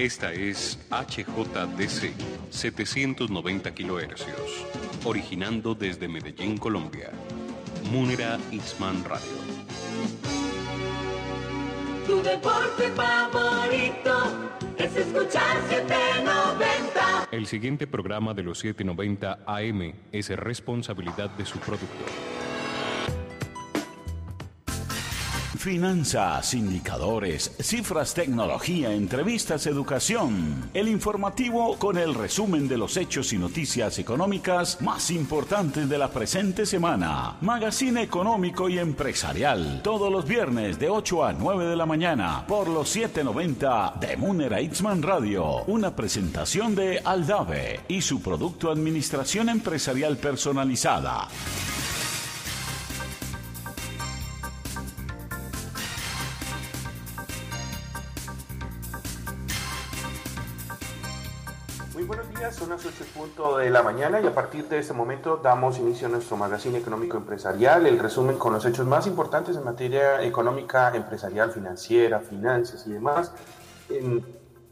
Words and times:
Esta 0.00 0.32
es 0.32 0.78
HJDC 0.88 2.14
790 2.48 3.74
kHz, 3.74 4.24
originando 5.04 5.74
desde 5.74 6.08
Medellín, 6.08 6.56
Colombia. 6.56 7.10
Munera 7.92 8.38
Isman 8.50 9.04
Radio. 9.04 9.28
Tu 12.06 12.22
deporte 12.22 12.90
favorito 12.92 14.48
es 14.78 14.96
escuchar 14.96 15.58
790. 15.68 17.28
El 17.30 17.46
siguiente 17.46 17.86
programa 17.86 18.32
de 18.32 18.42
los 18.42 18.58
790 18.58 19.40
AM 19.44 19.92
es 20.12 20.30
responsabilidad 20.30 21.28
de 21.28 21.44
su 21.44 21.58
productor. 21.58 22.29
Finanzas, 25.60 26.54
indicadores, 26.54 27.54
cifras, 27.60 28.14
tecnología, 28.14 28.94
entrevistas, 28.94 29.66
educación. 29.66 30.70
El 30.72 30.88
informativo 30.88 31.76
con 31.76 31.98
el 31.98 32.14
resumen 32.14 32.66
de 32.66 32.78
los 32.78 32.96
hechos 32.96 33.34
y 33.34 33.36
noticias 33.36 33.98
económicas 33.98 34.80
más 34.80 35.10
importantes 35.10 35.86
de 35.86 35.98
la 35.98 36.08
presente 36.08 36.64
semana. 36.64 37.36
Magazine 37.42 38.00
económico 38.00 38.70
y 38.70 38.78
empresarial. 38.78 39.82
Todos 39.84 40.10
los 40.10 40.26
viernes 40.26 40.78
de 40.78 40.88
8 40.88 41.24
a 41.26 41.34
9 41.34 41.66
de 41.66 41.76
la 41.76 41.84
mañana 41.84 42.46
por 42.48 42.66
los 42.66 42.88
790 42.88 43.96
de 44.00 44.16
Munera 44.16 44.62
Itzman 44.62 45.02
Radio. 45.02 45.64
Una 45.66 45.94
presentación 45.94 46.74
de 46.74 47.02
Aldave 47.04 47.80
y 47.86 48.00
su 48.00 48.22
producto 48.22 48.70
Administración 48.70 49.50
Empresarial 49.50 50.16
Personalizada. 50.16 51.28
Punto 63.20 63.58
de 63.58 63.68
la 63.68 63.82
mañana 63.82 64.18
y 64.18 64.26
a 64.26 64.34
partir 64.34 64.66
de 64.66 64.78
este 64.78 64.94
momento 64.94 65.36
damos 65.36 65.78
inicio 65.78 66.06
a 66.06 66.10
nuestro 66.10 66.38
magazine 66.38 66.78
económico 66.78 67.18
empresarial, 67.18 67.86
el 67.86 67.98
resumen 67.98 68.38
con 68.38 68.54
los 68.54 68.64
hechos 68.64 68.86
más 68.86 69.06
importantes 69.06 69.54
en 69.58 69.62
materia 69.62 70.22
económica, 70.22 70.90
empresarial, 70.94 71.52
financiera, 71.52 72.20
finanzas 72.20 72.86
y 72.86 72.92
demás, 72.92 73.34
en 73.90 74.24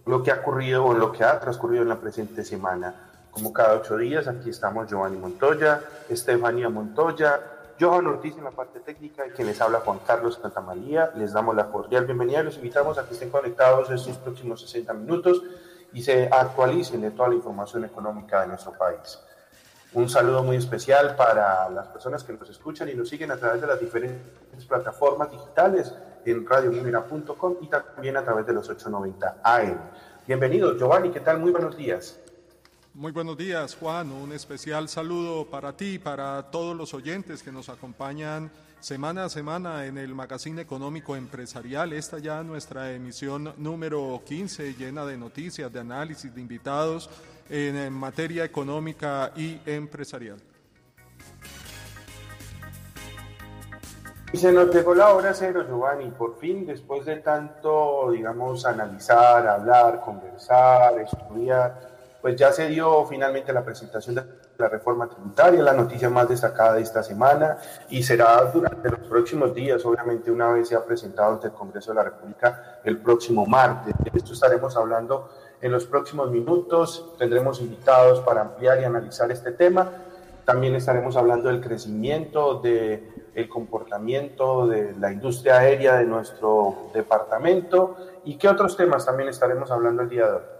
lo 0.06 0.22
que 0.22 0.30
ha 0.30 0.36
ocurrido 0.36 0.86
o 0.86 0.92
en 0.94 0.98
lo 0.98 1.12
que 1.12 1.24
ha 1.24 1.38
transcurrido 1.38 1.82
en 1.82 1.90
la 1.90 2.00
presente 2.00 2.42
semana. 2.42 2.94
Como 3.30 3.52
cada 3.52 3.74
ocho 3.74 3.98
días, 3.98 4.26
aquí 4.26 4.48
estamos 4.48 4.88
Giovanni 4.88 5.18
Montoya, 5.18 5.82
Estefanía 6.08 6.70
Montoya, 6.70 7.42
Johan 7.78 8.06
Ortiz 8.06 8.34
en 8.38 8.44
la 8.44 8.50
parte 8.50 8.80
técnica 8.80 9.26
y 9.26 9.30
quien 9.30 9.46
les 9.46 9.60
habla 9.60 9.80
Juan 9.80 9.98
Carlos 10.06 10.38
Santamaría. 10.40 11.12
Les 11.16 11.34
damos 11.34 11.54
la 11.54 11.66
cordial 11.66 12.06
bienvenida 12.06 12.40
y 12.40 12.44
los 12.44 12.56
invitamos 12.56 12.96
a 12.96 13.06
que 13.06 13.12
estén 13.12 13.28
conectados 13.28 13.90
estos 13.90 14.16
próximos 14.16 14.62
60 14.62 14.94
minutos 14.94 15.42
y 15.92 16.02
se 16.02 16.28
actualicen 16.30 17.00
de 17.00 17.10
toda 17.10 17.30
la 17.30 17.34
información 17.36 17.84
económica 17.84 18.42
de 18.42 18.48
nuestro 18.48 18.72
país. 18.72 19.18
Un 19.94 20.08
saludo 20.08 20.42
muy 20.42 20.56
especial 20.56 21.16
para 21.16 21.68
las 21.70 21.88
personas 21.88 22.22
que 22.22 22.34
nos 22.34 22.48
escuchan 22.50 22.88
y 22.90 22.94
nos 22.94 23.08
siguen 23.08 23.30
a 23.30 23.36
través 23.36 23.60
de 23.60 23.66
las 23.66 23.80
diferentes 23.80 24.64
plataformas 24.66 25.30
digitales 25.30 25.94
en 26.26 26.46
radiomunera.com 26.46 27.56
y 27.62 27.68
también 27.68 28.16
a 28.18 28.22
través 28.22 28.46
de 28.46 28.52
los 28.52 28.68
890 28.68 29.38
AM. 29.42 29.78
Bienvenido, 30.26 30.76
Giovanni, 30.76 31.10
¿qué 31.10 31.20
tal? 31.20 31.38
Muy 31.38 31.52
buenos 31.52 31.74
días. 31.74 32.20
Muy 32.98 33.12
buenos 33.12 33.36
días, 33.36 33.76
Juan. 33.76 34.10
Un 34.10 34.32
especial 34.32 34.88
saludo 34.88 35.46
para 35.46 35.76
ti, 35.76 36.00
para 36.00 36.42
todos 36.50 36.76
los 36.76 36.94
oyentes 36.94 37.44
que 37.44 37.52
nos 37.52 37.68
acompañan 37.68 38.50
semana 38.80 39.26
a 39.26 39.28
semana 39.28 39.86
en 39.86 39.98
el 39.98 40.16
Magazine 40.16 40.62
Económico 40.62 41.14
Empresarial. 41.14 41.92
Esta 41.92 42.18
ya 42.18 42.42
nuestra 42.42 42.90
emisión 42.90 43.54
número 43.56 44.20
15, 44.26 44.74
llena 44.74 45.06
de 45.06 45.16
noticias, 45.16 45.72
de 45.72 45.78
análisis, 45.78 46.34
de 46.34 46.40
invitados 46.40 47.08
en 47.48 47.92
materia 47.92 48.42
económica 48.42 49.30
y 49.36 49.60
empresarial. 49.64 50.38
Se 54.34 54.52
nos 54.52 54.74
llegó 54.74 54.96
la 54.96 55.14
hora 55.14 55.32
cero, 55.34 55.64
Giovanni. 55.68 56.10
Por 56.10 56.36
fin, 56.40 56.66
después 56.66 57.06
de 57.06 57.18
tanto, 57.18 58.10
digamos, 58.10 58.66
analizar, 58.66 59.46
hablar, 59.46 60.00
conversar, 60.00 60.98
estudiar, 60.98 61.87
pues 62.20 62.36
ya 62.36 62.52
se 62.52 62.68
dio 62.68 63.04
finalmente 63.06 63.52
la 63.52 63.64
presentación 63.64 64.16
de 64.16 64.24
la 64.56 64.68
reforma 64.68 65.08
tributaria, 65.08 65.62
la 65.62 65.72
noticia 65.72 66.10
más 66.10 66.28
destacada 66.28 66.74
de 66.74 66.82
esta 66.82 67.02
semana, 67.02 67.58
y 67.88 68.02
será 68.02 68.44
durante 68.52 68.90
los 68.90 69.00
próximos 69.00 69.54
días, 69.54 69.84
obviamente 69.84 70.30
una 70.30 70.50
vez 70.50 70.68
sea 70.68 70.84
presentado 70.84 71.34
ante 71.34 71.48
el 71.48 71.52
Congreso 71.52 71.92
de 71.92 71.96
la 71.96 72.04
República 72.04 72.80
el 72.84 72.98
próximo 72.98 73.46
martes. 73.46 73.94
De 73.98 74.10
esto 74.18 74.32
estaremos 74.32 74.76
hablando 74.76 75.28
en 75.60 75.72
los 75.72 75.86
próximos 75.86 76.30
minutos, 76.30 77.14
tendremos 77.18 77.60
invitados 77.60 78.20
para 78.20 78.40
ampliar 78.42 78.80
y 78.80 78.84
analizar 78.84 79.30
este 79.30 79.52
tema. 79.52 79.90
También 80.44 80.74
estaremos 80.74 81.16
hablando 81.16 81.48
del 81.48 81.60
crecimiento, 81.60 82.60
del 82.60 83.12
el 83.34 83.48
comportamiento 83.48 84.66
de 84.66 84.94
la 84.98 85.12
industria 85.12 85.58
aérea 85.58 85.96
de 85.96 86.04
nuestro 86.04 86.90
departamento 86.92 87.96
y 88.24 88.36
qué 88.36 88.48
otros 88.48 88.76
temas 88.76 89.06
también 89.06 89.28
estaremos 89.28 89.70
hablando 89.70 90.02
el 90.02 90.08
día 90.08 90.26
de 90.26 90.32
hoy. 90.32 90.57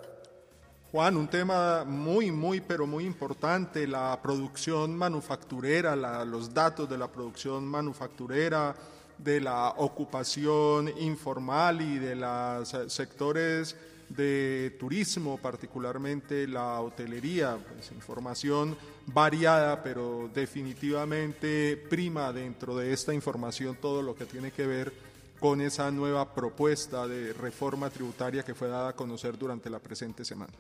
Juan, 0.91 1.19
un 1.19 1.29
tema 1.29 1.85
muy, 1.85 2.33
muy, 2.33 2.63
pero 2.63 2.87
muy 2.87 3.05
importante, 3.05 3.87
la 3.87 4.19
producción 4.23 4.97
manufacturera, 4.97 5.95
los 6.25 6.55
datos 6.55 6.89
de 6.89 6.97
la 6.97 7.09
producción 7.09 7.67
manufacturera, 7.67 8.75
de 9.19 9.39
la 9.39 9.75
ocupación 9.77 10.91
informal 10.99 11.83
y 11.83 11.99
de 11.99 12.17
los 12.17 12.75
sectores 12.87 13.77
de 14.09 14.75
turismo, 14.81 15.37
particularmente 15.37 16.49
la 16.49 16.81
hotelería, 16.81 17.59
pues 17.71 17.93
información 17.93 18.75
variada, 19.05 19.83
pero 19.83 20.31
definitivamente 20.33 21.77
prima 21.91 22.33
dentro 22.33 22.75
de 22.75 22.95
esta 22.95 23.13
información 23.13 23.77
todo 23.77 24.01
lo 24.01 24.15
que 24.15 24.25
tiene 24.25 24.53
que 24.53 24.67
ver 24.67 25.08
con 25.39 25.61
esa 25.61 25.91
nueva 25.91 26.35
propuesta 26.35 27.07
de 27.07 27.33
reforma 27.33 27.91
tributaria 27.91 28.43
que 28.43 28.55
fue 28.55 28.69
dada 28.69 28.91
a 28.91 28.93
conocer 28.93 29.39
durante 29.39 29.71
la 29.71 29.79
presente 29.79 30.25
semana. 30.25 30.53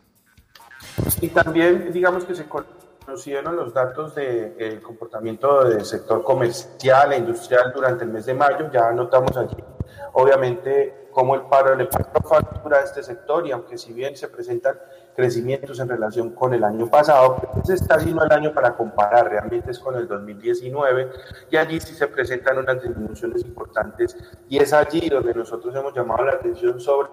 Y 1.20 1.28
también, 1.28 1.92
digamos 1.92 2.24
que 2.24 2.34
se 2.34 2.46
conocieron 2.46 3.56
los 3.56 3.72
datos 3.74 4.14
del 4.14 4.80
comportamiento 4.80 5.64
del 5.64 5.84
sector 5.84 6.22
comercial 6.22 7.12
e 7.12 7.18
industrial 7.18 7.72
durante 7.74 8.04
el 8.04 8.10
mes 8.10 8.26
de 8.26 8.34
mayo. 8.34 8.70
Ya 8.72 8.92
notamos 8.92 9.36
allí, 9.36 9.56
obviamente, 10.12 11.08
cómo 11.10 11.34
el 11.34 11.42
paro 11.42 11.74
le 11.74 11.86
factura 11.86 12.78
a 12.78 12.84
este 12.84 13.02
sector 13.02 13.46
y 13.46 13.50
aunque 13.50 13.76
si 13.76 13.92
bien 13.92 14.16
se 14.16 14.28
presentan 14.28 14.78
crecimientos 15.18 15.80
en 15.80 15.88
relación 15.88 16.30
con 16.30 16.54
el 16.54 16.62
año 16.62 16.88
pasado, 16.88 17.38
pues 17.52 17.70
está 17.70 17.98
sino 17.98 18.22
el 18.22 18.30
año 18.30 18.54
para 18.54 18.76
comparar, 18.76 19.28
realmente 19.28 19.72
es 19.72 19.80
con 19.80 19.96
el 19.96 20.06
2019 20.06 21.10
y 21.50 21.56
allí 21.56 21.80
sí 21.80 21.92
se 21.96 22.06
presentan 22.06 22.58
unas 22.58 22.80
disminuciones 22.80 23.42
importantes 23.42 24.16
y 24.48 24.58
es 24.58 24.72
allí 24.72 25.08
donde 25.08 25.34
nosotros 25.34 25.74
hemos 25.74 25.92
llamado 25.92 26.24
la 26.24 26.34
atención 26.34 26.78
sobre 26.78 27.08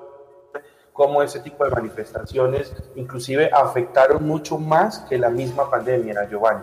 cómo 0.94 1.24
ese 1.24 1.40
tipo 1.40 1.66
de 1.66 1.72
manifestaciones 1.72 2.72
inclusive 2.94 3.50
afectaron 3.52 4.24
mucho 4.24 4.60
más 4.60 5.00
que 5.10 5.18
la 5.18 5.32
misma 5.32 5.68
pandemia, 5.68 6.30
Giovanni. 6.30 6.62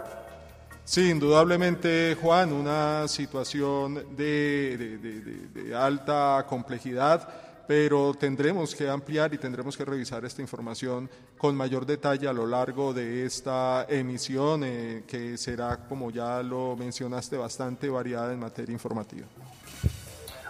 Sí, 0.84 1.10
indudablemente, 1.10 2.16
Juan, 2.22 2.52
una 2.52 3.08
situación 3.08 4.16
de, 4.16 5.72
alta 5.76 6.46
complejidad, 6.48 7.28
pero 7.66 8.14
tendremos 8.14 8.74
que 8.74 8.88
ampliar 8.88 9.32
y 9.34 9.38
tendremos 9.38 9.76
que 9.76 9.84
revisar 9.84 10.24
esta 10.24 10.42
información 10.42 11.08
con 11.38 11.54
mayor 11.56 11.86
detalle 11.86 12.28
a 12.28 12.32
lo 12.32 12.46
largo 12.46 12.92
de 12.92 13.24
esta 13.24 13.86
emisión, 13.88 14.62
eh, 14.64 15.04
que 15.06 15.36
será, 15.38 15.78
como 15.88 16.10
ya 16.10 16.42
lo 16.42 16.76
mencionaste, 16.76 17.36
bastante 17.36 17.88
variada 17.88 18.32
en 18.32 18.40
materia 18.40 18.72
informativa. 18.72 19.26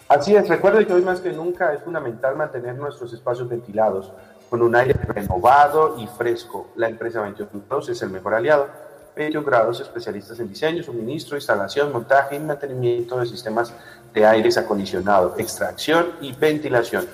Así 0.09 0.35
es, 0.37 0.49
recuerde 0.49 0.87
que 0.87 0.93
hoy 0.93 1.03
más 1.03 1.21
que 1.21 1.33
nunca 1.33 1.73
es 1.73 1.83
fundamental 1.83 2.37
mantener 2.37 2.75
nuestros 2.75 3.13
espacios 3.13 3.49
ventilados 3.49 4.13
con 4.51 4.61
un 4.61 4.77
aire 4.77 4.93
renovado 4.93 5.97
y 5.99 6.07
fresco. 6.07 6.69
La 6.77 6.89
empresa 6.89 7.23
21 7.23 7.65
grados 7.67 7.89
es 7.89 8.03
el 8.03 8.11
mejor 8.11 8.35
aliado. 8.35 8.69
21 9.17 9.47
grados 9.47 9.81
especialistas 9.81 10.39
en 10.41 10.49
diseño, 10.49 10.83
suministro, 10.83 11.37
instalación, 11.37 11.93
montaje 11.93 12.37
y 12.37 12.41
mantenimiento 12.41 13.19
de 13.19 13.27
sistemas 13.27 13.73
de 14.13 14.27
aires 14.27 14.59
acondicionado, 14.59 15.37
extracción 15.39 16.17
y 16.21 16.33
ventilación. 16.33 17.07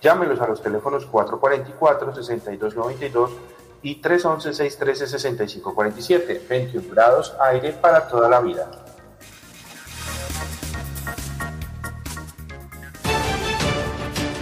Llámenos 0.00 0.40
a 0.40 0.46
los 0.46 0.62
teléfonos 0.62 1.10
444-6292 1.10 3.30
y 3.82 4.00
311-613-6547. 4.00 6.46
21 6.48 6.88
grados 6.90 7.34
aire 7.40 7.72
para 7.72 8.06
toda 8.06 8.28
la 8.28 8.38
vida. 8.40 8.70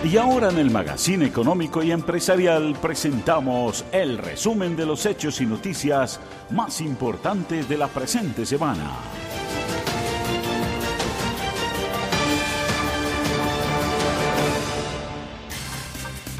Y 0.04 0.18
ahora 0.18 0.50
en 0.50 0.58
el 0.58 0.70
Magazine 0.70 1.24
Económico 1.26 1.82
y 1.82 1.90
Empresarial 1.90 2.76
presentamos 2.80 3.84
el 3.90 4.18
resumen 4.18 4.76
de 4.76 4.86
los 4.86 5.04
hechos 5.04 5.40
y 5.40 5.46
noticias 5.46 6.20
más 6.50 6.80
importantes 6.80 7.68
de 7.68 7.76
la 7.76 7.88
presente 7.88 8.46
semana. 8.46 8.88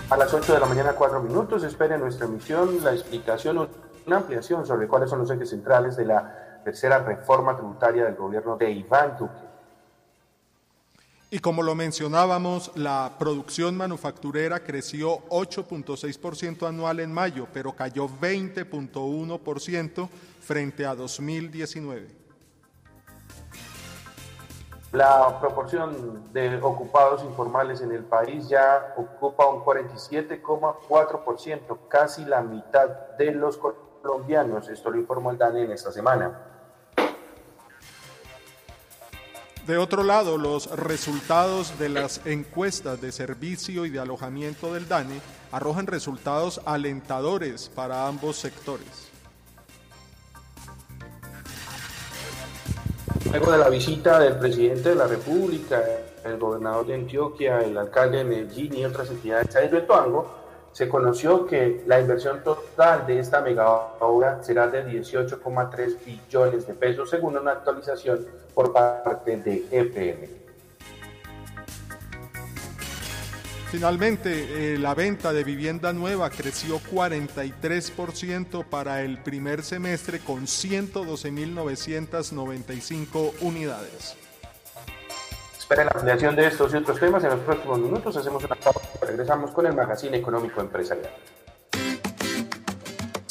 A 0.08 0.16
las 0.16 0.32
8 0.32 0.54
de 0.54 0.60
la 0.60 0.66
mañana, 0.66 0.92
4 0.92 1.20
minutos, 1.20 1.64
espere 1.64 1.98
nuestra 1.98 2.26
emisión 2.26 2.78
la 2.84 2.92
explicación, 2.92 3.68
una 4.06 4.18
ampliación 4.18 4.64
sobre 4.64 4.86
cuáles 4.86 5.10
son 5.10 5.18
los 5.18 5.28
ejes 5.32 5.50
centrales 5.50 5.96
de 5.96 6.04
la 6.04 6.60
tercera 6.64 7.00
reforma 7.00 7.56
tributaria 7.56 8.04
del 8.04 8.14
gobierno 8.14 8.56
de 8.56 8.70
Iván 8.70 9.16
Duque. 9.18 9.34
Y 11.28 11.40
como 11.40 11.64
lo 11.64 11.74
mencionábamos, 11.74 12.70
la 12.76 13.14
producción 13.18 13.76
manufacturera 13.76 14.60
creció 14.60 15.28
8.6% 15.28 16.68
anual 16.68 17.00
en 17.00 17.12
mayo, 17.12 17.48
pero 17.52 17.72
cayó 17.72 18.08
20.1% 18.08 20.08
frente 20.40 20.86
a 20.86 20.94
2019. 20.94 22.25
La 24.96 25.38
proporción 25.40 26.32
de 26.32 26.58
ocupados 26.62 27.22
informales 27.22 27.82
en 27.82 27.92
el 27.92 28.04
país 28.04 28.48
ya 28.48 28.94
ocupa 28.96 29.46
un 29.46 29.62
47,4%, 29.62 31.78
casi 31.86 32.24
la 32.24 32.40
mitad 32.40 32.88
de 33.18 33.32
los 33.32 33.58
colombianos. 33.58 34.70
Esto 34.70 34.88
lo 34.88 34.96
informó 34.96 35.32
el 35.32 35.36
DANE 35.36 35.64
en 35.64 35.72
esta 35.72 35.92
semana. 35.92 36.40
De 39.66 39.76
otro 39.76 40.02
lado, 40.02 40.38
los 40.38 40.70
resultados 40.70 41.78
de 41.78 41.90
las 41.90 42.24
encuestas 42.24 42.98
de 42.98 43.12
servicio 43.12 43.84
y 43.84 43.90
de 43.90 44.00
alojamiento 44.00 44.72
del 44.72 44.88
DANE 44.88 45.20
arrojan 45.52 45.86
resultados 45.86 46.62
alentadores 46.64 47.68
para 47.68 48.08
ambos 48.08 48.38
sectores. 48.38 49.12
Luego 53.36 53.52
de 53.52 53.58
la 53.58 53.68
visita 53.68 54.18
del 54.18 54.36
presidente 54.36 54.88
de 54.88 54.94
la 54.94 55.06
República, 55.06 55.82
el 56.24 56.38
gobernador 56.38 56.86
de 56.86 56.94
Antioquia, 56.94 57.60
el 57.60 57.76
alcalde 57.76 58.16
de 58.16 58.24
Medellín 58.24 58.74
y 58.74 58.84
otras 58.86 59.10
entidades 59.10 59.70
de 59.70 59.82
Tuango, 59.82 60.26
se 60.72 60.88
conoció 60.88 61.44
que 61.44 61.84
la 61.86 62.00
inversión 62.00 62.42
total 62.42 63.06
de 63.06 63.18
esta 63.18 63.42
mega 63.42 63.92
será 64.40 64.68
de 64.68 64.86
18,3 64.86 65.96
billones 66.02 66.66
de 66.66 66.72
pesos, 66.72 67.10
según 67.10 67.36
una 67.36 67.52
actualización 67.52 68.24
por 68.54 68.72
parte 68.72 69.36
de 69.36 69.66
EPM. 69.70 70.45
Finalmente, 73.76 74.72
eh, 74.72 74.78
la 74.78 74.94
venta 74.94 75.34
de 75.34 75.44
vivienda 75.44 75.92
nueva 75.92 76.30
creció 76.30 76.80
43% 76.80 78.64
para 78.64 79.02
el 79.02 79.18
primer 79.18 79.62
semestre 79.62 80.20
con 80.20 80.46
112.995 80.46 83.34
unidades. 83.42 84.16
Esperen 85.58 85.84
la 85.84 85.92
ampliación 85.94 86.34
de 86.36 86.46
estos 86.46 86.72
y 86.72 86.78
otros 86.78 86.98
temas 86.98 87.22
en 87.24 87.28
los 87.28 87.40
próximos 87.40 87.78
minutos. 87.78 88.16
Hacemos 88.16 88.42
una 88.44 88.54
pausa. 88.54 88.80
Regresamos 89.02 89.50
con 89.50 89.66
el 89.66 89.74
Magazine 89.74 90.16
Económico 90.16 90.62
Empresarial. 90.62 91.12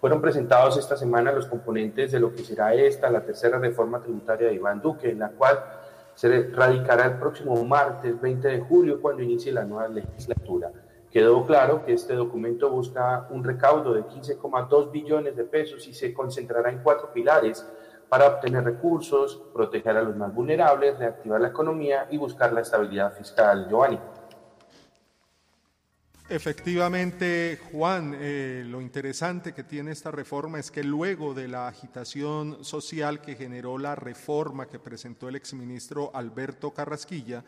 fueron 0.00 0.22
presentados 0.22 0.78
esta 0.78 0.96
semana 0.96 1.32
los 1.32 1.44
componentes 1.44 2.12
de 2.12 2.18
lo 2.18 2.32
que 2.32 2.42
será 2.42 2.72
esta, 2.72 3.10
la 3.10 3.22
tercera 3.22 3.58
reforma 3.58 4.00
tributaria 4.02 4.48
de 4.48 4.54
Iván 4.54 4.80
Duque, 4.80 5.10
en 5.10 5.18
la 5.18 5.28
cual 5.32 5.62
se 6.14 6.48
radicará 6.48 7.04
el 7.04 7.18
próximo 7.18 7.62
martes 7.62 8.18
20 8.18 8.48
de 8.48 8.60
julio 8.60 9.02
cuando 9.02 9.22
inicie 9.22 9.52
la 9.52 9.64
nueva 9.64 9.88
legislatura. 9.88 10.72
Quedó 11.10 11.44
claro 11.44 11.84
que 11.84 11.92
este 11.92 12.14
documento 12.14 12.70
busca 12.70 13.28
un 13.28 13.44
recaudo 13.44 13.92
de 13.92 14.04
15,2 14.04 14.90
billones 14.90 15.36
de 15.36 15.44
pesos 15.44 15.86
y 15.88 15.92
se 15.92 16.14
concentrará 16.14 16.70
en 16.70 16.78
cuatro 16.78 17.12
pilares 17.12 17.66
para 18.14 18.28
obtener 18.28 18.62
recursos, 18.62 19.42
proteger 19.52 19.96
a 19.96 20.02
los 20.04 20.14
más 20.14 20.32
vulnerables, 20.32 20.96
reactivar 20.96 21.40
la 21.40 21.48
economía 21.48 22.06
y 22.12 22.16
buscar 22.16 22.52
la 22.52 22.60
estabilidad 22.60 23.12
fiscal. 23.12 23.66
Giovanni. 23.68 23.98
Efectivamente, 26.28 27.58
Juan, 27.72 28.16
eh, 28.16 28.62
lo 28.68 28.80
interesante 28.80 29.52
que 29.52 29.64
tiene 29.64 29.90
esta 29.90 30.12
reforma 30.12 30.60
es 30.60 30.70
que 30.70 30.84
luego 30.84 31.34
de 31.34 31.48
la 31.48 31.66
agitación 31.66 32.64
social 32.64 33.20
que 33.20 33.34
generó 33.34 33.78
la 33.78 33.96
reforma 33.96 34.68
que 34.68 34.78
presentó 34.78 35.28
el 35.28 35.34
exministro 35.34 36.12
Alberto 36.14 36.70
Carrasquilla, 36.70 37.42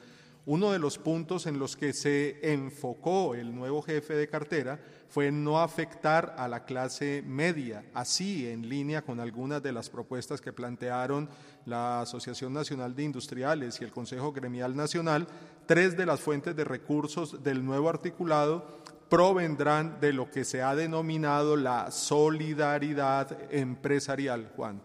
uno 0.46 0.72
de 0.72 0.80
los 0.80 0.98
puntos 0.98 1.46
en 1.46 1.60
los 1.60 1.76
que 1.76 1.92
se 1.92 2.40
enfocó 2.42 3.36
el 3.36 3.54
nuevo 3.54 3.82
jefe 3.82 4.14
de 4.14 4.28
cartera 4.28 4.80
fue 5.08 5.30
no 5.30 5.60
afectar 5.60 6.34
a 6.38 6.48
la 6.48 6.64
clase 6.64 7.22
media, 7.26 7.84
así 7.94 8.48
en 8.48 8.68
línea 8.68 9.02
con 9.02 9.20
algunas 9.20 9.62
de 9.62 9.72
las 9.72 9.88
propuestas 9.88 10.40
que 10.40 10.52
plantearon 10.52 11.28
la 11.64 12.02
Asociación 12.02 12.52
Nacional 12.52 12.94
de 12.94 13.04
Industriales 13.04 13.80
y 13.80 13.84
el 13.84 13.92
Consejo 13.92 14.32
Gremial 14.32 14.76
Nacional. 14.76 15.26
Tres 15.66 15.96
de 15.96 16.06
las 16.06 16.20
fuentes 16.20 16.54
de 16.54 16.64
recursos 16.64 17.42
del 17.42 17.64
nuevo 17.64 17.88
articulado 17.88 18.80
provendrán 19.08 20.00
de 20.00 20.12
lo 20.12 20.30
que 20.30 20.44
se 20.44 20.62
ha 20.62 20.74
denominado 20.74 21.56
la 21.56 21.90
solidaridad 21.90 23.52
empresarial, 23.52 24.50
Juan. 24.56 24.80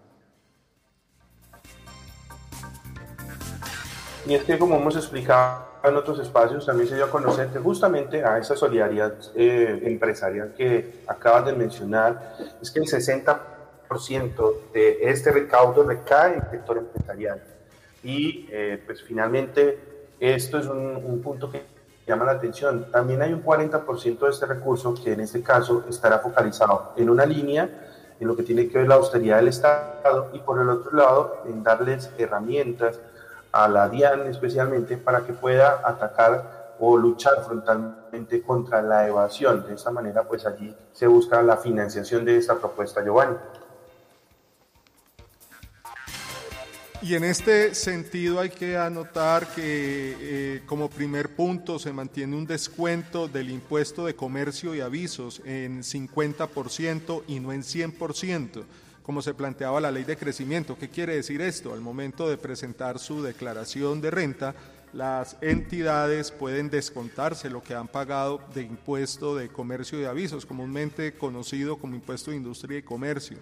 Y 4.25 4.35
es 4.35 4.43
que, 4.43 4.59
como 4.59 4.75
hemos 4.75 4.95
explicado 4.95 5.65
en 5.83 5.95
otros 5.95 6.19
espacios, 6.19 6.65
también 6.65 6.87
se 6.87 6.95
dio 6.95 7.05
a 7.05 7.09
conocer 7.09 7.47
que 7.47 7.59
justamente 7.59 8.23
a 8.23 8.37
esa 8.37 8.55
solidaridad 8.55 9.13
eh, 9.35 9.81
empresarial 9.83 10.53
que 10.55 11.03
acabas 11.07 11.45
de 11.45 11.53
mencionar, 11.53 12.35
es 12.61 12.69
que 12.69 12.79
el 12.79 12.85
60% 12.85 14.71
de 14.73 14.99
este 15.09 15.31
recaudo 15.31 15.83
recae 15.83 16.35
en 16.35 16.41
el 16.43 16.49
sector 16.51 16.77
empresarial. 16.77 17.41
Y 18.03 18.47
eh, 18.51 18.81
pues 18.85 19.03
finalmente 19.03 19.79
Esto 20.19 20.59
es 20.59 20.67
un, 20.67 21.19
punto 21.23 21.49
que 21.51 21.63
llama 22.05 22.25
la 22.25 22.33
atención. 22.33 22.91
También 22.91 23.23
hay 23.23 23.33
un 23.33 23.43
40% 23.43 24.19
de 24.19 24.29
este 24.29 24.45
recurso 24.45 24.93
que 24.93 25.13
en 25.13 25.21
este 25.21 25.41
caso 25.41 25.83
estará 25.89 26.19
focalizado 26.19 26.93
en 26.95 27.09
una 27.09 27.25
línea, 27.25 27.67
en 28.19 28.27
lo 28.27 28.35
que 28.35 28.43
tiene 28.43 28.67
que 28.67 28.77
ver 28.77 28.87
la 28.87 28.95
austeridad 28.95 29.37
del 29.37 29.47
Estado 29.47 30.29
y 30.31 30.37
por 30.39 30.61
el 30.61 30.69
otro 30.69 30.95
lado 30.95 31.41
en 31.47 31.63
darles 31.63 32.11
herramientas 32.19 32.99
a 33.51 33.67
la 33.67 33.89
DIAN 33.89 34.27
especialmente 34.27 34.97
para 34.97 35.25
que 35.25 35.33
pueda 35.33 35.81
atacar 35.83 36.75
o 36.79 36.97
luchar 36.97 37.43
frontalmente 37.45 38.41
contra 38.41 38.81
la 38.81 39.07
evasión. 39.07 39.65
De 39.67 39.75
esta 39.75 39.91
manera, 39.91 40.23
pues 40.23 40.45
allí 40.45 40.75
se 40.91 41.07
busca 41.07 41.41
la 41.43 41.57
financiación 41.57 42.25
de 42.25 42.37
esta 42.37 42.55
propuesta, 42.55 43.03
Giovanni. 43.03 43.37
Y 47.03 47.15
en 47.15 47.23
este 47.23 47.73
sentido 47.73 48.39
hay 48.39 48.51
que 48.51 48.77
anotar 48.77 49.47
que 49.47 50.15
eh, 50.19 50.61
como 50.67 50.87
primer 50.87 51.35
punto 51.35 51.79
se 51.79 51.91
mantiene 51.91 52.35
un 52.35 52.45
descuento 52.45 53.27
del 53.27 53.49
impuesto 53.49 54.05
de 54.05 54.15
comercio 54.15 54.75
y 54.75 54.81
avisos 54.81 55.41
en 55.43 55.81
50% 55.81 57.23
y 57.27 57.39
no 57.39 57.53
en 57.53 57.63
100%, 57.63 58.63
como 59.11 59.21
se 59.21 59.33
planteaba 59.33 59.81
la 59.81 59.91
ley 59.91 60.05
de 60.05 60.15
crecimiento. 60.15 60.77
¿Qué 60.79 60.87
quiere 60.87 61.15
decir 61.15 61.41
esto? 61.41 61.73
Al 61.73 61.81
momento 61.81 62.29
de 62.29 62.37
presentar 62.37 62.97
su 62.97 63.21
declaración 63.21 63.99
de 63.99 64.09
renta, 64.09 64.55
las 64.93 65.35
entidades 65.41 66.31
pueden 66.31 66.69
descontarse 66.69 67.49
lo 67.49 67.61
que 67.61 67.75
han 67.75 67.89
pagado 67.89 68.39
de 68.55 68.61
impuesto 68.61 69.35
de 69.35 69.49
comercio 69.49 69.99
y 69.99 70.05
avisos, 70.05 70.45
comúnmente 70.45 71.11
conocido 71.17 71.75
como 71.75 71.93
impuesto 71.93 72.31
de 72.31 72.37
industria 72.37 72.77
y 72.77 72.83
comercio. 72.83 73.37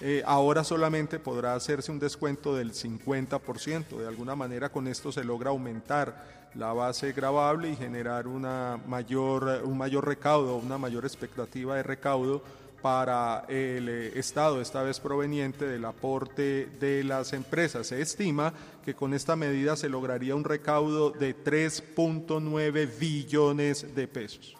Eh, 0.00 0.22
ahora 0.24 0.62
solamente 0.62 1.18
podrá 1.18 1.56
hacerse 1.56 1.90
un 1.90 1.98
descuento 1.98 2.54
del 2.54 2.72
50%. 2.72 3.98
De 3.98 4.06
alguna 4.06 4.36
manera 4.36 4.68
con 4.68 4.86
esto 4.86 5.10
se 5.10 5.24
logra 5.24 5.50
aumentar 5.50 6.50
la 6.54 6.72
base 6.72 7.10
grabable 7.12 7.70
y 7.70 7.74
generar 7.74 8.28
una 8.28 8.78
mayor, 8.86 9.62
un 9.64 9.76
mayor 9.76 10.06
recaudo, 10.06 10.58
una 10.58 10.78
mayor 10.78 11.04
expectativa 11.04 11.74
de 11.74 11.82
recaudo 11.82 12.44
para 12.82 13.44
el 13.48 13.88
eh, 13.88 14.18
Estado, 14.18 14.60
esta 14.60 14.82
vez 14.82 15.00
proveniente 15.00 15.66
del 15.66 15.84
aporte 15.84 16.68
de 16.80 17.04
las 17.04 17.32
empresas. 17.32 17.86
Se 17.86 18.02
estima 18.02 18.52
que 18.84 18.94
con 18.94 19.14
esta 19.14 19.36
medida 19.36 19.76
se 19.76 19.88
lograría 19.88 20.34
un 20.34 20.44
recaudo 20.44 21.10
de 21.10 21.36
3.9 21.36 22.98
billones 22.98 23.94
de 23.94 24.08
pesos. 24.08 24.56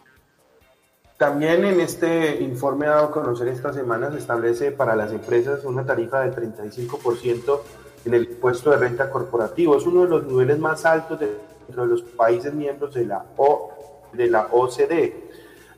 También 1.18 1.64
en 1.64 1.80
este 1.80 2.40
informe 2.42 2.86
dado 2.86 3.06
a 3.06 3.10
conocer 3.10 3.48
esta 3.48 3.72
semana 3.72 4.10
se 4.10 4.18
establece 4.18 4.72
para 4.72 4.96
las 4.96 5.12
empresas 5.12 5.64
una 5.64 5.84
tarifa 5.84 6.20
de 6.20 6.34
35% 6.34 7.60
en 8.04 8.14
el 8.14 8.24
impuesto 8.24 8.70
de 8.70 8.76
renta 8.76 9.10
corporativo. 9.10 9.76
Es 9.76 9.86
uno 9.86 10.02
de 10.02 10.08
los 10.08 10.26
niveles 10.26 10.58
más 10.58 10.84
altos 10.84 11.20
dentro 11.20 11.82
de 11.84 11.88
los 11.88 12.02
países 12.02 12.52
miembros 12.52 12.94
de 12.94 13.04
la, 13.04 13.24
o, 13.36 13.70
de 14.12 14.26
la 14.28 14.48
OCDE. 14.50 15.30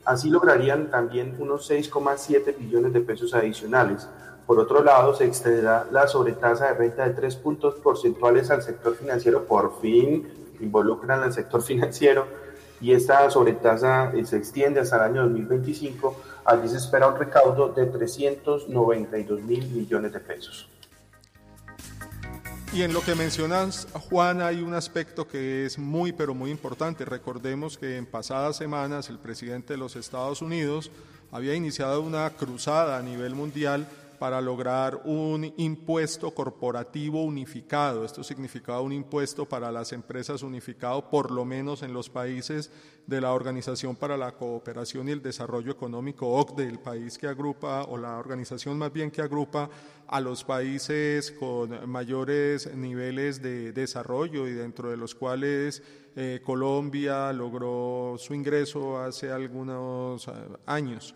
Así 0.05 0.29
lograrían 0.29 0.91
también 0.91 1.35
unos 1.39 1.69
6,7 1.69 2.55
billones 2.57 2.93
de 2.93 3.01
pesos 3.01 3.33
adicionales. 3.33 4.07
Por 4.45 4.59
otro 4.59 4.83
lado, 4.83 5.15
se 5.15 5.25
extenderá 5.25 5.87
la 5.91 6.07
sobretasa 6.07 6.67
de 6.67 6.73
renta 6.75 7.07
de 7.07 7.15
3 7.15 7.35
puntos 7.37 7.75
porcentuales 7.75 8.51
al 8.51 8.61
sector 8.61 8.95
financiero. 8.95 9.45
Por 9.45 9.79
fin 9.81 10.27
involucran 10.59 11.23
al 11.23 11.33
sector 11.33 11.61
financiero 11.63 12.27
y 12.79 12.91
esta 12.91 13.29
sobretasa 13.31 14.11
eh, 14.13 14.25
se 14.25 14.37
extiende 14.37 14.79
hasta 14.79 14.97
el 14.97 15.01
año 15.13 15.23
2025. 15.23 16.15
Allí 16.45 16.67
se 16.69 16.77
espera 16.77 17.07
un 17.07 17.17
recaudo 17.17 17.69
de 17.69 17.87
392 17.87 19.41
mil 19.41 19.67
millones 19.69 20.13
de 20.13 20.19
pesos. 20.19 20.69
Y 22.75 22.81
en 22.81 22.91
lo 22.91 22.99
que 22.99 23.15
mencionas, 23.15 23.87
Juan, 24.09 24.41
hay 24.41 24.61
un 24.61 24.73
aspecto 24.73 25.25
que 25.25 25.65
es 25.65 25.79
muy, 25.79 26.11
pero 26.11 26.35
muy 26.35 26.51
importante. 26.51 27.05
Recordemos 27.05 27.77
que 27.77 27.95
en 27.95 28.05
pasadas 28.05 28.57
semanas 28.57 29.07
el 29.09 29.17
presidente 29.17 29.71
de 29.71 29.77
los 29.77 29.95
Estados 29.95 30.41
Unidos 30.41 30.91
había 31.31 31.55
iniciado 31.55 32.01
una 32.01 32.29
cruzada 32.31 32.97
a 32.97 33.01
nivel 33.01 33.33
mundial 33.33 33.87
para 34.15 34.41
lograr 34.41 35.01
un 35.05 35.53
impuesto 35.57 36.31
corporativo 36.31 37.23
unificado. 37.23 38.03
Esto 38.03 38.23
significaba 38.23 38.81
un 38.81 38.93
impuesto 38.93 39.47
para 39.47 39.71
las 39.71 39.91
empresas 39.93 40.41
unificado, 40.41 41.09
por 41.09 41.31
lo 41.31 41.45
menos 41.45 41.83
en 41.83 41.93
los 41.93 42.09
países 42.09 42.71
de 43.07 43.21
la 43.21 43.33
Organización 43.33 43.95
para 43.95 44.17
la 44.17 44.31
Cooperación 44.31 45.07
y 45.07 45.11
el 45.11 45.21
Desarrollo 45.21 45.71
Económico, 45.71 46.27
OCDE, 46.27 46.67
el 46.67 46.79
país 46.79 47.17
que 47.17 47.27
agrupa, 47.27 47.83
o 47.83 47.97
la 47.97 48.17
organización 48.17 48.77
más 48.77 48.91
bien 48.91 49.11
que 49.11 49.21
agrupa 49.21 49.69
a 50.07 50.19
los 50.19 50.43
países 50.43 51.31
con 51.31 51.89
mayores 51.89 52.73
niveles 52.75 53.41
de 53.41 53.71
desarrollo 53.73 54.47
y 54.47 54.53
dentro 54.53 54.89
de 54.89 54.97
los 54.97 55.13
cuales 55.13 55.83
eh, 56.15 56.41
Colombia 56.43 57.31
logró 57.33 58.15
su 58.17 58.33
ingreso 58.33 58.99
hace 58.99 59.31
algunos 59.31 60.27
eh, 60.27 60.31
años 60.65 61.13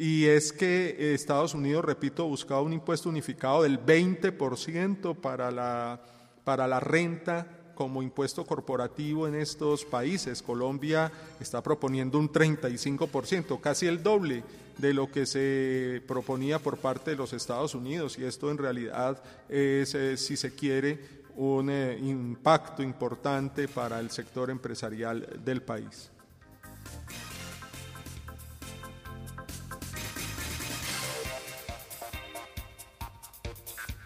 y 0.00 0.26
es 0.26 0.52
que 0.52 1.12
Estados 1.12 1.54
Unidos, 1.54 1.84
repito, 1.84 2.24
buscaba 2.24 2.62
un 2.62 2.72
impuesto 2.72 3.08
unificado 3.08 3.64
del 3.64 3.84
20% 3.84 5.16
para 5.16 5.50
la, 5.50 6.00
para 6.44 6.68
la 6.68 6.78
renta 6.78 7.72
como 7.74 8.00
impuesto 8.00 8.46
corporativo 8.46 9.26
en 9.26 9.34
estos 9.34 9.84
países. 9.84 10.40
Colombia 10.40 11.10
está 11.40 11.64
proponiendo 11.64 12.16
un 12.16 12.30
35%, 12.30 13.60
casi 13.60 13.86
el 13.88 14.00
doble 14.00 14.44
de 14.78 14.94
lo 14.94 15.10
que 15.10 15.26
se 15.26 16.00
proponía 16.06 16.60
por 16.60 16.78
parte 16.78 17.10
de 17.10 17.16
los 17.16 17.32
Estados 17.32 17.74
Unidos 17.74 18.16
y 18.20 18.24
esto 18.24 18.52
en 18.52 18.58
realidad 18.58 19.20
es, 19.48 19.96
eh, 19.96 20.16
si 20.16 20.36
se 20.36 20.54
quiere, 20.54 21.26
un 21.34 21.70
eh, 21.70 21.98
impacto 22.00 22.84
importante 22.84 23.66
para 23.66 23.98
el 23.98 24.12
sector 24.12 24.48
empresarial 24.50 25.40
del 25.44 25.62
país. 25.62 26.12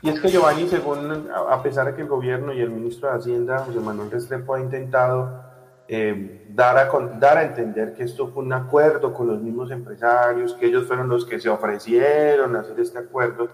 Y 0.03 0.09
es 0.09 0.21
que 0.21 0.29
Giovanni, 0.29 0.67
según, 0.67 1.31
a 1.49 1.63
pesar 1.63 1.87
de 1.87 1.95
que 1.95 2.03
el 2.03 2.09
gobierno 2.09 2.53
y 2.53 2.61
el 2.61 2.71
ministro 2.71 3.09
de 3.09 3.19
Hacienda, 3.19 3.61
José 3.61 3.79
Manuel 3.79 4.11
Restrepo, 4.11 4.57
ha 4.57 4.61
intentado 4.61 5.45
eh, 5.87 6.45
dar, 6.51 6.77
a, 6.77 6.91
dar 7.21 7.39
a 7.39 7.45
entender 7.45 7.95
que 7.95 8.03
esto 8.03 8.27
fue 8.29 8.43
un 8.43 8.53
acuerdo 8.53 9.15
con 9.15 9.29
los 9.29 9.41
mismos 9.41 9.71
empresarios, 9.71 10.55
que 10.55 10.67
ellos 10.67 10.87
fueron 10.87 11.09
los 11.09 11.25
que 11.25 11.39
se 11.39 11.49
ofrecieron 11.49 12.57
a 12.57 12.61
hacer 12.61 12.81
este 12.81 12.99
acuerdo, 12.99 13.49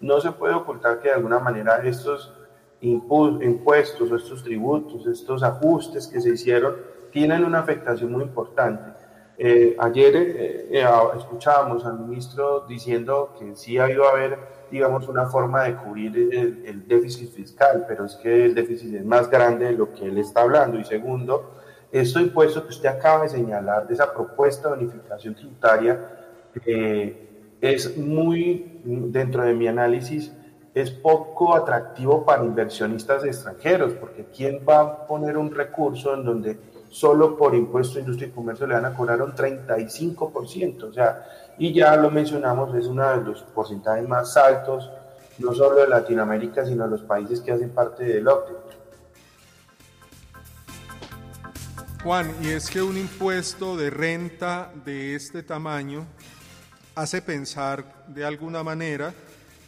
no 0.00 0.20
se 0.20 0.30
puede 0.32 0.52
ocultar 0.52 1.00
que 1.00 1.08
de 1.08 1.14
alguna 1.14 1.38
manera 1.38 1.78
estos 1.86 2.34
impuestos, 2.82 4.10
estos 4.12 4.44
tributos, 4.44 5.06
estos 5.06 5.42
ajustes 5.42 6.06
que 6.06 6.20
se 6.20 6.30
hicieron, 6.30 6.76
tienen 7.12 7.44
una 7.46 7.60
afectación 7.60 8.12
muy 8.12 8.24
importante. 8.24 8.92
Eh, 9.38 9.74
ayer 9.80 10.12
eh, 10.14 10.84
escuchábamos 11.16 11.86
al 11.86 11.98
ministro 11.98 12.66
diciendo 12.68 13.34
que 13.38 13.56
sí 13.56 13.78
ha 13.78 13.90
ido 13.90 14.06
a 14.06 14.10
haber 14.10 14.38
digamos, 14.74 15.08
una 15.08 15.26
forma 15.26 15.62
de 15.62 15.76
cubrir 15.76 16.30
el, 16.64 16.86
déficit 16.88 17.30
fiscal, 17.30 17.84
pero 17.86 18.04
es 18.04 18.16
que 18.16 18.46
el 18.46 18.54
déficit 18.54 18.94
es 18.96 19.04
más 19.04 19.30
grande 19.30 19.66
de 19.66 19.72
lo 19.72 19.92
que 19.92 20.06
él 20.06 20.18
está 20.18 20.42
hablando. 20.42 20.80
Y 20.80 20.84
segundo, 20.84 21.52
esto 21.92 22.18
impuesto 22.18 22.64
que 22.64 22.70
usted 22.70 22.88
acaba 22.88 23.22
de 23.22 23.28
señalar, 23.28 23.86
de 23.86 23.94
esa 23.94 24.12
propuesta 24.12 24.68
de 24.68 24.82
unificación 24.82 25.36
tributaria, 25.36 26.08
eh, 26.66 27.56
es 27.60 27.96
muy, 27.96 28.80
dentro 28.84 29.44
de 29.44 29.54
mi 29.54 29.68
análisis, 29.68 30.32
es 30.74 30.90
poco 30.90 31.54
atractivo 31.54 32.24
para 32.24 32.44
inversionistas 32.44 33.24
extranjeros, 33.24 33.92
porque 33.92 34.26
¿quién 34.36 34.60
va 34.68 34.80
a 34.80 35.06
poner 35.06 35.38
un 35.38 35.54
recurso 35.54 36.14
en 36.14 36.24
donde 36.24 36.58
solo 36.94 37.36
por 37.36 37.56
impuesto 37.56 37.94
de 37.94 38.02
industria 38.02 38.28
y 38.28 38.30
comercio 38.30 38.68
le 38.68 38.74
van 38.74 38.84
a 38.84 38.94
cobrar 38.94 39.20
un 39.20 39.32
35%? 39.32 40.84
O 40.84 40.92
sea, 40.92 41.26
y 41.58 41.74
ya 41.74 41.96
lo 41.96 42.08
mencionamos, 42.08 42.72
es 42.76 42.86
uno 42.86 43.10
de 43.10 43.24
los 43.24 43.42
porcentajes 43.42 44.08
más 44.08 44.36
altos, 44.36 44.88
no 45.38 45.52
solo 45.52 45.80
de 45.80 45.88
Latinoamérica, 45.88 46.64
sino 46.64 46.84
de 46.84 46.90
los 46.90 47.02
países 47.02 47.40
que 47.40 47.50
hacen 47.50 47.70
parte 47.70 48.04
del 48.04 48.28
OCDE. 48.28 48.54
Juan, 52.04 52.32
y 52.40 52.50
es 52.50 52.70
que 52.70 52.80
un 52.80 52.96
impuesto 52.96 53.76
de 53.76 53.90
renta 53.90 54.70
de 54.84 55.16
este 55.16 55.42
tamaño 55.42 56.06
hace 56.94 57.22
pensar 57.22 58.04
de 58.06 58.24
alguna 58.24 58.62
manera 58.62 59.12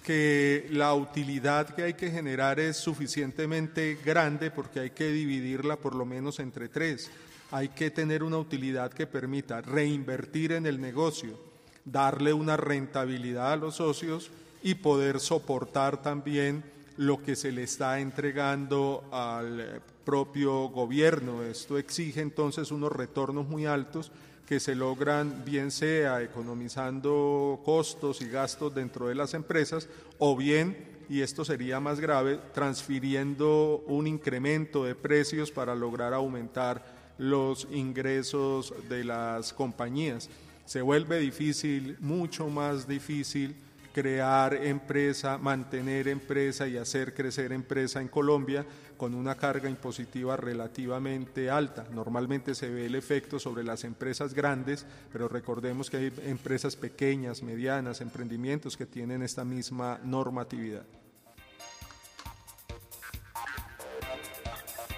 que 0.06 0.68
la 0.70 0.94
utilidad 0.94 1.74
que 1.74 1.82
hay 1.82 1.94
que 1.94 2.12
generar 2.12 2.60
es 2.60 2.76
suficientemente 2.76 3.98
grande 4.04 4.52
porque 4.52 4.78
hay 4.78 4.90
que 4.90 5.10
dividirla 5.10 5.74
por 5.74 5.96
lo 5.96 6.06
menos 6.06 6.38
entre 6.38 6.68
tres. 6.68 7.10
Hay 7.50 7.70
que 7.70 7.90
tener 7.90 8.22
una 8.22 8.38
utilidad 8.38 8.92
que 8.92 9.08
permita 9.08 9.62
reinvertir 9.62 10.52
en 10.52 10.64
el 10.66 10.80
negocio, 10.80 11.36
darle 11.84 12.32
una 12.32 12.56
rentabilidad 12.56 13.54
a 13.54 13.56
los 13.56 13.74
socios 13.74 14.30
y 14.62 14.76
poder 14.76 15.18
soportar 15.18 16.00
también 16.00 16.62
lo 16.98 17.20
que 17.20 17.34
se 17.34 17.50
le 17.50 17.64
está 17.64 17.98
entregando 17.98 19.08
al 19.10 19.82
propio 20.04 20.68
gobierno. 20.68 21.42
Esto 21.42 21.78
exige 21.78 22.20
entonces 22.20 22.70
unos 22.70 22.92
retornos 22.92 23.48
muy 23.48 23.66
altos 23.66 24.12
que 24.46 24.60
se 24.60 24.74
logran 24.74 25.44
bien 25.44 25.70
sea 25.70 26.22
economizando 26.22 27.60
costos 27.64 28.22
y 28.22 28.28
gastos 28.28 28.74
dentro 28.74 29.08
de 29.08 29.16
las 29.16 29.34
empresas 29.34 29.88
o 30.18 30.36
bien 30.36 30.96
y 31.08 31.20
esto 31.20 31.44
sería 31.44 31.78
más 31.78 32.00
grave, 32.00 32.38
transfiriendo 32.52 33.84
un 33.86 34.06
incremento 34.06 34.84
de 34.84 34.94
precios 34.94 35.50
para 35.50 35.74
lograr 35.74 36.12
aumentar 36.12 36.84
los 37.18 37.68
ingresos 37.70 38.74
de 38.88 39.04
las 39.04 39.52
compañías. 39.52 40.28
Se 40.64 40.82
vuelve 40.82 41.18
difícil, 41.20 41.96
mucho 42.00 42.48
más 42.48 42.88
difícil, 42.88 43.54
crear 43.96 44.52
empresa, 44.52 45.38
mantener 45.38 46.06
empresa 46.08 46.68
y 46.68 46.76
hacer 46.76 47.14
crecer 47.14 47.50
empresa 47.50 47.98
en 47.98 48.08
Colombia 48.08 48.62
con 48.98 49.14
una 49.14 49.36
carga 49.36 49.70
impositiva 49.70 50.36
relativamente 50.36 51.48
alta. 51.48 51.86
Normalmente 51.90 52.54
se 52.54 52.68
ve 52.68 52.84
el 52.84 52.94
efecto 52.94 53.38
sobre 53.38 53.64
las 53.64 53.84
empresas 53.84 54.34
grandes, 54.34 54.84
pero 55.10 55.28
recordemos 55.28 55.88
que 55.88 55.96
hay 55.96 56.12
empresas 56.26 56.76
pequeñas, 56.76 57.42
medianas, 57.42 58.02
emprendimientos 58.02 58.76
que 58.76 58.84
tienen 58.84 59.22
esta 59.22 59.46
misma 59.46 59.98
normatividad. 60.04 60.82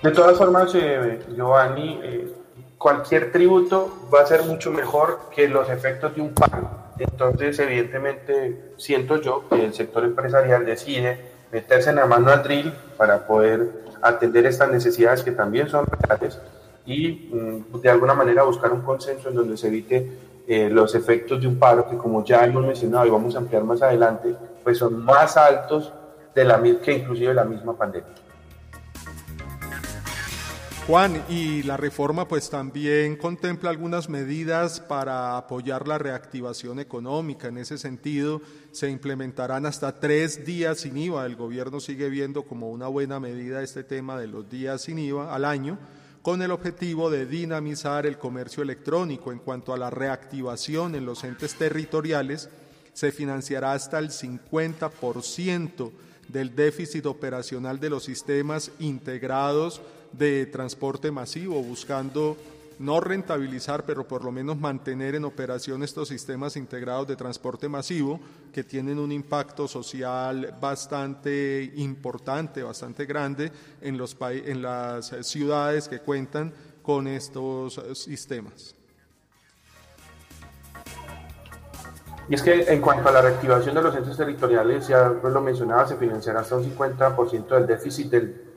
De 0.03 0.11
todas 0.11 0.37
formas, 0.37 0.75
eh, 0.75 1.21
Giovanni, 1.37 2.01
eh, 2.03 2.35
cualquier 2.77 3.31
tributo 3.31 4.09
va 4.13 4.23
a 4.23 4.27
ser 4.27 4.43
mucho 4.43 4.73
mejor 4.73 5.31
que 5.33 5.47
los 5.47 5.71
efectos 5.71 6.17
de 6.17 6.21
un 6.21 6.35
paro. 6.35 6.88
Entonces, 6.99 7.59
evidentemente, 7.59 8.73
siento 8.77 9.21
yo 9.21 9.49
que 9.49 9.65
el 9.65 9.75
sector 9.75 10.05
empresarial 10.05 10.65
decide 10.65 11.19
meterse 11.53 11.91
en 11.91 11.97
la 11.97 12.07
mano 12.07 12.31
al 12.31 12.43
drill 12.43 12.73
para 12.97 13.27
poder 13.27 13.71
atender 14.03 14.47
estas 14.47 14.71
necesidades 14.71 15.23
que 15.23 15.33
también 15.33 15.69
son 15.69 15.87
reales 15.87 16.39
y 16.89 17.29
mm, 17.33 17.81
de 17.81 17.91
alguna 17.91 18.15
manera 18.15 18.43
buscar 18.43 18.73
un 18.73 18.81
consenso 18.81 19.29
en 19.29 19.35
donde 19.35 19.57
se 19.57 19.69
evite 19.69 20.11
eh, 20.47 20.71
los 20.71 20.95
efectos 20.95 21.41
de 21.41 21.47
un 21.47 21.59
paro 21.59 21.89
que 21.89 21.97
como 21.97 22.25
ya 22.25 22.45
hemos 22.45 22.65
mencionado 22.65 23.07
y 23.07 23.11
vamos 23.11 23.35
a 23.35 23.39
ampliar 23.39 23.65
más 23.65 23.83
adelante, 23.83 24.35
pues 24.65 24.79
son 24.79 25.05
más 25.05 25.37
altos 25.37 25.93
de 26.35 26.45
la, 26.45 26.61
que 26.83 26.93
inclusive 26.93 27.35
la 27.35 27.45
misma 27.45 27.77
pandemia. 27.77 28.09
Juan, 30.89 31.23
y 31.29 31.63
la 31.65 31.77
reforma 31.77 32.27
pues 32.27 32.49
también 32.49 33.17
contempla 33.17 33.69
algunas 33.69 34.09
medidas 34.09 34.81
para 34.81 35.37
apoyar 35.37 35.87
la 35.87 35.99
reactivación 35.99 36.81
económica. 36.81 37.49
En 37.49 37.59
ese 37.59 37.77
sentido, 37.77 38.41
se 38.73 38.89
implementarán 38.89 39.67
hasta 39.67 40.01
tres 40.01 40.47
días 40.47 40.79
sin 40.79 40.97
IVA. 40.97 41.27
El 41.27 41.37
gobierno 41.37 41.79
sigue 41.81 42.09
viendo 42.09 42.45
como 42.45 42.71
una 42.71 42.89
buena 42.89 43.21
medida 43.21 43.63
este 43.63 43.85
tema 43.85 44.19
de 44.19 44.29
los 44.29 44.49
días 44.49 44.81
sin 44.81 44.99
IVA 44.99 45.35
al 45.35 45.45
año, 45.45 45.79
con 46.23 46.41
el 46.41 46.51
objetivo 46.53 47.11
de 47.11 47.27
dinamizar 47.27 48.07
el 48.07 48.17
comercio 48.17 48.63
electrónico. 48.63 49.31
En 49.31 49.41
cuanto 49.41 49.75
a 49.75 49.79
la 49.79 49.91
reactivación 49.91 50.95
en 50.95 51.05
los 51.05 51.23
entes 51.23 51.55
territoriales, 51.57 52.49
se 52.95 53.13
financiará 53.13 53.75
hasta 53.75 53.99
el 53.99 54.09
50% 54.09 55.91
del 56.29 56.57
déficit 56.57 57.05
operacional 57.05 57.79
de 57.79 57.91
los 57.91 58.05
sistemas 58.05 58.71
integrados 58.79 59.83
de 60.13 60.47
transporte 60.47 61.11
masivo, 61.11 61.63
buscando 61.63 62.37
no 62.79 63.01
rentabilizar, 63.01 63.85
pero 63.85 64.07
por 64.07 64.25
lo 64.25 64.31
menos 64.31 64.57
mantener 64.57 65.15
en 65.15 65.25
operación 65.25 65.83
estos 65.83 66.09
sistemas 66.09 66.57
integrados 66.57 67.09
de 67.09 67.17
transporte 67.17 67.69
masivo 67.69 68.21
que 68.53 68.63
tienen 68.63 68.99
un 68.99 69.11
impacto 69.11 69.67
social 69.67 70.55
bastante 70.61 71.73
importante, 71.77 72.63
bastante 72.63 73.05
grande 73.05 73.51
en, 73.81 73.99
los 73.99 74.17
en 74.21 74.63
las 74.63 75.07
ciudades 75.23 75.89
que 75.89 75.99
cuentan 76.01 76.53
con 76.83 77.07
estos 77.09 77.81
sistemas. 77.95 78.75
Y 82.29 82.35
es 82.35 82.43
que 82.43 82.63
en 82.63 82.83
cuanto 82.83 83.09
a 83.09 83.13
la 83.13 83.23
reactivación 83.23 83.75
de 83.75 83.83
los 83.83 83.95
centros 83.95 84.17
territoriales, 84.17 84.87
ya 84.87 85.09
lo 85.09 85.41
mencionaba, 85.41 85.89
se 85.89 85.97
financiará 85.97 86.41
hasta 86.41 86.57
un 86.57 86.77
50% 86.77 87.49
del 87.49 87.67
déficit 87.67 88.11
del 88.11 88.48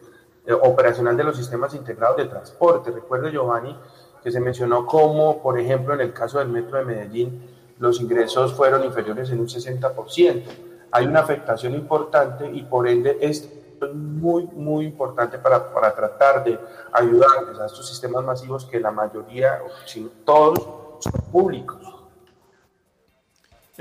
operacional 0.53 1.15
de 1.17 1.23
los 1.23 1.37
sistemas 1.37 1.73
integrados 1.73 2.17
de 2.17 2.25
transporte. 2.25 2.91
Recuerdo, 2.91 3.29
Giovanni, 3.29 3.77
que 4.23 4.31
se 4.31 4.39
mencionó 4.39 4.85
como, 4.85 5.41
por 5.41 5.59
ejemplo, 5.59 5.93
en 5.93 6.01
el 6.01 6.13
caso 6.13 6.39
del 6.39 6.49
metro 6.49 6.77
de 6.77 6.85
Medellín, 6.85 7.47
los 7.79 7.99
ingresos 7.99 8.53
fueron 8.53 8.83
inferiores 8.83 9.29
en 9.31 9.39
un 9.39 9.47
60%. 9.47 10.43
Hay 10.91 11.05
una 11.05 11.21
afectación 11.21 11.73
importante 11.73 12.49
y 12.51 12.61
por 12.63 12.87
ende 12.87 13.17
es 13.21 13.49
muy, 13.93 14.45
muy 14.45 14.85
importante 14.85 15.39
para, 15.39 15.73
para 15.73 15.95
tratar 15.95 16.43
de 16.43 16.59
ayudarles 16.91 17.59
a 17.59 17.65
estos 17.65 17.87
sistemas 17.87 18.23
masivos 18.23 18.65
que 18.65 18.79
la 18.79 18.91
mayoría, 18.91 19.59
si 19.85 20.11
todos, 20.23 20.59
son 20.99 21.31
públicos. 21.31 21.90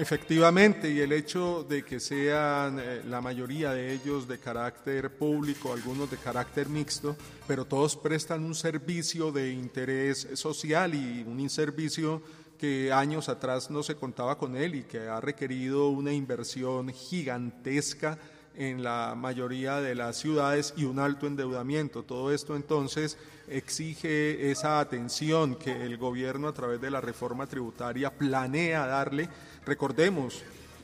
Efectivamente, 0.00 0.90
y 0.90 1.00
el 1.00 1.12
hecho 1.12 1.62
de 1.68 1.84
que 1.84 2.00
sean 2.00 2.78
eh, 2.80 3.02
la 3.06 3.20
mayoría 3.20 3.72
de 3.72 3.92
ellos 3.92 4.26
de 4.26 4.38
carácter 4.38 5.14
público, 5.14 5.74
algunos 5.74 6.10
de 6.10 6.16
carácter 6.16 6.70
mixto, 6.70 7.14
pero 7.46 7.66
todos 7.66 7.98
prestan 7.98 8.42
un 8.42 8.54
servicio 8.54 9.30
de 9.30 9.52
interés 9.52 10.26
social 10.36 10.94
y 10.94 11.22
un 11.22 11.50
servicio 11.50 12.22
que 12.56 12.90
años 12.90 13.28
atrás 13.28 13.70
no 13.70 13.82
se 13.82 13.94
contaba 13.94 14.38
con 14.38 14.56
él 14.56 14.74
y 14.74 14.82
que 14.84 15.00
ha 15.00 15.20
requerido 15.20 15.90
una 15.90 16.14
inversión 16.14 16.88
gigantesca 16.88 18.18
en 18.54 18.82
la 18.82 19.14
mayoría 19.14 19.80
de 19.80 19.94
las 19.94 20.16
ciudades 20.16 20.72
y 20.78 20.84
un 20.84 20.98
alto 20.98 21.26
endeudamiento. 21.26 22.04
Todo 22.04 22.32
esto 22.32 22.56
entonces 22.56 23.18
exige 23.48 24.50
esa 24.50 24.80
atención 24.80 25.56
que 25.56 25.84
el 25.84 25.98
gobierno 25.98 26.48
a 26.48 26.54
través 26.54 26.80
de 26.80 26.90
la 26.90 27.00
reforma 27.00 27.46
tributaria 27.46 28.10
planea 28.10 28.86
darle. 28.86 29.28
Recordemos 29.70 30.42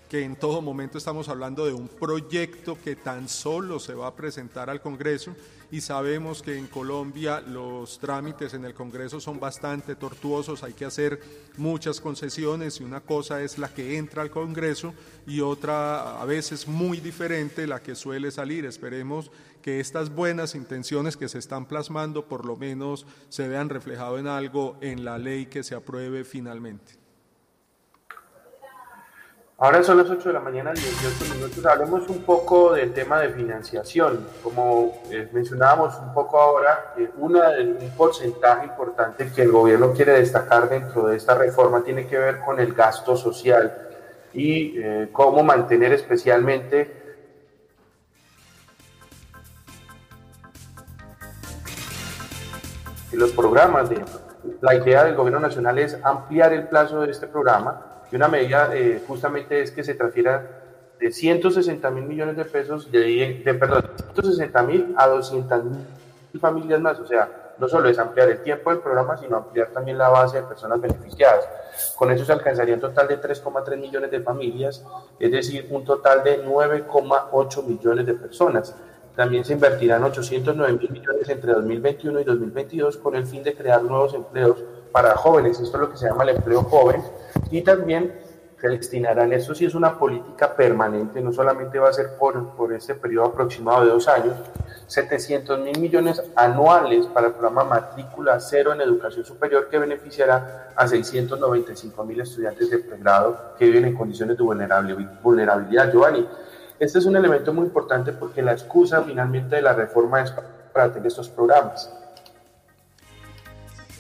que 0.09 0.23
en 0.23 0.37
todo 0.37 0.63
momento 0.63 0.97
estamos 0.97 1.29
hablando 1.29 1.67
de 1.67 1.73
un 1.73 1.89
proyecto 1.89 2.79
que 2.81 2.95
tan 2.95 3.29
solo 3.29 3.81
se 3.81 3.95
va 3.95 4.07
a 4.07 4.15
presentar 4.15 4.71
al 4.71 4.81
Congreso 4.81 5.35
y 5.73 5.81
sabemos 5.81 6.41
que 6.41 6.57
en 6.57 6.69
Colombia 6.69 7.41
los 7.41 7.99
trámites 7.99 8.55
en 8.55 8.65
el 8.65 8.75
Congreso 8.75 9.19
son 9.19 9.41
bastante 9.41 9.97
tortuosos, 9.97 10.63
hay 10.63 10.75
que 10.75 10.85
hacer 10.85 11.21
muchas 11.57 12.01
concesiones 12.01 12.81
y 12.81 12.85
una 12.85 13.01
cosa 13.01 13.43
es 13.43 13.59
la 13.59 13.75
que 13.75 13.97
entra 13.99 14.23
al 14.23 14.31
Congreso 14.31 14.95
y 15.27 15.41
otra 15.41 16.23
a 16.23 16.25
veces 16.25 16.69
muy 16.69 17.01
diferente 17.01 17.67
la 17.67 17.83
que 17.83 17.97
suele 17.97 18.31
salir. 18.31 18.67
Esperemos 18.67 19.33
que 19.63 19.81
estas 19.81 20.15
buenas 20.15 20.55
intenciones 20.55 21.17
que 21.17 21.29
se 21.29 21.41
están 21.41 21.67
plasmando 21.67 22.27
por 22.27 22.47
lo 22.47 22.57
menos 22.57 23.05
se 23.31 23.49
vean 23.49 23.69
reflejado 23.69 24.21
en 24.21 24.29
algo 24.29 24.79
en 24.81 25.05
la 25.05 25.19
ley 25.19 25.47
que 25.47 25.65
se 25.65 25.75
apruebe 25.75 26.23
finalmente. 26.23 27.06
Ahora 29.59 29.83
son 29.83 29.97
las 29.97 30.11
8 30.11 30.29
de 30.29 30.35
la 30.35 30.41
mañana, 30.41 30.73
18 30.75 31.35
minutos. 31.35 31.65
Hablemos 31.65 32.07
un 32.11 32.25
poco 32.25 32.75
del 32.75 32.93
tema 32.93 33.21
de 33.21 33.31
financiación. 33.31 34.27
Como 34.43 35.01
eh, 35.11 35.31
mencionábamos 35.33 35.99
un 35.99 36.13
poco 36.13 36.39
ahora, 36.39 36.95
una, 37.17 37.53
un 37.59 37.91
porcentaje 37.97 38.67
importante 38.67 39.33
que 39.35 39.41
el 39.41 39.51
gobierno 39.51 39.93
quiere 39.95 40.13
destacar 40.13 40.69
dentro 40.69 41.07
de 41.07 41.17
esta 41.17 41.35
reforma 41.35 41.83
tiene 41.83 42.07
que 42.07 42.19
ver 42.19 42.41
con 42.41 42.61
el 42.61 42.75
gasto 42.75 43.17
social 43.17 43.75
y 44.35 44.79
eh, 44.79 45.09
cómo 45.11 45.43
mantener 45.43 45.95
especialmente 45.95 47.17
los 53.13 53.33
programas. 53.33 53.89
De, 53.89 54.05
la 54.61 54.75
idea 54.75 55.03
del 55.05 55.15
gobierno 55.15 55.41
nacional 55.41 55.79
es 55.79 55.99
ampliar 56.05 56.53
el 56.53 56.69
plazo 56.69 57.01
de 57.01 57.11
este 57.11 57.27
programa 57.27 57.96
y 58.11 58.17
una 58.17 58.29
medida 58.29 58.71
eh, 58.75 59.03
justamente 59.07 59.61
es 59.61 59.71
que 59.71 59.83
se 59.83 59.95
transfiera 59.95 60.63
de 60.99 61.13
160 61.13 61.91
mil 61.91 62.05
millones 62.05 62.37
de 62.37 62.45
pesos, 62.45 62.91
de, 62.91 63.43
de 63.45 63.55
perdón, 63.55 63.91
160 64.15 64.63
mil 64.63 64.95
a 64.97 65.07
200 65.09 65.65
mil 65.65 66.41
familias 66.41 66.81
más. 66.81 66.99
O 67.01 67.07
sea, 67.07 67.55
no 67.59 67.69
solo 67.69 67.89
es 67.89 67.99
ampliar 67.99 68.29
el 68.29 68.43
tiempo 68.43 68.71
del 68.71 68.81
programa, 68.81 69.17
sino 69.17 69.37
ampliar 69.37 69.69
también 69.69 69.99
la 69.99 70.09
base 70.09 70.41
de 70.41 70.43
personas 70.45 70.81
beneficiadas. 70.81 71.49
Con 71.97 72.11
eso 72.11 72.25
se 72.25 72.33
alcanzaría 72.33 72.75
un 72.75 72.81
total 72.81 73.09
de 73.09 73.21
3,3 73.21 73.77
millones 73.79 74.11
de 74.11 74.21
familias, 74.21 74.85
es 75.19 75.31
decir, 75.31 75.67
un 75.71 75.85
total 75.85 76.23
de 76.23 76.45
9,8 76.45 77.65
millones 77.65 78.07
de 78.07 78.15
personas. 78.15 78.75
También 79.15 79.45
se 79.45 79.55
invertirán 79.55 80.05
809 80.05 80.79
mil 80.79 80.91
millones 80.91 81.29
entre 81.29 81.53
2021 81.53 82.21
y 82.21 82.25
2022 82.25 82.99
con 82.99 83.17
el 83.17 83.27
fin 83.27 83.43
de 83.43 83.55
crear 83.55 83.83
nuevos 83.83 84.13
empleos 84.13 84.63
para 84.93 85.17
jóvenes. 85.17 85.59
Esto 85.59 85.79
es 85.79 85.81
lo 85.81 85.91
que 85.91 85.97
se 85.97 86.07
llama 86.07 86.25
el 86.25 86.31
empleo 86.31 86.63
joven 86.63 87.03
y 87.51 87.63
también 87.63 88.13
se 88.61 88.69
destinarán, 88.69 89.33
eso 89.33 89.55
sí 89.55 89.67
es 89.67 89.75
una 89.75 89.99
política 89.99 90.57
permanente, 90.57 91.21
no 91.21 91.33
solamente 91.33 91.79
va 91.79 91.91
a 91.91 91.93
ser 91.93 92.17
por, 92.19 92.57
por 92.57 92.73
este 92.73 92.95
periodo 92.95 93.27
aproximado 93.27 93.85
de 93.85 93.91
dos 93.91 94.09
años, 94.09 94.35
700 94.87 95.61
mil 95.61 95.79
millones 95.79 96.23
anuales 96.35 97.07
para 97.07 97.29
el 97.29 97.33
programa 97.35 97.65
Matrícula 97.65 98.41
Cero 98.41 98.73
en 98.73 98.81
Educación 98.81 99.25
Superior 99.25 99.69
que 99.69 99.79
beneficiará 99.79 100.73
a 100.75 100.89
695 100.89 102.05
mil 102.05 102.21
estudiantes 102.21 102.71
de 102.71 102.79
pregrado 102.79 103.55
que 103.59 103.67
viven 103.67 103.85
en 103.85 103.95
condiciones 103.95 104.39
de 104.39 104.45
vulnerabilidad. 105.23 105.93
Giovanni, 105.93 106.27
este 106.79 106.99
es 106.99 107.07
un 107.07 107.17
elemento 107.17 107.53
muy 107.53 107.67
importante 107.67 108.13
porque 108.13 108.43
la 108.43 108.53
excusa 108.53 109.03
finalmente 109.03 109.57
de 109.57 109.63
la 109.63 109.75
reforma 109.75 110.23
es 110.23 110.33
para 110.73 110.93
tener 110.93 111.09
estos 111.09 111.29
programas. 111.29 111.91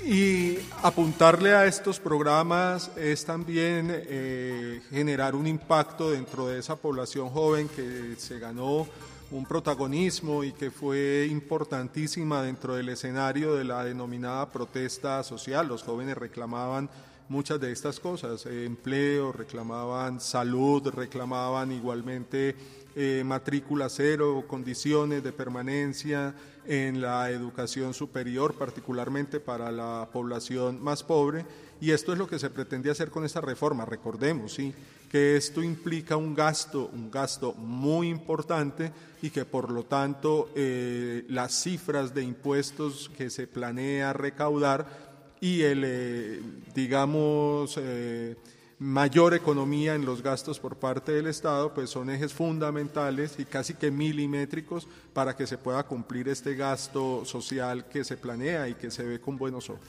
Y 0.09 0.57
apuntarle 0.85 1.53
a 1.53 1.67
estos 1.67 1.99
programas 1.99 2.93
es 2.97 3.25
también 3.25 3.89
eh, 3.91 4.81
generar 4.89 5.35
un 5.35 5.49
impacto 5.49 6.13
dentro 6.13 6.47
de 6.47 6.61
esa 6.61 6.77
población 6.77 7.29
joven 7.29 7.69
que 7.69 8.15
se 8.17 8.39
ganó 8.39 8.87
un 9.33 9.45
protagonismo 9.45 10.45
y 10.45 10.53
que 10.53 10.71
fue 10.71 11.27
importantísima 11.29 12.41
dentro 12.41 12.77
del 12.77 12.91
escenario 12.91 13.57
de 13.57 13.65
la 13.65 13.83
denominada 13.83 14.49
protesta 14.49 15.25
social. 15.25 15.67
Los 15.67 15.83
jóvenes 15.83 16.17
reclamaban 16.17 16.89
muchas 17.29 17.61
de 17.61 17.73
estas 17.73 17.99
cosas, 17.99 18.47
eh, 18.47 18.65
empleo, 18.65 19.33
reclamaban 19.33 20.21
salud, 20.21 20.87
reclamaban 20.87 21.73
igualmente 21.73 22.55
eh, 22.99 23.23
matrícula 23.27 23.91
cero, 23.91 24.47
condiciones 24.49 25.23
de 25.23 25.31
permanencia 25.31 26.35
en 26.65 27.03
la 27.03 27.31
educación 27.31 27.93
superior, 27.93 28.55
particularmente 28.55 29.39
para 29.39 29.71
la 29.71 30.09
población 30.11 30.83
más 30.83 31.03
pobre. 31.03 31.45
Y 31.79 31.91
esto 31.91 32.15
es 32.15 32.19
lo 32.19 32.27
que 32.27 32.39
se 32.39 32.49
pretende 32.49 32.91
hacer 32.91 33.11
con 33.11 33.27
esta 33.27 33.43
reforma. 33.43 33.85
Recordemos, 33.85 34.55
sí, 34.55 34.73
que 35.11 35.37
esto 35.37 35.63
implica 35.63 36.17
un 36.17 36.35
gasto, 36.35 36.89
un 36.91 37.11
gasto 37.11 37.53
muy 37.53 38.09
importante 38.09 38.91
y 39.21 39.29
que 39.29 39.45
por 39.45 39.71
lo 39.71 39.85
tanto 39.85 40.49
eh, 40.55 41.27
las 41.29 41.53
cifras 41.53 42.15
de 42.15 42.23
impuestos 42.23 43.11
que 43.15 43.29
se 43.29 43.47
planea 43.47 44.15
recaudar 44.15 45.37
y 45.39 45.61
el, 45.61 45.83
eh, 45.85 46.41
digamos, 46.75 47.79
mayor 48.79 49.33
economía 49.33 49.95
en 49.95 50.05
los 50.05 50.23
gastos 50.23 50.61
por 50.61 50.77
parte 50.77 51.13
del 51.13 51.27
Estado, 51.27 51.73
pues 51.73 51.89
son 51.89 52.11
ejes 52.11 52.35
fundamentales 52.35 53.39
y 53.39 53.47
casi 53.47 53.75
que 53.75 53.91
milimétricos 53.91 54.87
para 55.15 55.35
que 55.35 55.47
se 55.47 55.57
pueda 55.57 55.83
cumplir 55.85 56.29
este 56.29 56.55
gasto 56.55 57.25
social 57.25 57.87
que 57.87 58.05
se 58.05 58.17
planea 58.17 58.69
y 58.69 58.75
que 58.75 58.91
se 58.91 59.03
ve 59.05 59.21
con 59.21 59.39
buenos 59.39 59.71
ojos. 59.71 59.89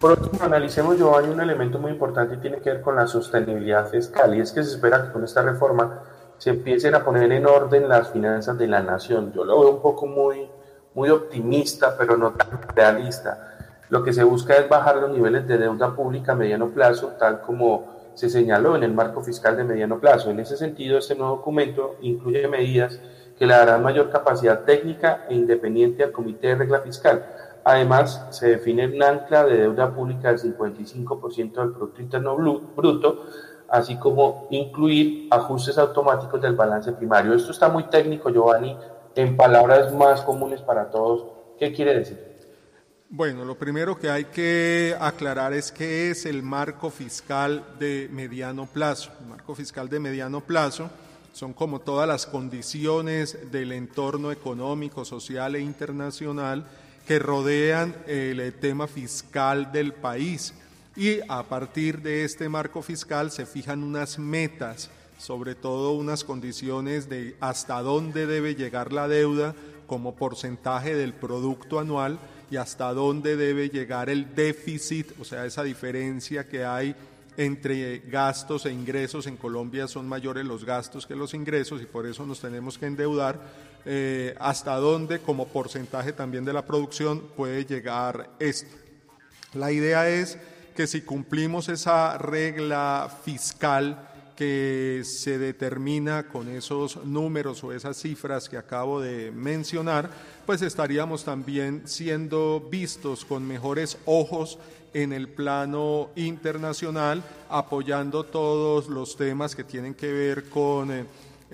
Por 0.00 0.18
último, 0.18 0.42
analicemos, 0.42 0.96
Giovanni, 0.96 1.28
un 1.28 1.40
elemento 1.40 1.78
muy 1.78 1.92
importante 1.92 2.34
y 2.34 2.38
tiene 2.38 2.60
que 2.60 2.70
ver 2.70 2.80
con 2.80 2.96
la 2.96 3.06
sostenibilidad 3.06 3.88
fiscal, 3.88 4.34
y 4.36 4.40
es 4.40 4.50
que 4.50 4.64
se 4.64 4.72
espera 4.72 5.06
que 5.06 5.12
con 5.12 5.22
esta 5.22 5.42
reforma 5.42 6.02
se 6.38 6.50
empiecen 6.50 6.96
a 6.96 7.04
poner 7.04 7.30
en 7.30 7.46
orden 7.46 7.88
las 7.88 8.10
finanzas 8.10 8.58
de 8.58 8.66
la 8.66 8.82
nación. 8.82 9.32
Yo 9.32 9.44
lo 9.44 9.60
veo 9.60 9.70
un 9.70 9.80
poco 9.80 10.06
muy, 10.06 10.50
muy 10.94 11.08
optimista, 11.08 11.96
pero 11.96 12.16
no 12.16 12.32
tan 12.32 12.60
realista. 12.74 13.51
Lo 13.92 14.02
que 14.02 14.14
se 14.14 14.24
busca 14.24 14.54
es 14.54 14.70
bajar 14.70 14.96
los 14.96 15.10
niveles 15.10 15.46
de 15.46 15.58
deuda 15.58 15.94
pública 15.94 16.32
a 16.32 16.34
mediano 16.34 16.70
plazo, 16.70 17.08
tal 17.18 17.42
como 17.42 17.88
se 18.14 18.30
señaló 18.30 18.74
en 18.74 18.84
el 18.84 18.94
marco 18.94 19.20
fiscal 19.20 19.54
de 19.54 19.64
mediano 19.64 20.00
plazo. 20.00 20.30
En 20.30 20.40
ese 20.40 20.56
sentido, 20.56 20.96
este 20.96 21.14
nuevo 21.14 21.36
documento 21.36 21.96
incluye 22.00 22.48
medidas 22.48 22.98
que 23.38 23.44
le 23.44 23.52
darán 23.52 23.82
mayor 23.82 24.08
capacidad 24.08 24.60
técnica 24.60 25.26
e 25.28 25.34
independiente 25.34 26.02
al 26.02 26.10
Comité 26.10 26.46
de 26.46 26.54
Regla 26.54 26.80
Fiscal. 26.80 27.26
Además, 27.64 28.28
se 28.30 28.52
define 28.52 28.86
un 28.86 29.02
ancla 29.02 29.44
de 29.44 29.58
deuda 29.58 29.94
pública 29.94 30.32
del 30.32 30.38
55% 30.38 31.36
del 31.36 31.72
Producto 31.72 32.00
Interno 32.00 32.34
Bruto, 32.74 33.26
así 33.68 33.98
como 33.98 34.46
incluir 34.48 35.28
ajustes 35.30 35.76
automáticos 35.76 36.40
del 36.40 36.56
balance 36.56 36.92
primario. 36.92 37.34
Esto 37.34 37.52
está 37.52 37.68
muy 37.68 37.84
técnico, 37.90 38.30
Giovanni, 38.30 38.74
en 39.14 39.36
palabras 39.36 39.92
más 39.92 40.22
comunes 40.22 40.62
para 40.62 40.88
todos. 40.88 41.26
¿Qué 41.58 41.74
quiere 41.74 41.98
decir? 41.98 42.31
Bueno, 43.14 43.44
lo 43.44 43.58
primero 43.58 43.98
que 43.98 44.08
hay 44.08 44.24
que 44.24 44.96
aclarar 44.98 45.52
es 45.52 45.70
qué 45.70 46.10
es 46.10 46.24
el 46.24 46.42
marco 46.42 46.88
fiscal 46.88 47.62
de 47.78 48.08
mediano 48.10 48.64
plazo. 48.64 49.12
El 49.20 49.26
marco 49.26 49.54
fiscal 49.54 49.90
de 49.90 50.00
mediano 50.00 50.40
plazo 50.40 50.88
son 51.34 51.52
como 51.52 51.80
todas 51.80 52.08
las 52.08 52.24
condiciones 52.24 53.36
del 53.52 53.72
entorno 53.72 54.32
económico, 54.32 55.04
social 55.04 55.56
e 55.56 55.60
internacional 55.60 56.64
que 57.06 57.18
rodean 57.18 57.94
el 58.06 58.50
tema 58.54 58.86
fiscal 58.86 59.72
del 59.72 59.92
país 59.92 60.54
y 60.96 61.18
a 61.28 61.42
partir 61.42 62.00
de 62.00 62.24
este 62.24 62.48
marco 62.48 62.80
fiscal 62.80 63.30
se 63.30 63.44
fijan 63.44 63.82
unas 63.84 64.18
metas, 64.18 64.88
sobre 65.18 65.54
todo 65.54 65.92
unas 65.92 66.24
condiciones 66.24 67.10
de 67.10 67.36
hasta 67.40 67.82
dónde 67.82 68.26
debe 68.26 68.54
llegar 68.54 68.90
la 68.90 69.06
deuda 69.06 69.54
como 69.86 70.14
porcentaje 70.14 70.94
del 70.94 71.12
producto 71.12 71.78
anual 71.78 72.18
y 72.52 72.58
hasta 72.58 72.92
dónde 72.92 73.34
debe 73.34 73.70
llegar 73.70 74.10
el 74.10 74.34
déficit, 74.34 75.18
o 75.18 75.24
sea, 75.24 75.46
esa 75.46 75.62
diferencia 75.62 76.46
que 76.46 76.66
hay 76.66 76.94
entre 77.38 78.00
gastos 78.00 78.66
e 78.66 78.70
ingresos. 78.70 79.26
En 79.26 79.38
Colombia 79.38 79.88
son 79.88 80.06
mayores 80.06 80.44
los 80.44 80.62
gastos 80.62 81.06
que 81.06 81.16
los 81.16 81.32
ingresos 81.32 81.80
y 81.80 81.86
por 81.86 82.04
eso 82.04 82.26
nos 82.26 82.42
tenemos 82.42 82.76
que 82.76 82.84
endeudar. 82.84 83.40
Eh, 83.86 84.34
hasta 84.38 84.76
dónde 84.76 85.20
como 85.20 85.48
porcentaje 85.48 86.12
también 86.12 86.44
de 86.44 86.52
la 86.52 86.66
producción 86.66 87.22
puede 87.34 87.64
llegar 87.64 88.28
esto. 88.38 88.76
La 89.54 89.72
idea 89.72 90.10
es 90.10 90.36
que 90.76 90.86
si 90.86 91.00
cumplimos 91.00 91.70
esa 91.70 92.18
regla 92.18 93.10
fiscal 93.24 94.10
que 94.42 95.02
se 95.04 95.38
determina 95.38 96.24
con 96.24 96.48
esos 96.48 97.04
números 97.04 97.62
o 97.62 97.72
esas 97.72 97.96
cifras 97.96 98.48
que 98.48 98.56
acabo 98.56 99.00
de 99.00 99.30
mencionar, 99.30 100.10
pues 100.44 100.62
estaríamos 100.62 101.22
también 101.22 101.82
siendo 101.84 102.60
vistos 102.68 103.24
con 103.24 103.46
mejores 103.46 103.98
ojos 104.04 104.58
en 104.94 105.12
el 105.12 105.28
plano 105.28 106.10
internacional, 106.16 107.22
apoyando 107.48 108.24
todos 108.24 108.88
los 108.88 109.16
temas 109.16 109.54
que 109.54 109.62
tienen 109.64 109.94
que 109.94 110.12
ver 110.12 110.48
con... 110.48 110.90
Eh, 110.90 111.04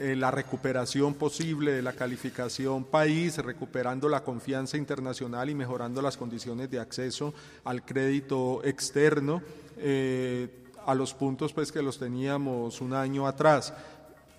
eh, 0.01 0.14
la 0.14 0.31
recuperación 0.31 1.14
posible 1.14 1.72
de 1.72 1.83
la 1.83 1.92
calificación 1.92 2.85
país, 2.85 3.37
recuperando 3.38 4.09
la 4.09 4.22
confianza 4.22 4.77
internacional 4.77 5.51
y 5.51 5.57
mejorando 5.57 6.01
las 6.01 6.16
condiciones 6.16 6.70
de 6.70 6.79
acceso 6.79 7.35
al 7.64 7.85
crédito 7.85 8.62
externo 8.62 9.42
eh, 9.77 10.67
a 10.88 10.94
los 10.94 11.12
puntos 11.12 11.53
pues 11.53 11.70
que 11.70 11.83
los 11.83 11.98
teníamos 11.98 12.81
un 12.81 12.94
año 12.94 13.27
atrás. 13.27 13.74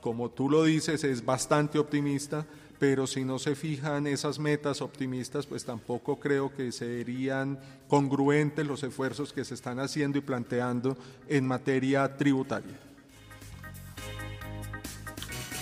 Como 0.02 0.30
tú 0.30 0.50
lo 0.50 0.64
dices, 0.64 1.04
es 1.04 1.24
bastante 1.24 1.78
optimista, 1.78 2.44
pero 2.80 3.06
si 3.06 3.24
no 3.24 3.38
se 3.38 3.54
fijan 3.54 4.08
esas 4.08 4.40
metas 4.40 4.82
optimistas, 4.82 5.46
pues 5.46 5.64
tampoco 5.64 6.20
creo 6.20 6.52
que 6.52 6.72
serían 6.72 7.60
congruentes 7.88 8.66
los 8.66 8.82
esfuerzos 8.82 9.32
que 9.32 9.46
se 9.46 9.54
están 9.54 9.80
haciendo 9.80 10.18
y 10.18 10.22
planteando 10.22 10.98
en 11.28 11.46
materia 11.46 12.18
tributaria. 12.18 12.80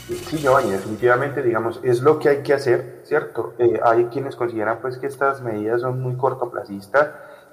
Sí, 0.08 0.38
Giovanni, 0.38 0.72
definitivamente, 0.72 1.44
digamos, 1.44 1.82
es 1.84 2.02
lo 2.02 2.18
que 2.18 2.30
hay 2.30 2.44
que 2.44 2.54
hacer, 2.54 3.02
¿cierto? 3.04 3.56
Eh, 3.60 3.78
hay 3.84 4.06
quienes 4.06 4.38
consideran 4.38 4.80
pues 4.80 4.98
que 4.98 5.08
estas 5.08 5.42
medidas 5.42 5.82
son 5.82 6.02
muy 6.02 6.16
cortoplacistas 6.16 7.10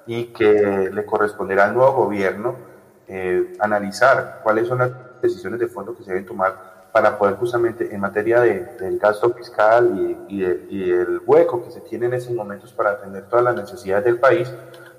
y 0.07 0.27
que 0.27 0.89
le 0.93 1.05
corresponderá 1.05 1.65
al 1.65 1.73
nuevo 1.73 1.91
gobierno 1.91 2.74
eh, 3.07 3.53
analizar 3.59 4.41
cuáles 4.43 4.67
son 4.67 4.79
las 4.79 4.91
decisiones 5.21 5.59
de 5.59 5.67
fondo 5.67 5.95
que 5.95 6.03
se 6.03 6.11
deben 6.11 6.25
tomar 6.25 6.89
para 6.91 7.17
poder 7.17 7.35
justamente 7.35 7.93
en 7.93 7.99
materia 7.99 8.41
de, 8.41 8.65
del 8.79 8.97
gasto 8.97 9.33
fiscal 9.33 10.25
y, 10.29 10.43
y, 10.69 10.91
el 10.91 11.21
hueco 11.25 11.63
que 11.63 11.71
se 11.71 11.81
tiene 11.81 12.05
en 12.05 12.13
esos 12.13 12.33
momentos 12.33 12.71
para 12.71 12.91
atender 12.91 13.25
todas 13.25 13.43
las 13.43 13.55
necesidades 13.55 14.05
del 14.05 14.17
país, 14.17 14.51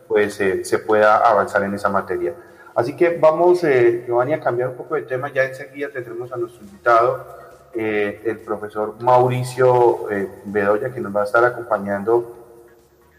pues 0.07 0.38
eh, 0.40 0.64
se 0.64 0.79
pueda 0.79 1.16
avanzar 1.16 1.62
en 1.62 1.73
esa 1.75 1.88
materia. 1.88 2.35
Así 2.75 2.95
que 2.95 3.16
vamos, 3.16 3.62
Giovanni, 3.62 4.35
a 4.35 4.40
cambiar 4.40 4.69
un 4.69 4.77
poco 4.77 4.97
de 4.97 5.03
tema. 5.03 5.33
Ya 5.33 5.45
enseguida 5.45 5.88
tendremos 5.88 6.31
a 6.31 6.37
nuestro 6.37 6.62
invitado, 6.62 7.25
eh, 7.79 8.23
el 8.25 8.38
profesor 8.38 8.95
Mauricio 9.03 10.11
eh, 10.11 10.27
Bedoya, 10.47 10.90
que 10.95 10.99
nos 10.99 11.14
va 11.14 11.21
a 11.21 11.25
estar 11.25 11.45
acompañando 11.45 12.35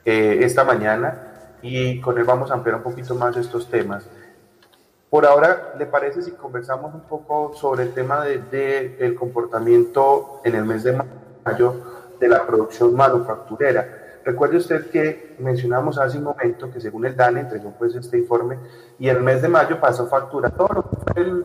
eh, 0.03 0.39
esta 0.41 0.63
mañana 0.63 1.57
y 1.61 2.01
con 2.01 2.17
él 2.17 2.23
vamos 2.23 2.49
a 2.49 2.55
ampliar 2.55 2.77
un 2.77 2.81
poquito 2.81 3.13
más 3.13 3.37
estos 3.37 3.69
temas. 3.69 4.09
Por 5.17 5.25
ahora, 5.25 5.73
¿le 5.79 5.87
parece 5.87 6.21
si 6.21 6.33
conversamos 6.33 6.93
un 6.93 7.01
poco 7.01 7.51
sobre 7.55 7.81
el 7.81 7.91
tema 7.91 8.23
del 8.23 8.51
de, 8.51 8.97
el 8.99 9.15
comportamiento 9.15 10.41
en 10.43 10.53
el 10.53 10.63
mes 10.63 10.83
de 10.83 10.95
mayo 11.43 11.73
de 12.19 12.27
la 12.27 12.45
producción 12.45 12.93
manufacturera? 12.93 14.19
Recuerde 14.23 14.57
usted 14.57 14.91
que 14.91 15.35
mencionamos 15.39 15.97
hace 15.97 16.19
un 16.19 16.25
momento 16.25 16.69
que 16.71 16.79
según 16.79 17.07
el 17.07 17.15
DANE 17.15 17.39
entregó 17.39 17.73
pues 17.79 17.95
este 17.95 18.19
informe 18.19 18.59
y 18.99 19.09
el 19.09 19.19
mes 19.21 19.41
de 19.41 19.47
mayo 19.47 19.79
pasó 19.79 20.05
factura, 20.05 20.51
todos 20.51 20.85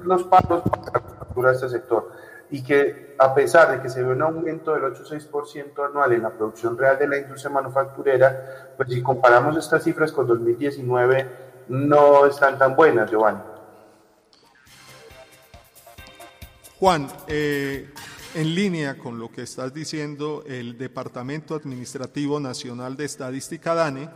los 0.05 0.25
pagos 0.25 0.65
factura 0.93 1.49
a 1.49 1.53
este 1.55 1.71
sector 1.71 2.13
y 2.51 2.63
que 2.63 3.17
a 3.19 3.35
pesar 3.35 3.71
de 3.71 3.81
que 3.81 3.89
se 3.89 4.03
ve 4.03 4.13
un 4.13 4.21
aumento 4.21 4.75
del 4.75 4.83
8,6% 4.83 5.89
anual 5.89 6.13
en 6.13 6.25
la 6.25 6.29
producción 6.29 6.77
real 6.77 6.99
de 6.99 7.09
la 7.09 7.17
industria 7.17 7.51
manufacturera, 7.51 8.75
pues 8.77 8.91
si 8.91 9.03
comparamos 9.03 9.57
estas 9.57 9.83
cifras 9.83 10.13
con 10.13 10.27
2019 10.27 11.27
no 11.69 12.27
están 12.27 12.59
tan 12.59 12.77
buenas, 12.77 13.11
Giovanni. 13.11 13.52
Juan, 16.83 17.07
eh, 17.29 17.91
en 18.35 18.55
línea 18.57 18.99
con 18.99 19.17
lo 19.17 19.31
que 19.31 19.43
estás 19.43 19.73
diciendo, 19.73 20.43
el 20.49 20.77
Departamento 20.77 21.55
Administrativo 21.55 22.41
Nacional 22.41 22.97
de 22.97 23.05
Estadística 23.05 23.73
DANE 23.77 24.09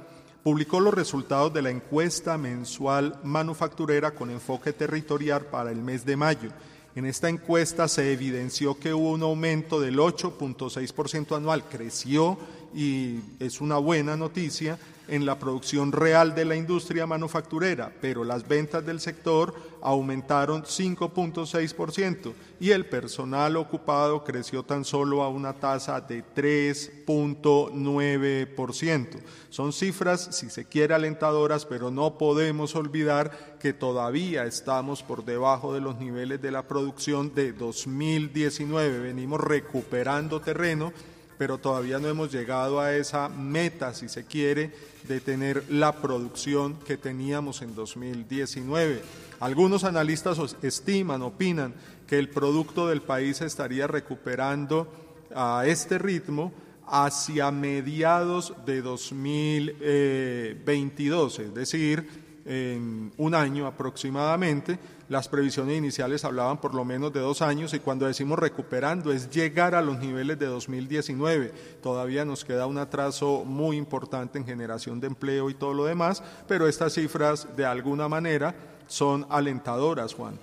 publicó 0.42 0.80
los 0.80 0.92
resultados 0.92 1.54
de 1.54 1.62
la 1.62 1.70
encuesta 1.70 2.36
mensual 2.36 3.20
manufacturera 3.22 4.16
con 4.16 4.30
enfoque 4.30 4.72
territorial 4.72 5.42
para 5.42 5.70
el 5.70 5.80
mes 5.80 6.04
de 6.04 6.16
mayo. 6.16 6.50
En 6.96 7.06
esta 7.06 7.28
encuesta 7.28 7.86
se 7.86 8.12
evidenció 8.12 8.76
que 8.80 8.92
hubo 8.92 9.12
un 9.12 9.22
aumento 9.22 9.80
del 9.80 9.98
8.6% 9.98 11.36
anual, 11.36 11.68
creció 11.68 12.36
y 12.76 13.20
es 13.40 13.62
una 13.62 13.78
buena 13.78 14.16
noticia 14.16 14.78
en 15.08 15.24
la 15.24 15.38
producción 15.38 15.92
real 15.92 16.34
de 16.34 16.44
la 16.44 16.56
industria 16.56 17.06
manufacturera, 17.06 17.90
pero 18.00 18.24
las 18.24 18.46
ventas 18.46 18.84
del 18.84 19.00
sector 19.00 19.54
aumentaron 19.80 20.64
5.6% 20.64 22.34
y 22.58 22.72
el 22.72 22.86
personal 22.86 23.56
ocupado 23.56 24.24
creció 24.24 24.64
tan 24.64 24.84
solo 24.84 25.22
a 25.22 25.28
una 25.28 25.54
tasa 25.54 26.00
de 26.00 26.24
3.9%. 26.34 29.20
Son 29.48 29.72
cifras, 29.72 30.28
si 30.32 30.50
se 30.50 30.64
quiere, 30.64 30.94
alentadoras, 30.94 31.64
pero 31.64 31.90
no 31.90 32.18
podemos 32.18 32.74
olvidar 32.74 33.56
que 33.60 33.72
todavía 33.72 34.44
estamos 34.44 35.02
por 35.02 35.24
debajo 35.24 35.72
de 35.72 35.80
los 35.80 35.98
niveles 35.98 36.42
de 36.42 36.50
la 36.50 36.62
producción 36.62 37.34
de 37.34 37.52
2019. 37.52 38.98
Venimos 38.98 39.40
recuperando 39.40 40.40
terreno 40.40 40.92
pero 41.38 41.58
todavía 41.58 41.98
no 41.98 42.08
hemos 42.08 42.32
llegado 42.32 42.80
a 42.80 42.94
esa 42.94 43.28
meta, 43.28 43.94
si 43.94 44.08
se 44.08 44.24
quiere, 44.24 44.72
de 45.06 45.20
tener 45.20 45.64
la 45.70 46.00
producción 46.00 46.78
que 46.80 46.96
teníamos 46.96 47.62
en 47.62 47.74
2019. 47.74 49.02
Algunos 49.40 49.84
analistas 49.84 50.38
estiman, 50.62 51.22
opinan 51.22 51.74
que 52.06 52.18
el 52.18 52.28
producto 52.28 52.88
del 52.88 53.02
país 53.02 53.40
estaría 53.40 53.86
recuperando 53.86 54.88
a 55.34 55.64
este 55.66 55.98
ritmo 55.98 56.52
hacia 56.86 57.50
mediados 57.50 58.54
de 58.64 58.80
2022, 58.80 61.40
es 61.40 61.52
decir, 61.54 62.08
en 62.44 63.10
un 63.16 63.34
año 63.34 63.66
aproximadamente. 63.66 64.78
Las 65.08 65.28
previsiones 65.28 65.78
iniciales 65.78 66.24
hablaban 66.24 66.58
por 66.58 66.74
lo 66.74 66.84
menos 66.84 67.12
de 67.12 67.20
dos 67.20 67.40
años 67.40 67.72
y 67.74 67.78
cuando 67.78 68.06
decimos 68.06 68.40
recuperando 68.40 69.12
es 69.12 69.30
llegar 69.30 69.76
a 69.76 69.80
los 69.80 70.00
niveles 70.00 70.36
de 70.36 70.46
2019. 70.46 71.52
Todavía 71.80 72.24
nos 72.24 72.44
queda 72.44 72.66
un 72.66 72.78
atraso 72.78 73.44
muy 73.44 73.76
importante 73.76 74.36
en 74.36 74.44
generación 74.44 74.98
de 74.98 75.06
empleo 75.06 75.48
y 75.48 75.54
todo 75.54 75.74
lo 75.74 75.84
demás, 75.84 76.24
pero 76.48 76.66
estas 76.66 76.94
cifras 76.94 77.46
de 77.56 77.64
alguna 77.64 78.08
manera 78.08 78.52
son 78.88 79.26
alentadoras, 79.30 80.12
Juan. 80.12 80.36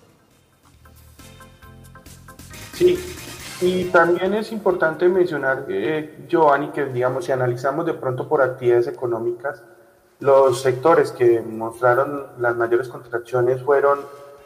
Sí, 2.72 2.98
y 3.60 3.86
también 3.86 4.34
es 4.34 4.54
importante 4.54 5.10
mencionar, 5.10 5.66
eh, 5.68 6.26
Giovanni, 6.30 6.70
que 6.70 6.86
digamos, 6.86 7.26
si 7.26 7.34
analizamos 7.34 7.86
de 7.86 7.94
pronto 7.94 8.30
por 8.30 8.42
actividades 8.42 8.88
económicas, 8.88 9.62
los 10.22 10.62
sectores 10.62 11.12
que 11.12 11.42
mostraron 11.42 12.28
las 12.40 12.56
mayores 12.56 12.88
contracciones 12.88 13.62
fueron 13.62 14.00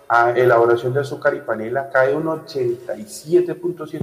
a 0.10 0.32
elaboración 0.32 0.94
de 0.94 1.02
azúcar 1.02 1.36
y 1.36 1.42
panela, 1.42 1.90
cae 1.90 2.16
un 2.16 2.24
87.7%, 2.26 4.02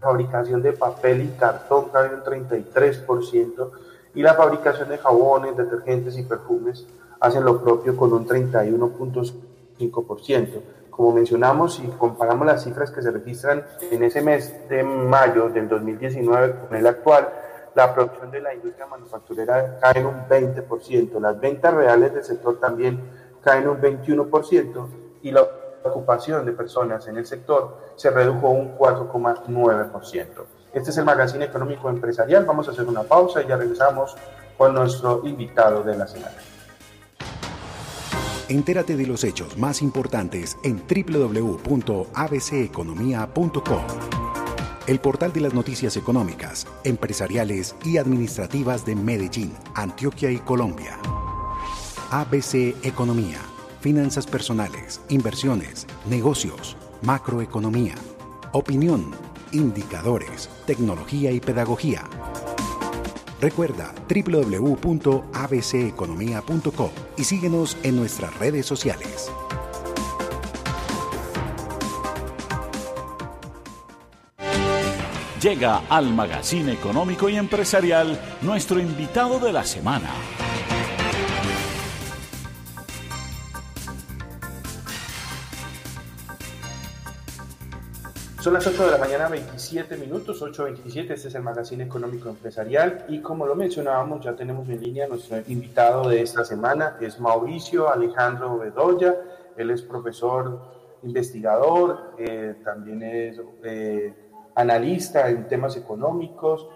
fabricación 0.00 0.62
de 0.62 0.72
papel 0.72 1.20
y 1.22 1.28
cartón 1.38 1.90
cae 1.92 2.14
un 2.14 2.22
33%, 2.22 3.70
y 4.14 4.22
la 4.22 4.34
fabricación 4.34 4.88
de 4.88 4.98
jabones, 4.98 5.56
detergentes 5.56 6.18
y 6.18 6.24
perfumes 6.24 6.84
hacen 7.20 7.44
lo 7.44 7.62
propio 7.62 7.96
con 7.96 8.12
un 8.12 8.26
31.5%. 8.26 10.62
Como 10.90 11.12
mencionamos, 11.12 11.76
si 11.76 11.86
comparamos 11.86 12.44
las 12.46 12.64
cifras 12.64 12.90
que 12.90 13.00
se 13.00 13.10
registran 13.10 13.64
en 13.90 14.02
ese 14.02 14.20
mes 14.20 14.68
de 14.68 14.82
mayo 14.82 15.48
del 15.48 15.66
2019 15.68 16.56
con 16.68 16.76
el 16.76 16.86
actual, 16.86 17.30
la 17.74 17.94
producción 17.94 18.30
de 18.30 18.42
la 18.42 18.54
industria 18.54 18.84
manufacturera 18.86 19.78
cae 19.80 20.00
en 20.00 20.06
un 20.06 20.28
20%, 20.28 21.18
las 21.20 21.40
ventas 21.40 21.72
reales 21.72 22.12
del 22.12 22.24
sector 22.24 22.60
también 22.60 23.00
caen 23.42 23.64
en 23.64 23.70
un 23.70 23.80
21% 23.80 24.88
y 25.22 25.30
la 25.30 25.42
ocupación 25.84 26.44
de 26.46 26.52
personas 26.52 27.08
en 27.08 27.16
el 27.16 27.26
sector 27.26 27.76
se 27.96 28.10
redujo 28.10 28.50
un 28.50 28.76
4,9%. 28.76 30.26
Este 30.72 30.90
es 30.90 30.96
el 30.96 31.04
Magazine 31.04 31.44
Económico 31.44 31.90
Empresarial. 31.90 32.44
Vamos 32.44 32.68
a 32.68 32.70
hacer 32.70 32.86
una 32.86 33.02
pausa 33.02 33.42
y 33.42 33.48
ya 33.48 33.56
regresamos 33.56 34.14
con 34.56 34.72
nuestro 34.74 35.22
invitado 35.24 35.82
de 35.82 35.96
la 35.96 36.06
semana. 36.06 36.36
Entérate 38.48 38.96
de 38.96 39.06
los 39.06 39.24
hechos 39.24 39.56
más 39.56 39.82
importantes 39.82 40.56
en 40.62 40.80
www.abceconomia.com 40.86 43.82
el 44.86 44.98
portal 44.98 45.32
de 45.32 45.40
las 45.40 45.54
noticias 45.54 45.96
económicas, 45.96 46.66
empresariales 46.84 47.74
y 47.84 47.98
administrativas 47.98 48.84
de 48.84 48.96
Medellín, 48.96 49.52
Antioquia 49.74 50.30
y 50.30 50.38
Colombia. 50.38 50.98
ABC 52.12 52.76
Economía, 52.82 53.38
finanzas 53.80 54.26
personales, 54.26 55.00
inversiones, 55.08 55.86
negocios, 56.04 56.76
macroeconomía, 57.00 57.94
opinión, 58.52 59.12
indicadores, 59.52 60.50
tecnología 60.66 61.30
y 61.30 61.40
pedagogía. 61.40 62.04
Recuerda 63.40 63.94
www.abceconomía.co 64.10 66.92
y 67.16 67.24
síguenos 67.24 67.78
en 67.82 67.96
nuestras 67.96 68.38
redes 68.38 68.66
sociales. 68.66 69.32
Llega 75.40 75.78
al 75.88 76.12
Magazine 76.12 76.74
Económico 76.74 77.30
y 77.30 77.36
Empresarial 77.36 78.20
nuestro 78.42 78.80
invitado 78.80 79.38
de 79.38 79.54
la 79.54 79.64
semana. 79.64 80.10
Son 88.42 88.54
las 88.54 88.66
8 88.66 88.86
de 88.86 88.90
la 88.90 88.98
mañana, 88.98 89.28
27 89.28 89.96
minutos, 89.98 90.42
8.27, 90.42 91.12
este 91.12 91.28
es 91.28 91.34
el 91.36 91.44
Magazine 91.44 91.84
Económico 91.84 92.28
Empresarial 92.28 93.04
y 93.06 93.20
como 93.20 93.46
lo 93.46 93.54
mencionábamos, 93.54 94.24
ya 94.24 94.34
tenemos 94.34 94.68
en 94.68 94.80
línea 94.80 95.06
nuestro 95.06 95.36
invitado 95.46 96.08
de 96.08 96.22
esta 96.22 96.44
semana, 96.44 96.96
es 97.00 97.20
Mauricio 97.20 97.88
Alejandro 97.88 98.58
Bedoya, 98.58 99.14
él 99.56 99.70
es 99.70 99.82
profesor 99.82 100.60
investigador, 101.04 102.14
eh, 102.18 102.56
también 102.64 103.04
es 103.04 103.40
eh, 103.62 104.12
analista 104.56 105.28
en 105.28 105.46
temas 105.46 105.76
económicos, 105.76 106.66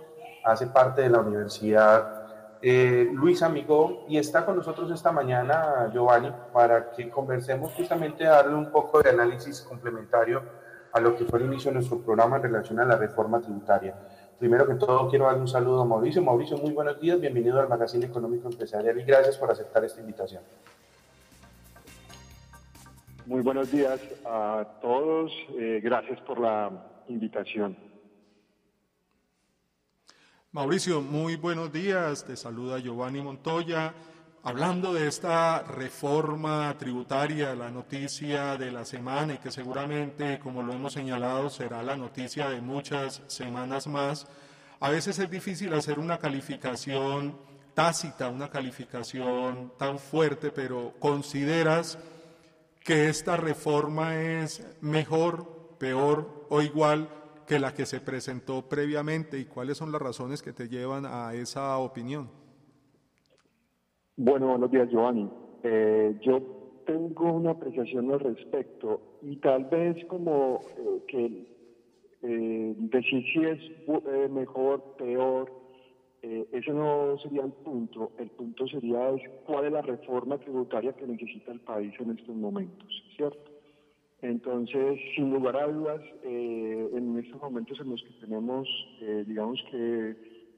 hace 0.45 0.69
parte 0.69 1.03
de 1.03 1.11
la 1.11 1.19
Universidad 1.19 2.59
eh, 2.63 3.11
Luis 3.13 3.43
Amigo 3.43 4.05
y 4.09 4.19
está 4.19 4.47
con 4.47 4.55
nosotros 4.57 4.89
esta 4.93 5.11
mañana, 5.11 5.91
Giovanni, 5.93 6.33
para 6.53 6.93
que 6.93 7.11
conversemos 7.11 7.73
justamente, 7.75 8.23
darle 8.23 8.55
un 8.55 8.71
poco 8.71 9.03
de 9.03 9.11
análisis 9.11 9.63
complementario 9.63 10.65
a 10.93 11.01
lo 11.01 11.17
que 11.17 11.25
fue 11.25 11.39
el 11.41 11.47
inicio 11.47 11.71
de 11.71 11.77
nuestro 11.77 12.01
programa 12.01 12.37
en 12.37 12.43
relación 12.43 12.81
a 12.81 12.85
la 12.85 12.97
reforma 12.97 13.41
tributaria. 13.41 13.95
Primero 14.39 14.67
que 14.67 14.75
todo, 14.75 15.09
quiero 15.09 15.25
darle 15.25 15.41
un 15.41 15.49
saludo 15.49 15.83
a 15.83 15.85
Mauricio. 15.85 16.23
Mauricio, 16.23 16.59
muy 16.59 16.73
buenos 16.73 17.01
días, 17.01 17.21
bienvenido 17.21 17.59
al 17.59 17.69
Magazine 17.69 18.07
Económico 18.07 18.49
Empresarial 18.49 18.99
y 19.01 19.05
gracias 19.05 19.39
por 19.39 19.51
aceptar 19.51 19.85
esta 19.85 20.01
invitación. 20.01 20.43
Muy 23.25 23.43
buenos 23.43 23.73
días 23.73 24.01
a 24.25 24.65
todos, 24.81 25.33
eh, 25.59 25.81
gracias 25.83 26.21
por 26.21 26.39
la 26.39 26.71
invitación. 27.09 27.77
Mauricio, 30.53 31.03
muy 31.03 31.37
buenos 31.37 31.73
días. 31.73 32.25
Te 32.25 32.37
saluda 32.37 32.79
Giovanni 32.79 33.21
Montoya. 33.21 33.93
Hablando 34.47 34.95
de 34.95 35.09
esta 35.09 35.65
reforma 35.65 36.73
tributaria, 36.79 37.53
la 37.57 37.69
noticia 37.69 38.57
de 38.57 38.71
la 38.71 38.85
semana 38.85 39.35
y 39.35 39.39
que 39.39 39.51
seguramente, 39.51 40.39
como 40.39 40.63
lo 40.63 40.73
hemos 40.73 40.93
señalado, 40.93 41.51
será 41.51 41.83
la 41.83 41.97
noticia 41.97 42.49
de 42.49 42.61
muchas 42.61 43.25
semanas 43.27 43.89
más, 43.89 44.29
a 44.79 44.89
veces 44.89 45.19
es 45.19 45.29
difícil 45.29 45.75
hacer 45.75 45.99
una 45.99 46.19
calificación 46.19 47.37
tácita, 47.75 48.29
una 48.29 48.49
calificación 48.49 49.73
tan 49.77 49.99
fuerte, 49.99 50.53
pero 50.53 50.95
¿consideras 51.01 51.99
que 52.85 53.09
esta 53.09 53.37
reforma 53.37 54.15
es 54.15 54.65
mejor, 54.81 55.75
peor 55.81 56.47
o 56.51 56.63
igual 56.63 57.09
que 57.49 57.59
la 57.59 57.75
que 57.75 57.85
se 57.85 57.99
presentó 57.99 58.63
previamente 58.69 59.41
y 59.41 59.47
cuáles 59.47 59.77
son 59.77 59.91
las 59.91 60.01
razones 60.01 60.41
que 60.41 60.53
te 60.53 60.69
llevan 60.69 61.05
a 61.05 61.35
esa 61.35 61.77
opinión? 61.79 62.46
Bueno, 64.19 64.49
buenos 64.49 64.71
días, 64.71 64.89
Giovanni. 64.89 65.29
Eh, 65.63 66.17
yo 66.23 66.41
tengo 66.87 67.33
una 67.35 67.51
apreciación 67.51 68.11
al 68.11 68.21
respecto 68.21 69.19
y 69.21 69.37
tal 69.37 69.65
vez 69.67 70.03
como 70.07 70.63
eh, 70.79 71.03
que 71.07 71.47
eh, 72.23 72.75
decir 72.79 73.23
si 73.31 73.45
es 73.45 73.61
eh, 73.87 74.29
mejor, 74.31 74.83
peor, 74.97 75.53
ese 76.23 76.73
no 76.73 77.19
sería 77.23 77.43
el 77.43 77.53
punto. 77.53 78.11
El 78.19 78.31
punto 78.31 78.67
sería 78.67 79.11
es 79.11 79.23
cuál 79.45 79.67
es 79.67 79.73
la 79.73 79.83
reforma 79.83 80.39
tributaria 80.39 80.95
que 80.95 81.07
necesita 81.07 81.53
el 81.53 81.61
país 81.61 81.93
en 82.01 82.19
estos 82.19 82.35
momentos, 82.35 82.89
¿cierto? 83.17 83.53
Entonces, 84.23 84.99
sin 85.15 85.31
lugar 85.31 85.57
a 85.57 85.69
dudas, 85.69 86.01
en 86.25 87.17
estos 87.19 87.41
momentos 87.41 87.79
en 87.81 87.91
los 87.91 88.03
que 88.03 88.27
tenemos, 88.27 88.67
digamos 89.27 89.63
que, 89.71 90.17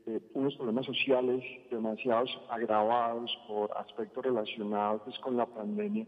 eh, 0.09 0.21
unos 0.35 0.57
problemas 0.57 0.87
sociales 0.87 1.45
demasiados 1.71 2.31
agravados 2.51 3.31
por 3.47 3.71
aspectos 3.77 4.25
relacionados 4.25 5.03
pues, 5.05 5.19
con 5.19 5.37
la 5.37 5.47
pandemia, 5.47 6.07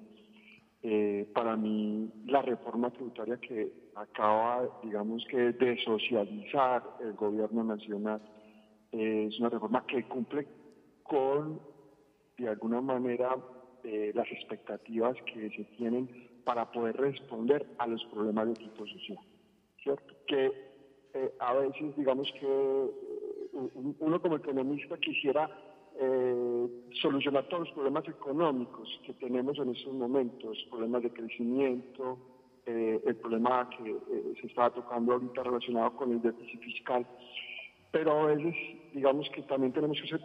para 1.35 1.57
mí 1.57 2.11
la 2.25 2.41
reforma 2.41 2.91
tributaria 2.91 3.37
que 3.37 3.71
acaba, 3.95 4.67
digamos 4.83 5.23
que, 5.27 5.53
de 5.53 5.77
socializar 5.85 6.83
el 7.01 7.13
gobierno 7.13 7.63
nacional 7.63 8.23
es 8.93 9.39
una 9.39 9.51
reforma 9.51 9.85
que 9.87 10.05
cumple 10.05 10.47
con, 11.03 11.61
de 12.39 12.49
alguna 12.49 12.81
manera, 12.81 13.37
eh, 13.85 14.13
las 14.15 14.31
expectativas 14.31 15.17
que 15.23 15.51
se 15.51 15.65
tienen 15.77 16.09
para 16.45 16.71
poder 16.71 16.97
responder 16.97 17.67
a 17.79 17.87
los 17.87 18.05
problemas 18.07 18.49
de 18.49 18.55
tipo 18.55 18.87
social. 18.87 19.19
¿cierto? 19.83 20.15
Que 20.27 20.53
eh, 21.15 21.35
a 21.39 21.55
veces, 21.55 21.97
digamos 21.97 22.31
que 22.39 22.47
eh, 22.47 23.10
uno 23.53 24.21
como 24.21 24.37
economista 24.37 24.97
quisiera 24.99 25.51
solucionar 27.03 27.47
todos 27.49 27.67
los 27.67 27.75
problemas 27.75 28.09
económicos 28.09 28.89
que 29.05 29.13
tenemos 29.15 29.59
en 29.59 29.71
estos 29.75 29.93
momentos, 29.93 30.57
problemas 30.71 31.03
de 31.03 31.13
crecimiento, 31.13 32.19
el 32.67 33.17
problema 33.17 33.69
que 33.71 33.97
se 34.41 34.47
está 34.47 34.71
tocando 34.71 35.13
ahorita 35.13 35.43
relacionado 35.43 35.97
con 35.97 36.13
el 36.13 36.23
déficit 36.23 36.61
fiscal, 36.61 37.07
pero 37.91 38.13
a 38.13 38.27
veces, 38.27 38.55
digamos 38.95 39.29
que 39.31 39.43
también 39.43 39.73
tenemos 39.73 39.99
que 40.01 40.19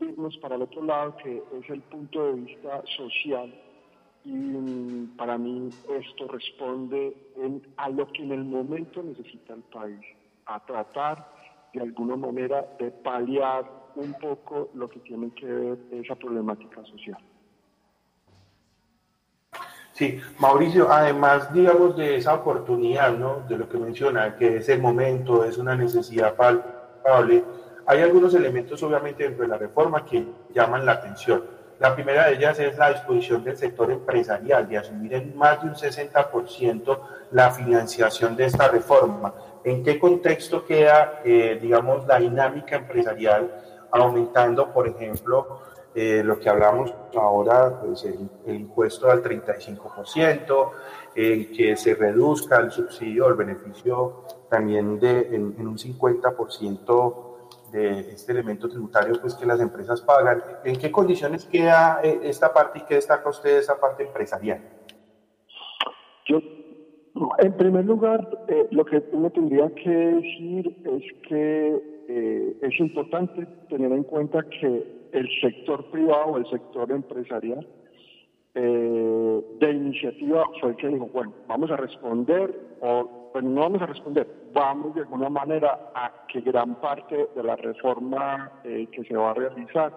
irnos 0.00 0.36
para 0.38 0.56
el 0.56 0.62
otro 0.62 0.82
lado, 0.82 1.16
que 1.16 1.42
es 1.60 1.70
el 1.70 1.80
punto 1.82 2.26
de 2.26 2.40
vista 2.40 2.82
social. 2.96 3.52
Y 4.24 4.30
mm, 4.30 5.16
para 5.16 5.36
mí 5.36 5.68
esto 5.98 6.28
responde 6.28 7.16
a 7.76 7.88
lo 7.90 8.06
que 8.12 8.22
en 8.22 8.32
el 8.32 8.44
momento 8.44 9.02
necesita 9.02 9.54
el 9.54 9.62
país, 9.62 10.00
a 10.46 10.64
tratar 10.64 11.41
de 11.72 11.80
alguna 11.80 12.16
manera 12.16 12.66
de 12.78 12.90
paliar 12.90 13.64
un 13.96 14.14
poco 14.14 14.70
lo 14.74 14.88
que 14.88 15.00
tiene 15.00 15.30
que 15.34 15.46
ver 15.46 15.78
esa 15.92 16.14
problemática 16.14 16.84
social. 16.84 17.18
Sí, 19.92 20.18
Mauricio, 20.38 20.90
además, 20.90 21.52
digamos, 21.52 21.96
de 21.96 22.16
esa 22.16 22.34
oportunidad, 22.34 23.12
¿no? 23.12 23.40
De 23.46 23.58
lo 23.58 23.68
que 23.68 23.76
menciona, 23.76 24.36
que 24.36 24.56
es 24.56 24.68
el 24.70 24.80
momento, 24.80 25.44
es 25.44 25.58
una 25.58 25.76
necesidad 25.76 26.34
palpable, 26.34 27.44
hay 27.86 28.00
algunos 28.00 28.34
elementos, 28.34 28.82
obviamente, 28.82 29.24
dentro 29.24 29.42
de 29.42 29.48
la 29.48 29.58
reforma 29.58 30.04
que 30.04 30.26
llaman 30.54 30.86
la 30.86 30.92
atención. 30.92 31.44
La 31.78 31.94
primera 31.94 32.26
de 32.26 32.36
ellas 32.36 32.58
es 32.60 32.78
la 32.78 32.92
disposición 32.92 33.42
del 33.42 33.56
sector 33.56 33.90
empresarial 33.90 34.68
de 34.68 34.78
asumir 34.78 35.14
en 35.14 35.36
más 35.36 35.60
de 35.62 35.68
un 35.68 35.74
60% 35.74 36.98
la 37.32 37.50
financiación 37.50 38.36
de 38.36 38.44
esta 38.44 38.68
reforma. 38.68 39.34
¿En 39.64 39.82
qué 39.82 39.98
contexto 39.98 40.64
queda, 40.64 41.20
eh, 41.24 41.58
digamos, 41.60 42.06
la 42.06 42.18
dinámica 42.18 42.76
empresarial 42.76 43.88
aumentando, 43.90 44.72
por 44.72 44.88
ejemplo, 44.88 45.60
eh, 45.94 46.22
lo 46.24 46.40
que 46.40 46.48
hablamos 46.48 46.92
ahora, 47.14 47.80
pues 47.80 48.04
el, 48.04 48.28
impuesto 48.54 49.10
al 49.10 49.22
35%, 49.22 50.70
en 51.14 51.52
que 51.52 51.76
se 51.76 51.94
reduzca 51.94 52.58
el 52.58 52.70
subsidio, 52.70 53.28
el 53.28 53.34
beneficio 53.34 54.24
también 54.48 54.98
de, 54.98 55.28
en, 55.34 55.54
en 55.58 55.68
un 55.68 55.76
50% 55.76 57.32
de 57.72 58.12
este 58.12 58.32
elemento 58.32 58.68
tributario 58.68 59.20
pues, 59.20 59.34
que 59.34 59.46
las 59.46 59.58
empresas 59.58 60.00
pagan. 60.02 60.42
¿En 60.64 60.78
qué 60.78 60.92
condiciones 60.92 61.46
queda 61.46 62.00
eh, 62.02 62.20
esta 62.24 62.52
parte 62.52 62.80
y 62.80 62.82
qué 62.82 62.96
destaca 62.96 63.28
usted 63.28 63.54
de 63.54 63.58
esa 63.58 63.80
parte 63.80 64.04
empresarial? 64.04 64.60
Yo, 66.26 66.38
en 67.38 67.52
primer 67.56 67.84
lugar, 67.84 68.26
eh, 68.48 68.66
lo 68.70 68.84
que 68.84 69.02
uno 69.12 69.30
tendría 69.30 69.68
que 69.74 69.90
decir 69.90 70.76
es 70.84 71.28
que 71.28 71.82
eh, 72.08 72.56
es 72.62 72.80
importante 72.80 73.46
tener 73.68 73.92
en 73.92 74.02
cuenta 74.04 74.42
que 74.48 74.84
el 75.12 75.28
sector 75.40 75.84
privado, 75.90 76.38
el 76.38 76.46
sector 76.46 76.90
empresarial, 76.90 77.66
de 78.54 79.72
iniciativa 79.72 80.44
fue 80.60 80.70
el 80.70 80.76
que 80.76 80.88
dijo, 80.88 81.08
bueno, 81.10 81.32
vamos 81.48 81.70
a 81.70 81.76
responder 81.76 82.54
o 82.82 83.22
pues 83.32 83.44
no 83.44 83.62
vamos 83.62 83.80
a 83.80 83.86
responder, 83.86 84.26
vamos 84.52 84.94
de 84.94 85.00
alguna 85.00 85.30
manera 85.30 85.90
a 85.94 86.26
que 86.28 86.40
gran 86.42 86.74
parte 86.76 87.28
de 87.34 87.42
la 87.42 87.56
reforma 87.56 88.52
eh, 88.62 88.86
que 88.92 89.04
se 89.04 89.16
va 89.16 89.30
a 89.30 89.34
realizar 89.34 89.92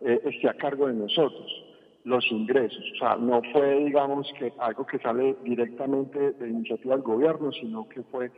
eh, 0.00 0.20
esté 0.24 0.48
a 0.48 0.54
cargo 0.54 0.86
de 0.86 0.94
nosotros, 0.94 1.64
los 2.06 2.24
ingresos. 2.30 2.82
O 2.94 2.98
sea, 2.98 3.16
no 3.16 3.42
fue, 3.52 3.84
digamos, 3.84 4.32
algo 4.58 4.86
que 4.86 4.98
sale 5.00 5.36
directamente 5.42 6.32
de 6.32 6.48
iniciativa 6.48 6.94
del 6.94 7.02
gobierno, 7.02 7.50
sino 7.52 7.88
que 7.88 8.02
fue 8.04 8.30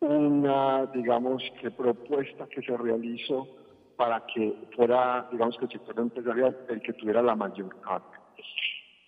una, 0.00 0.86
digamos, 0.86 1.42
propuesta 1.76 2.46
que 2.48 2.60
se 2.60 2.76
realizó 2.76 3.48
para 3.96 4.24
que 4.26 4.54
fuera, 4.76 5.26
digamos, 5.32 5.56
que 5.56 5.64
el 5.64 5.70
sector 5.72 5.98
empresarial 5.98 6.56
el 6.68 6.82
que 6.82 6.92
tuviera 6.92 7.22
la 7.22 7.34
mayor 7.34 7.74
carga. 7.80 8.20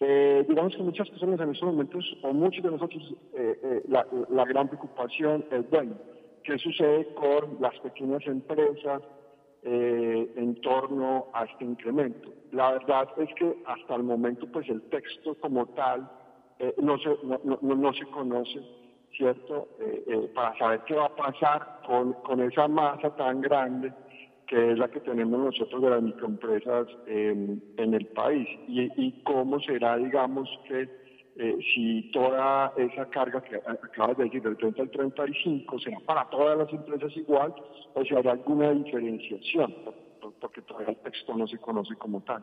Eh, 0.01 0.45
digamos 0.49 0.75
que 0.75 0.83
muchas 0.83 1.09
personas 1.11 1.39
en 1.41 1.51
estos 1.51 1.69
momentos, 1.69 2.05
o 2.23 2.33
muchos 2.33 2.65
de 2.65 2.71
nosotros, 2.71 3.15
eh, 3.35 3.59
eh, 3.63 3.83
la, 3.89 4.45
gran 4.47 4.69
preocupación 4.69 5.45
es, 5.51 5.69
bueno, 5.71 5.95
¿qué 6.45 6.59
sucede 6.59 7.13
con 7.15 7.59
las 7.61 7.79
pequeñas 7.81 8.27
empresas 8.27 9.03
en 9.62 10.61
torno 10.61 11.27
a 11.33 11.44
este 11.44 11.64
incremento? 11.64 12.29
La 12.51 12.72
verdad 12.72 13.09
es 13.18 13.29
que 13.35 13.57
hasta 13.66 13.94
el 13.94 14.03
momento, 14.03 14.46
pues 14.53 14.68
el 14.68 14.83
texto 14.83 15.35
como 15.37 15.66
tal 15.68 16.11
no, 16.79 16.98
se, 16.98 17.11
no, 17.44 17.92
se 17.92 18.07
conoce, 18.07 18.61
¿cierto? 19.16 19.68
para 20.35 20.57
saber 20.59 20.81
qué 20.87 20.94
va 20.94 21.07
a 21.07 21.16
pasar 21.16 21.81
con, 21.87 22.12
con 22.25 22.40
esa 22.40 22.68
masa 22.68 23.14
tan 23.16 23.40
grande 23.40 23.92
que 24.53 24.72
es 24.72 24.79
la 24.79 24.88
que 24.88 25.01
tenemos 25.01 25.40
nosotros 25.40 25.81
de 25.81 25.88
las 25.88 26.03
microempresas 26.03 26.87
en, 27.07 27.62
el 27.79 28.07
país 28.09 28.46
y, 28.68 29.22
cómo 29.22 29.59
será, 29.61 29.96
digamos, 29.96 30.46
que 30.68 31.02
eh, 31.37 31.57
si 31.75 32.11
toda 32.12 32.75
esa 32.77 33.09
carga 33.09 33.42
que 33.42 33.57
acabas 33.57 34.16
de 34.18 34.25
decir 34.25 34.42
del 34.42 34.57
30 34.57 34.83
al 34.83 34.90
35 34.90 35.79
será 35.79 35.99
para 36.01 36.29
todas 36.29 36.59
las 36.59 36.71
empresas 36.73 37.16
igual 37.16 37.55
o 37.95 38.05
si 38.05 38.14
habrá 38.14 38.33
alguna 38.33 38.71
diferenciación, 38.73 39.75
porque 40.40 40.61
todavía 40.62 40.90
el 40.90 40.99
texto 40.99 41.35
no 41.35 41.47
se 41.47 41.59
conoce 41.59 41.97
como 41.97 42.21
tal. 42.21 42.42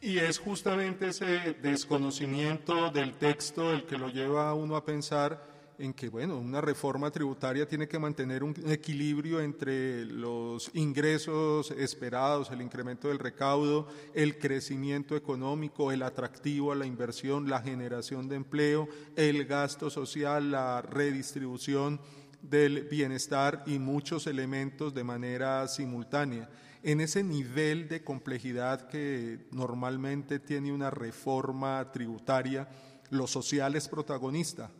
Y 0.00 0.18
es 0.18 0.38
justamente 0.38 1.08
ese 1.08 1.54
desconocimiento 1.54 2.90
del 2.90 3.14
texto 3.14 3.72
el 3.72 3.84
que 3.84 3.98
lo 3.98 4.08
lleva 4.08 4.48
a 4.48 4.54
uno 4.54 4.76
a 4.76 4.84
pensar 4.84 5.42
en 5.80 5.94
que, 5.94 6.10
bueno, 6.10 6.38
una 6.38 6.60
reforma 6.60 7.10
tributaria 7.10 7.66
tiene 7.66 7.88
que 7.88 7.98
mantener 7.98 8.44
un 8.44 8.54
equilibrio 8.66 9.40
entre 9.40 10.04
los 10.04 10.70
ingresos 10.74 11.70
esperados, 11.70 12.50
el 12.50 12.60
incremento 12.60 13.08
del 13.08 13.18
recaudo, 13.18 13.88
el 14.14 14.38
crecimiento 14.38 15.16
económico, 15.16 15.90
el 15.90 16.02
atractivo 16.02 16.70
a 16.70 16.76
la 16.76 16.84
inversión, 16.84 17.48
la 17.48 17.62
generación 17.62 18.28
de 18.28 18.36
empleo, 18.36 18.88
el 19.16 19.46
gasto 19.46 19.88
social, 19.88 20.50
la 20.50 20.82
redistribución 20.82 21.98
del 22.42 22.84
bienestar 22.84 23.64
y 23.66 23.78
muchos 23.78 24.26
elementos 24.26 24.94
de 24.94 25.04
manera 25.04 25.66
simultánea. 25.66 26.48
En 26.82 27.00
ese 27.00 27.22
nivel 27.22 27.88
de 27.88 28.02
complejidad 28.02 28.88
que 28.88 29.46
normalmente 29.50 30.38
tiene 30.38 30.72
una 30.72 30.90
reforma 30.90 31.90
tributaria, 31.92 32.68
lo 33.10 33.26
social 33.26 33.74
es 33.74 33.88
protagonista. 33.88 34.70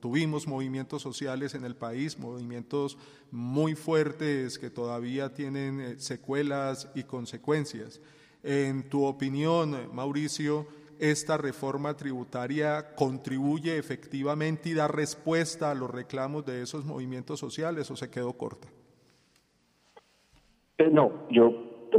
Tuvimos 0.00 0.46
movimientos 0.46 1.02
sociales 1.02 1.54
en 1.54 1.64
el 1.64 1.74
país, 1.74 2.18
movimientos 2.18 2.96
muy 3.30 3.74
fuertes 3.74 4.58
que 4.58 4.70
todavía 4.70 5.34
tienen 5.34 5.80
eh, 5.80 5.98
secuelas 5.98 6.90
y 6.94 7.02
consecuencias. 7.02 8.00
En 8.42 8.88
tu 8.88 9.04
opinión, 9.04 9.76
Mauricio, 9.92 10.66
¿esta 10.98 11.36
reforma 11.36 11.96
tributaria 11.96 12.94
contribuye 12.94 13.76
efectivamente 13.76 14.70
y 14.70 14.74
da 14.74 14.88
respuesta 14.88 15.70
a 15.70 15.74
los 15.74 15.90
reclamos 15.90 16.46
de 16.46 16.62
esos 16.62 16.84
movimientos 16.84 17.40
sociales 17.40 17.90
o 17.90 17.96
se 17.96 18.08
quedó 18.08 18.32
corta? 18.32 18.68
Eh, 20.78 20.88
no, 20.90 21.28
yo, 21.30 21.52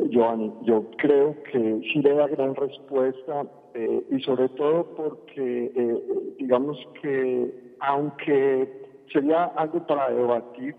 Giovanni, 0.10 0.52
yo 0.64 0.90
creo 0.98 1.36
que 1.44 1.82
sí 1.92 2.00
le 2.00 2.14
da 2.14 2.28
gran 2.28 2.56
respuesta 2.56 3.46
eh, 3.74 4.04
y 4.10 4.20
sobre 4.22 4.50
todo 4.50 4.86
porque, 4.96 5.72
eh, 5.76 6.04
digamos 6.38 6.78
que, 7.02 7.76
aunque 7.80 8.70
sería 9.12 9.46
algo 9.46 9.86
para 9.88 10.10
debatir, 10.10 10.76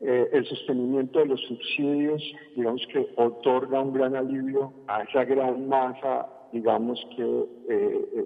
eh, 0.00 0.28
el 0.32 0.44
sostenimiento 0.46 1.20
de 1.20 1.26
los 1.26 1.40
subsidios, 1.42 2.22
digamos 2.56 2.84
que 2.92 3.06
otorga 3.16 3.80
un 3.80 3.92
gran 3.92 4.16
alivio 4.16 4.72
a 4.88 5.02
esa 5.02 5.24
gran 5.24 5.68
masa, 5.68 6.28
digamos 6.52 7.00
que, 7.16 7.46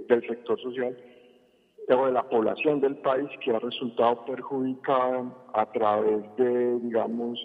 del 0.09 0.27
sector 0.27 0.61
social 0.61 0.97
o 1.89 2.07
de 2.07 2.13
la 2.13 2.29
población 2.29 2.81
del 2.81 2.97
país 2.97 3.29
que 3.45 3.55
ha 3.55 3.61
resultado 3.61 4.25
perjudicada 4.25 5.33
a 5.55 5.71
través 5.73 6.25
de, 6.37 6.81
digamos, 6.81 7.39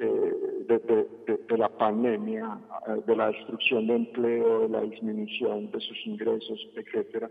eh, 0.00 0.66
de, 0.68 1.58
la 1.58 1.68
pandemia, 1.70 2.58
eh, 2.86 3.02
de 3.04 3.16
la 3.16 3.32
destrucción 3.32 3.88
de 3.88 3.96
empleo, 3.96 4.60
de 4.60 4.68
la 4.68 4.82
disminución 4.82 5.72
de 5.72 5.80
sus 5.80 6.06
ingresos, 6.06 6.68
etcétera. 6.76 7.28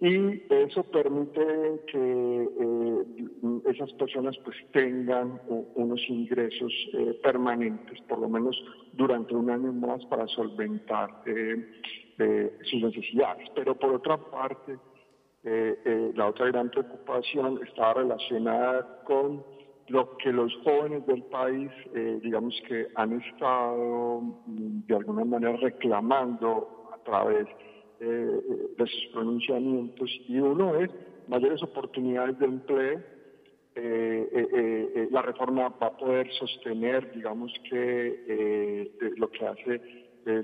Y 0.00 0.42
eso 0.48 0.82
permite 0.84 1.80
que 1.88 2.48
eh, 2.60 3.04
esas 3.66 3.92
personas 3.94 4.38
pues 4.44 4.56
tengan 4.72 5.42
unos 5.74 6.00
ingresos 6.08 6.72
permanentes, 7.22 8.00
por 8.02 8.20
lo 8.20 8.30
menos 8.30 8.56
durante 8.94 9.34
un 9.34 9.50
año 9.50 9.72
más, 9.72 10.02
para 10.06 10.26
solventar 10.28 11.22
sus 12.70 12.82
necesidades. 12.82 13.48
Pero 13.54 13.74
por 13.74 13.92
otra 13.92 14.16
parte, 14.16 14.78
la 16.14 16.28
otra 16.28 16.46
gran 16.46 16.70
preocupación 16.70 17.60
estaba 17.66 17.94
relacionada 17.94 19.02
con 19.04 19.57
lo 19.88 20.16
que 20.18 20.32
los 20.32 20.54
jóvenes 20.64 21.06
del 21.06 21.22
país, 21.24 21.70
eh, 21.94 22.18
digamos 22.22 22.54
que 22.66 22.88
han 22.94 23.20
estado 23.20 24.20
mm, 24.46 24.86
de 24.86 24.94
alguna 24.94 25.24
manera 25.24 25.56
reclamando 25.56 26.88
a 26.92 26.98
través 27.04 27.46
eh, 28.00 28.40
de 28.76 28.86
sus 28.86 29.06
pronunciamientos, 29.12 30.10
y 30.28 30.38
uno 30.38 30.76
es 30.76 30.90
mayores 31.28 31.62
oportunidades 31.62 32.38
de 32.38 32.46
empleo. 32.46 33.00
la 35.10 35.22
reforma 35.22 35.68
va 35.80 35.86
a 35.86 35.96
poder 35.96 36.30
sostener, 36.32 37.12
digamos 37.12 37.52
que 37.70 38.90
lo 39.16 39.30
que 39.30 39.46
hace 39.46 39.80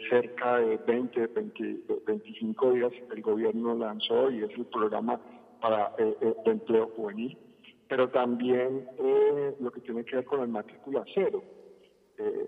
cerca 0.09 0.59
de 0.59 0.77
20, 0.77 1.27
20, 1.27 1.77
25 2.07 2.73
días 2.73 2.93
el 3.15 3.23
gobierno 3.23 3.75
lanzó 3.75 4.31
y 4.31 4.45
es 4.45 4.51
el 4.57 4.67
programa 4.67 5.21
para 5.61 5.93
de 5.97 6.51
empleo 6.51 6.91
juvenil 6.97 7.37
pero 7.89 8.09
también 8.11 8.89
eh, 8.99 9.55
lo 9.61 9.71
que 9.71 9.81
tiene 9.81 10.05
que 10.05 10.17
ver 10.17 10.25
con 10.25 10.41
la 10.41 10.47
matrícula 10.47 11.05
cero, 11.15 11.43
eh, 12.19 12.47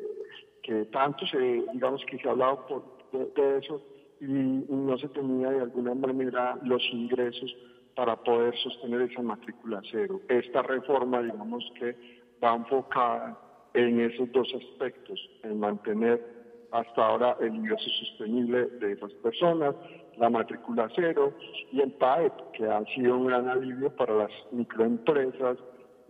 que 0.63 0.85
tanto 0.87 1.27
se, 1.27 1.39
digamos 1.73 2.05
que 2.07 2.19
se 2.19 2.29
ha 2.29 2.33
hablado 2.33 2.67
por, 2.67 3.35
de, 3.35 3.59
eso 3.59 3.83
y 4.21 4.25
no 4.27 4.97
se 4.99 5.09
tenía 5.09 5.51
de 5.51 5.61
alguna 5.61 5.95
manera 5.95 6.59
los 6.65 6.83
ingresos 6.93 7.55
para 7.95 8.17
poder 8.17 8.55
sostener 8.59 9.03
esa 9.03 9.23
matrícula 9.23 9.81
cero. 9.91 10.21
Esta 10.29 10.63
reforma, 10.63 11.23
digamos 11.23 11.65
que 11.79 11.97
va 12.43 12.55
enfocada 12.55 13.39
en 13.75 14.01
esos 14.01 14.31
dos 14.33 14.49
aspectos, 14.55 15.19
en 15.43 15.61
mantener 15.61 16.37
hasta 16.73 17.07
ahora 17.07 17.37
el 17.41 17.55
ingreso 17.55 17.89
sostenible 18.01 18.67
de 18.67 18.93
esas 18.93 19.13
personas, 19.15 19.75
la 20.19 20.31
matrícula 20.31 20.89
cero 20.95 21.33
y 21.73 21.81
el 21.81 21.93
PAEP, 21.93 22.33
que 22.53 22.67
ha 22.67 22.85
sido 22.95 23.17
un 23.17 23.27
gran 23.27 23.49
alivio 23.49 23.95
para 23.95 24.15
las 24.15 24.31
microempresas 24.53 25.59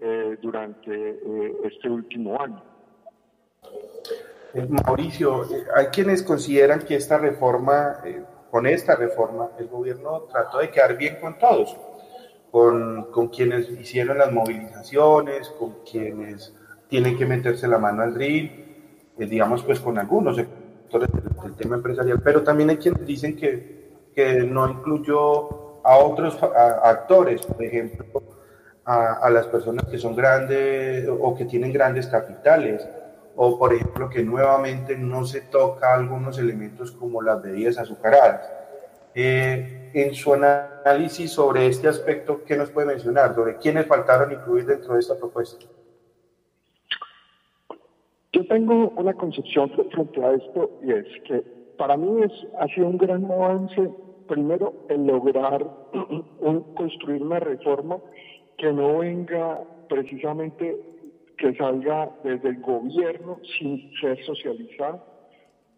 eh, 0.00 0.36
durante 0.42 0.90
eh, 0.92 1.56
este 1.64 1.88
último 1.88 2.40
año. 2.40 2.62
Eh, 4.54 4.66
Mauricio, 4.68 5.44
hay 5.74 5.86
quienes 5.86 6.22
consideran 6.22 6.80
que 6.80 6.96
esta 6.96 7.18
reforma, 7.18 7.96
con 8.50 8.66
esta 8.66 8.94
reforma, 8.94 9.50
el 9.58 9.68
gobierno 9.68 10.22
trató 10.30 10.58
de 10.58 10.70
quedar 10.70 10.96
bien 10.96 11.16
con 11.20 11.38
todos, 11.38 11.76
con, 12.50 13.28
quienes 13.28 13.68
hicieron 13.70 14.18
las 14.18 14.32
movilizaciones, 14.32 15.48
con 15.50 15.82
quienes 15.90 16.54
tienen 16.88 17.18
que 17.18 17.26
meterse 17.26 17.66
la 17.68 17.78
mano 17.78 18.02
al 18.02 18.14
RIL, 18.14 18.64
digamos 19.18 19.62
pues 19.62 19.80
con 19.80 19.98
algunos 19.98 20.36
sectores 20.36 21.08
del, 21.10 21.54
tema 21.56 21.76
empresarial, 21.76 22.20
pero 22.22 22.42
también 22.42 22.70
hay 22.70 22.76
quienes 22.76 23.04
dicen 23.06 23.36
que 23.36 23.75
que 24.16 24.44
no 24.44 24.66
incluyó 24.66 25.82
a 25.84 25.98
otros 25.98 26.42
actores, 26.42 27.44
por 27.44 27.62
ejemplo, 27.62 28.22
a, 28.86 29.28
las 29.28 29.46
personas 29.46 29.84
que 29.84 29.98
son 29.98 30.16
grandes 30.16 31.06
o 31.06 31.34
que 31.34 31.44
tienen 31.44 31.70
grandes 31.70 32.06
capitales, 32.06 32.88
o 33.36 33.58
por 33.58 33.74
ejemplo 33.74 34.08
que 34.08 34.22
nuevamente 34.22 34.96
no 34.96 35.26
se 35.26 35.42
toca 35.42 35.94
algunos 35.94 36.38
elementos 36.38 36.92
como 36.92 37.20
las 37.20 37.42
bebidas 37.42 37.76
azucaradas. 37.76 38.50
Eh, 39.14 39.90
en 39.92 40.14
su 40.14 40.32
análisis 40.32 41.32
sobre 41.32 41.66
este 41.66 41.86
aspecto, 41.86 42.42
¿qué 42.44 42.56
nos 42.56 42.70
puede 42.70 42.86
mencionar? 42.86 43.34
¿Sobre 43.34 43.56
quiénes 43.58 43.86
faltaron 43.86 44.32
incluir 44.32 44.64
dentro 44.64 44.94
de 44.94 45.00
esta 45.00 45.16
propuesta? 45.16 45.66
Yo 48.32 48.46
tengo 48.46 48.88
una 48.96 49.12
concepción 49.12 49.70
frente 49.70 50.24
a 50.24 50.32
esto 50.32 50.70
y 50.82 50.92
es 50.92 51.06
que 51.28 51.44
para 51.76 51.98
mí 51.98 52.22
es, 52.22 52.32
ha 52.58 52.66
sido 52.68 52.86
un 52.86 52.96
gran 52.96 53.24
avance 53.30 53.90
primero, 54.26 54.74
el 54.88 55.06
lograr 55.06 55.66
construir 56.76 57.22
una 57.22 57.40
reforma 57.40 57.98
que 58.56 58.72
no 58.72 58.98
venga 58.98 59.60
precisamente, 59.88 60.76
que 61.36 61.54
salga 61.56 62.10
desde 62.24 62.50
el 62.50 62.60
gobierno 62.60 63.38
sin 63.58 63.90
ser 64.00 64.22
socializada. 64.24 65.04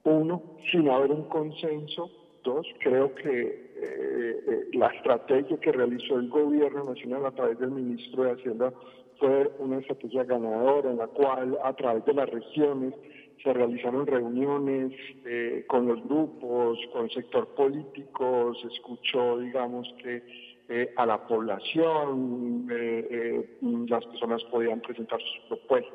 Uno, 0.05 0.43
sin 0.71 0.89
haber 0.89 1.11
un 1.11 1.25
consenso. 1.25 2.11
Dos, 2.45 2.67
creo 2.81 3.15
que 3.17 3.41
eh, 3.41 4.41
eh, 4.49 4.69
la 4.73 4.87
estrategia 4.89 5.59
que 5.59 5.73
realizó 5.73 6.17
el 6.17 6.29
gobierno 6.29 6.85
nacional 6.85 7.27
a 7.27 7.33
través 7.33 7.59
del 7.59 7.73
ministro 7.73 8.23
de 8.23 8.33
Hacienda 8.33 8.73
fue 9.19 9.51
una 9.59 9.79
estrategia 9.79 10.25
ganadora 10.25 10.91
en 10.91 10.99
la 10.99 11.09
cual 11.09 11.59
a 11.63 11.75
través 11.75 12.05
de 12.05 12.15
las 12.15 12.31
regiones 12.31 12.95
se 13.43 13.53
realizaron 13.53 14.07
reuniones 14.07 14.93
eh, 15.25 15.65
con 15.67 15.87
los 15.87 16.03
grupos, 16.05 16.79
con 16.93 17.05
el 17.05 17.11
sector 17.11 17.49
político, 17.55 18.55
se 18.61 18.69
escuchó, 18.69 19.39
digamos, 19.39 19.87
que 20.03 20.23
eh, 20.69 20.93
a 20.97 21.07
la 21.07 21.27
población, 21.27 22.69
eh, 22.71 23.59
las 23.89 24.05
personas 24.07 24.43
podían 24.45 24.81
presentar 24.81 25.21
sus 25.21 25.49
propuestas. 25.49 25.95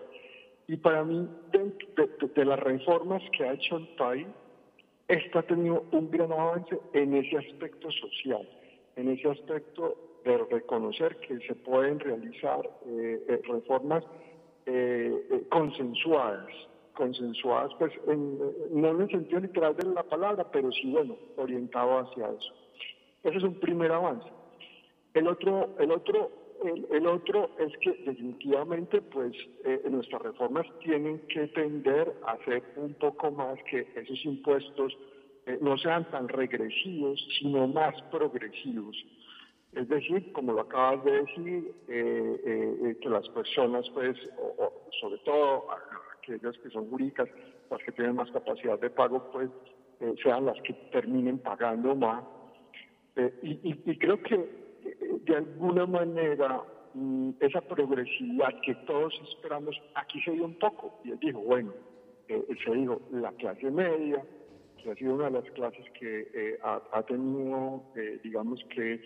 Y 0.68 0.78
para 0.78 1.04
mí, 1.04 1.28
de, 1.52 2.46
las 2.46 2.60
reformas 2.60 3.22
que 3.38 3.44
ha 3.44 3.54
hecho 3.54 3.78
el 3.78 3.88
país, 3.98 4.28
esta 5.10 5.40
ha 5.40 5.44
tenido 5.44 5.84
un 5.92 6.10
gran 6.10 6.32
avance 6.32 6.80
en 6.94 7.14
ese 7.14 7.38
aspecto 7.38 7.92
social, 7.92 8.48
en 8.96 9.10
ese 9.10 9.30
aspecto 9.30 9.98
de 10.24 10.38
reconocer 10.50 11.18
que 11.18 11.38
se 11.46 11.54
pueden 11.54 12.00
realizar 12.00 12.62
reformas 13.44 14.06
consensuadas, 15.50 16.48
consensuadas, 16.94 17.72
pues 17.80 17.92
no 18.08 18.90
en 18.90 19.02
el 19.02 19.10
sentido 19.10 19.40
literal 19.40 19.76
de 19.76 19.86
la 19.94 20.04
palabra, 20.04 20.46
pero 20.52 20.72
sí, 20.72 20.92
bueno, 20.92 21.18
orientado 21.38 22.00
hacia 22.00 22.30
eso. 22.30 22.54
Ese 23.24 23.38
es 23.38 23.44
un 23.44 23.60
primer 23.60 23.92
avance. 23.92 24.28
El 25.14 25.28
otro, 25.28 25.70
el 25.80 25.92
otro, 25.92 26.32
el, 26.92 27.08
otro 27.08 27.52
es 27.60 27.72
que 27.78 27.92
definitivamente, 28.06 29.02
pues, 29.02 29.34
eh, 29.64 29.82
nuestras 29.90 30.22
reformas 30.22 30.66
tienen 30.84 31.20
que 31.28 31.48
tender 31.50 32.14
a 32.26 32.38
ser 32.46 32.64
un 32.78 32.94
poco 32.96 33.32
más 33.32 33.58
que 33.70 33.88
esos 33.96 34.26
impuestos 34.26 34.98
eh, 35.46 35.58
no 35.62 35.78
sean 35.78 36.10
tan 36.10 36.28
regresivos, 36.28 37.24
sino 37.40 37.68
más 37.68 37.94
progresivos. 38.12 38.96
Es 39.74 39.88
decir, 39.88 40.32
como 40.34 40.54
lo 40.54 40.62
acabas 40.62 41.04
de 41.04 41.12
decir, 41.12 41.74
eh, 41.88 42.98
que 43.02 43.10
las 43.10 43.28
personas, 43.30 43.90
pues, 43.92 44.18
sobre 45.00 45.18
todo 45.20 45.66
aquellas 46.24 46.58
que 46.60 46.70
son 46.70 46.90
jurídicas, 46.90 47.30
las 47.70 47.82
que 47.84 47.92
tienen 47.92 48.16
más 48.16 48.32
capacidad 48.32 48.80
de 48.80 48.90
pago, 48.90 49.30
pues 49.32 49.50
eh, 50.00 50.14
sean 50.24 50.46
las 50.46 50.60
que 50.62 50.74
terminen 50.92 51.40
pagando 51.40 51.96
más. 51.96 52.24
Eh, 53.16 53.34
y, 53.44 53.98
creo 53.98 54.22
que 54.24 54.36
eh, 54.36 55.20
de 55.26 55.36
alguna 55.36 55.86
manera 55.86 56.62
mm, 56.94 57.32
esa 57.40 57.62
progresividad 57.62 58.60
que 58.62 58.74
todos 58.88 59.14
esperamos, 59.30 59.76
aquí 59.96 60.22
se 60.22 60.32
dio 60.32 60.46
un 60.46 60.58
poco. 60.58 61.00
Y 61.04 61.12
él 61.12 61.20
dijo, 61.20 61.40
bueno, 61.40 61.74
se 62.28 62.72
dijo, 62.72 63.02
la 63.12 63.32
clase 63.34 63.70
media, 63.70 64.24
que 64.82 64.92
ha 64.92 64.96
sido 64.96 65.16
una 65.16 65.26
de 65.26 65.42
las 65.42 65.52
clases 65.52 65.86
que 66.00 66.58
ha, 66.64 67.04
tenido, 67.04 67.84
digamos 68.24 68.64
que, 68.74 69.00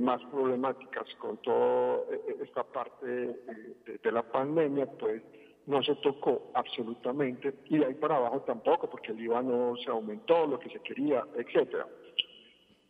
más 0.00 0.20
problemáticas 0.30 1.14
con 1.18 1.36
toda 1.38 2.00
esta 2.42 2.64
parte 2.64 3.06
de 3.06 4.12
la 4.12 4.22
pandemia, 4.22 4.86
pues 4.98 5.22
no 5.66 5.82
se 5.82 5.94
tocó 5.96 6.50
absolutamente 6.54 7.54
y 7.66 7.78
de 7.78 7.86
ahí 7.86 7.94
para 7.94 8.16
abajo 8.16 8.40
tampoco 8.40 8.90
porque 8.90 9.12
el 9.12 9.20
IVA 9.20 9.42
no 9.42 9.76
se 9.76 9.90
aumentó 9.90 10.46
lo 10.46 10.58
que 10.58 10.70
se 10.70 10.80
quería, 10.80 11.24
etcétera. 11.36 11.86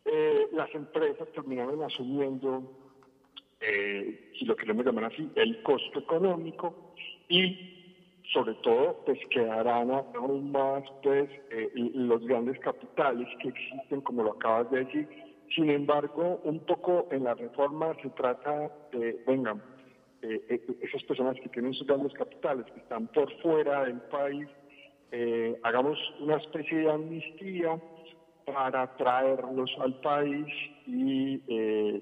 Eh, 0.04 0.48
las 0.52 0.74
empresas 0.74 1.28
terminaron 1.32 1.82
asumiendo, 1.82 2.62
eh, 3.60 4.32
si 4.38 4.44
lo 4.44 4.56
queremos 4.56 4.84
llamar 4.84 5.04
así, 5.04 5.30
el 5.36 5.62
costo 5.62 6.00
económico 6.00 6.94
y 7.28 7.72
sobre 8.32 8.54
todo 8.54 9.02
pues 9.04 9.18
quedarán 9.30 9.90
aún 9.90 10.50
más 10.50 10.82
pues 11.02 11.28
eh, 11.50 11.70
los 11.74 12.24
grandes 12.26 12.58
capitales 12.60 13.28
que 13.40 13.48
existen 13.48 14.00
como 14.00 14.22
lo 14.22 14.32
acabas 14.32 14.70
de 14.70 14.84
decir. 14.84 15.08
Sin 15.54 15.68
embargo, 15.68 16.40
un 16.44 16.60
poco 16.60 17.08
en 17.10 17.24
la 17.24 17.34
reforma 17.34 17.94
se 18.02 18.08
trata 18.10 18.70
de, 18.92 19.22
vengan, 19.26 19.62
eh, 20.22 20.40
eh, 20.48 20.62
esas 20.82 21.02
personas 21.02 21.36
que 21.40 21.48
tienen 21.48 21.74
sus 21.74 21.84
grandes 21.84 22.12
capitales, 22.12 22.64
que 22.72 22.78
están 22.78 23.08
por 23.08 23.28
fuera 23.40 23.84
del 23.84 24.00
país, 24.02 24.48
eh, 25.10 25.58
hagamos 25.64 25.98
una 26.20 26.36
especie 26.36 26.78
de 26.78 26.90
amnistía 26.92 27.76
para 28.46 28.96
traerlos 28.96 29.70
al 29.80 29.94
país 30.00 30.46
y 30.86 31.38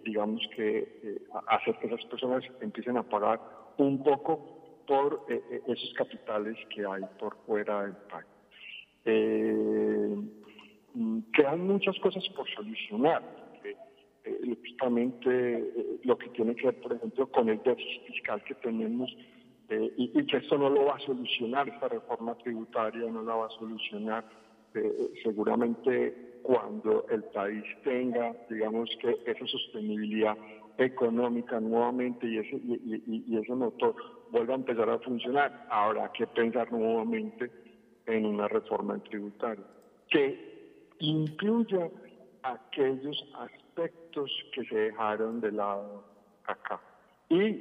digamos 0.05 0.41
que 0.57 1.19
hacer 1.49 1.77
que 1.79 1.87
esas 1.87 2.05
personas 2.07 2.43
empiecen 2.63 2.97
a 2.97 3.03
pagar 3.03 3.41
un 3.77 4.03
poco 4.03 4.83
por 4.87 5.27
esos 5.29 5.93
capitales 5.95 6.57
que 6.75 6.87
hay 6.87 7.03
por 7.19 7.37
fuera 7.47 7.83
del 7.83 7.97
país. 8.09 8.27
quedan 11.35 11.67
muchas 11.67 11.99
cosas 12.01 12.27
por 12.31 12.49
solucionar 12.51 13.23
eh, 14.31 14.57
justamente 14.61 15.59
eh, 15.59 16.01
lo 16.05 16.17
que 16.17 16.29
tiene 16.31 16.55
que 16.55 16.67
ver, 16.67 16.81
por 16.81 16.93
ejemplo, 16.93 17.27
con 17.29 17.49
el 17.49 17.63
déficit 17.63 18.05
fiscal 18.07 18.43
que 18.45 18.55
tenemos 18.57 19.11
eh, 19.69 19.93
y, 19.97 20.27
que 20.27 20.39
esto 20.39 20.59
no 20.59 20.69
lo 20.69 20.87
va 20.87 20.97
a 20.97 21.01
solucionar, 21.01 21.69
esta 21.69 21.89
reforma 21.89 22.37
tributaria 22.39 23.11
no 23.11 23.23
la 23.23 23.35
va 23.35 23.47
a 23.47 23.51
solucionar 23.51 24.25
seguramente 25.25 26.41
cuando 26.43 27.05
el 27.11 27.25
país 27.25 27.65
tenga, 27.83 28.37
digamos 28.49 28.89
que 29.01 29.19
esa 29.27 29.47
sostenibilidad 29.47 30.37
económica 30.79 31.59
nuevamente 31.59 32.29
y 32.29 32.39
ese, 32.39 32.57
y, 32.57 33.25
y 33.27 33.37
ese 33.37 33.53
motor 33.53 33.97
vuelva 34.31 34.55
a 34.55 34.59
empezar 34.59 34.89
a 34.89 34.99
funcionar, 35.01 35.67
habrá 35.71 36.11
que 36.13 36.27
pensar 36.29 36.71
nuevamente 36.71 37.51
en 38.07 38.27
una 38.27 38.47
reforma 38.47 38.97
tributaria 39.03 39.65
que 40.09 40.95
incluya 41.01 41.91
aquellos 42.43 43.17
aspectos 43.35 43.70
que 44.53 44.65
se 44.65 44.75
dejaron 44.75 45.41
de 45.41 45.53
lado 45.53 46.05
acá. 46.47 46.81
Y 47.29 47.61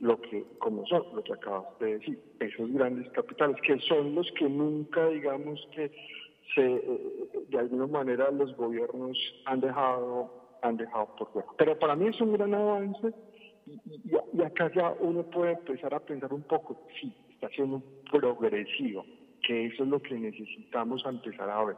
lo 0.00 0.20
que, 0.20 0.44
como 0.58 0.86
son, 0.86 1.02
lo 1.14 1.24
que 1.24 1.32
acabas 1.32 1.66
de 1.80 1.98
decir, 1.98 2.22
esos 2.38 2.72
grandes 2.72 3.10
capitales, 3.10 3.56
que 3.62 3.78
son 3.80 4.14
los 4.14 4.30
que 4.32 4.48
nunca, 4.48 5.08
digamos 5.08 5.66
que 5.74 5.90
se, 6.54 6.64
eh, 6.64 7.28
de 7.48 7.58
alguna 7.58 7.88
manera 7.88 8.30
los 8.30 8.56
gobiernos 8.56 9.18
han 9.46 9.60
dejado, 9.60 10.30
han 10.62 10.76
dejado 10.76 11.08
por 11.16 11.32
fuera. 11.32 11.48
Pero 11.58 11.78
para 11.78 11.96
mí 11.96 12.06
es 12.06 12.20
un 12.20 12.34
gran 12.34 12.54
avance 12.54 13.12
y, 13.66 14.42
acá 14.42 14.70
ya 14.74 14.94
uno 15.00 15.24
puede 15.24 15.52
empezar 15.52 15.92
a 15.92 16.00
pensar 16.00 16.32
un 16.32 16.42
poco, 16.42 16.80
sí, 17.00 17.12
está 17.30 17.48
siendo 17.48 17.82
progresivo, 18.10 19.04
que 19.42 19.66
eso 19.66 19.82
es 19.82 19.88
lo 19.88 20.00
que 20.00 20.14
necesitamos 20.14 21.04
empezar 21.04 21.50
a 21.50 21.64
ver. 21.64 21.76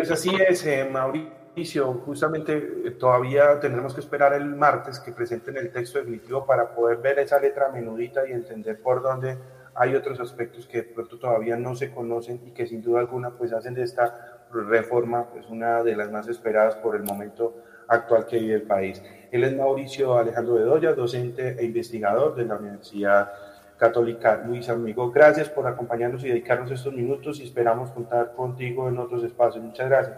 Pues 0.00 0.12
así 0.12 0.30
es, 0.48 0.64
eh, 0.64 0.88
Mauricio. 0.90 1.92
Justamente 2.06 2.56
eh, 2.86 2.90
todavía 2.92 3.60
tendremos 3.60 3.92
que 3.92 4.00
esperar 4.00 4.32
el 4.32 4.46
martes 4.46 4.98
que 4.98 5.12
presenten 5.12 5.58
el 5.58 5.70
texto 5.70 5.98
definitivo 5.98 6.46
para 6.46 6.74
poder 6.74 6.96
ver 7.02 7.18
esa 7.18 7.38
letra 7.38 7.68
menudita 7.68 8.26
y 8.26 8.32
entender 8.32 8.80
por 8.80 9.02
dónde 9.02 9.36
hay 9.74 9.94
otros 9.94 10.18
aspectos 10.18 10.66
que 10.66 10.78
de 10.78 10.84
pronto 10.84 11.18
todavía 11.18 11.56
no 11.56 11.74
se 11.74 11.92
conocen 11.92 12.40
y 12.46 12.52
que 12.52 12.66
sin 12.66 12.80
duda 12.80 13.00
alguna 13.00 13.36
pues 13.36 13.52
hacen 13.52 13.74
de 13.74 13.82
esta 13.82 14.46
reforma 14.50 15.28
pues 15.30 15.44
una 15.50 15.82
de 15.82 15.94
las 15.94 16.10
más 16.10 16.26
esperadas 16.28 16.76
por 16.76 16.96
el 16.96 17.02
momento 17.02 17.56
actual 17.88 18.24
que 18.24 18.38
vive 18.38 18.54
el 18.54 18.62
país. 18.62 19.02
Él 19.30 19.44
es 19.44 19.54
Mauricio 19.54 20.16
Alejandro 20.16 20.54
Bedoya, 20.54 20.94
docente 20.94 21.60
e 21.60 21.64
investigador 21.66 22.36
de 22.36 22.46
la 22.46 22.56
Universidad 22.56 23.32
Católica 23.80 24.44
Luis 24.46 24.68
Amigo. 24.68 25.10
Gracias 25.10 25.48
por 25.48 25.66
acompañarnos 25.66 26.22
y 26.22 26.28
dedicarnos 26.28 26.70
estos 26.70 26.92
minutos 26.92 27.40
y 27.40 27.44
esperamos 27.44 27.90
contar 27.90 28.34
contigo 28.36 28.88
en 28.88 28.98
otros 28.98 29.24
espacios. 29.24 29.64
Muchas 29.64 29.88
gracias. 29.88 30.16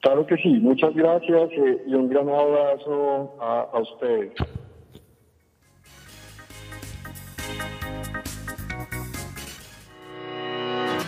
Claro 0.00 0.26
que 0.26 0.36
sí, 0.36 0.48
muchas 0.60 0.92
gracias 0.94 1.50
eh, 1.52 1.82
y 1.86 1.94
un 1.94 2.08
gran 2.08 2.28
abrazo 2.28 3.36
a, 3.40 3.68
a 3.72 3.78
ustedes. 3.78 4.32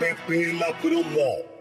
APP 0.00 0.52
La 0.60 0.72
Promo. 0.80 1.57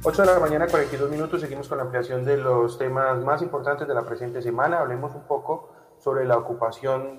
8 0.09 0.22
de 0.22 0.28
la 0.28 0.38
mañana, 0.38 0.68
42 0.68 1.11
minutos, 1.11 1.40
seguimos 1.40 1.66
con 1.66 1.78
la 1.78 1.84
ampliación 1.84 2.24
de 2.24 2.36
los 2.36 2.78
temas 2.78 3.24
más 3.24 3.42
importantes 3.42 3.88
de 3.88 3.94
la 3.94 4.05
presente 4.05 4.40
semana. 4.40 4.78
Hablemos 4.78 5.12
un 5.16 5.24
poco 5.24 5.68
sobre 5.99 6.24
la 6.24 6.38
ocupación 6.38 7.18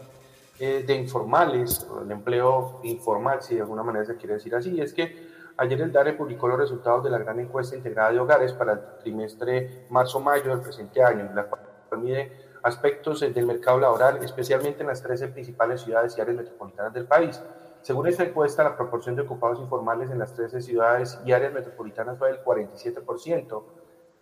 eh, 0.58 0.86
de 0.88 0.96
informales, 0.96 1.86
el 2.02 2.10
empleo 2.10 2.80
informal, 2.84 3.42
si 3.42 3.56
de 3.56 3.62
alguna 3.62 3.84
manera 3.84 4.06
se 4.06 4.16
quiere 4.16 4.36
decir 4.36 4.56
así. 4.56 4.80
es 4.80 4.94
que 4.94 5.27
Ayer 5.60 5.82
el 5.82 5.92
DARE 5.92 6.14
publicó 6.14 6.48
los 6.48 6.60
resultados 6.60 7.04
de 7.04 7.10
la 7.10 7.18
gran 7.18 7.40
encuesta 7.40 7.76
integrada 7.76 8.12
de 8.12 8.20
hogares 8.20 8.54
para 8.54 8.74
el 8.74 8.80
trimestre 9.00 9.88
marzo-mayo 9.90 10.52
del 10.52 10.62
presente 10.62 11.04
año, 11.04 11.32
la 11.34 11.46
cual 11.46 11.64
mide 12.00 12.32
aspectos 12.62 13.22
del 13.22 13.48
mercado 13.48 13.80
laboral, 13.80 14.24
especialmente 14.24 14.82
en 14.82 14.88
las 14.88 15.02
13 15.02 15.30
principales 15.30 15.82
ciudades 15.82 16.16
y 16.16 16.22
áreas 16.22 16.38
metropolitanas 16.38 16.94
del 16.94 17.08
país. 17.08 17.42
Según 17.82 18.06
esta 18.06 18.24
encuesta, 18.24 18.64
la 18.64 18.78
proporción 18.78 19.16
de 19.16 19.24
ocupados 19.24 19.60
informales 19.60 20.12
en 20.12 20.20
las 20.20 20.36
13 20.36 20.62
ciudades 20.62 21.20
y 21.26 21.32
áreas 21.32 21.54
metropolitanas 21.54 22.20
fue 22.20 22.32
del 22.32 22.44
47%, 22.44 23.64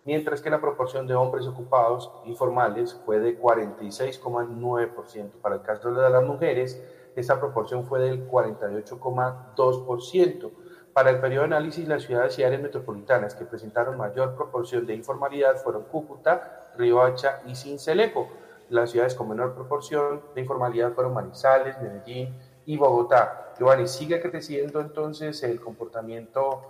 mientras 0.06 0.40
que 0.40 0.48
la 0.48 0.62
proporción 0.62 1.06
de 1.06 1.16
hombres 1.16 1.46
ocupados 1.46 2.10
informales 2.24 2.94
fue 3.04 3.20
de 3.20 3.38
46,9%. 3.38 5.32
Para 5.42 5.56
el 5.56 5.62
caso 5.62 5.92
de 5.92 6.08
las 6.08 6.24
mujeres, 6.24 6.82
esta 7.14 7.38
proporción 7.38 7.84
fue 7.84 8.00
del 8.00 8.26
48,2%. 8.26 10.50
Para 10.96 11.10
el 11.10 11.20
periodo 11.20 11.46
de 11.46 11.54
análisis, 11.54 11.86
las 11.86 12.04
ciudades 12.04 12.38
y 12.38 12.42
áreas 12.42 12.62
metropolitanas 12.62 13.34
que 13.34 13.44
presentaron 13.44 13.98
mayor 13.98 14.34
proporción 14.34 14.86
de 14.86 14.94
informalidad 14.94 15.58
fueron 15.58 15.82
Cúcuta, 15.82 16.70
Riohacha 16.78 17.42
y 17.44 17.54
Cincelejo. 17.54 18.30
Las 18.70 18.92
ciudades 18.92 19.14
con 19.14 19.28
menor 19.28 19.54
proporción 19.54 20.22
de 20.34 20.40
informalidad 20.40 20.94
fueron 20.94 21.12
Manizales, 21.12 21.78
Medellín 21.82 22.34
y 22.64 22.78
Bogotá. 22.78 23.52
Giovanni, 23.58 23.86
¿sigue 23.86 24.22
creciendo 24.22 24.80
entonces 24.80 25.42
el 25.42 25.60
comportamiento 25.60 26.62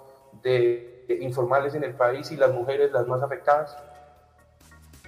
de 0.42 1.06
informales 1.20 1.76
en 1.76 1.84
el 1.84 1.94
país 1.94 2.32
y 2.32 2.36
las 2.36 2.52
mujeres 2.52 2.90
las 2.90 3.06
más 3.06 3.22
afectadas? 3.22 3.78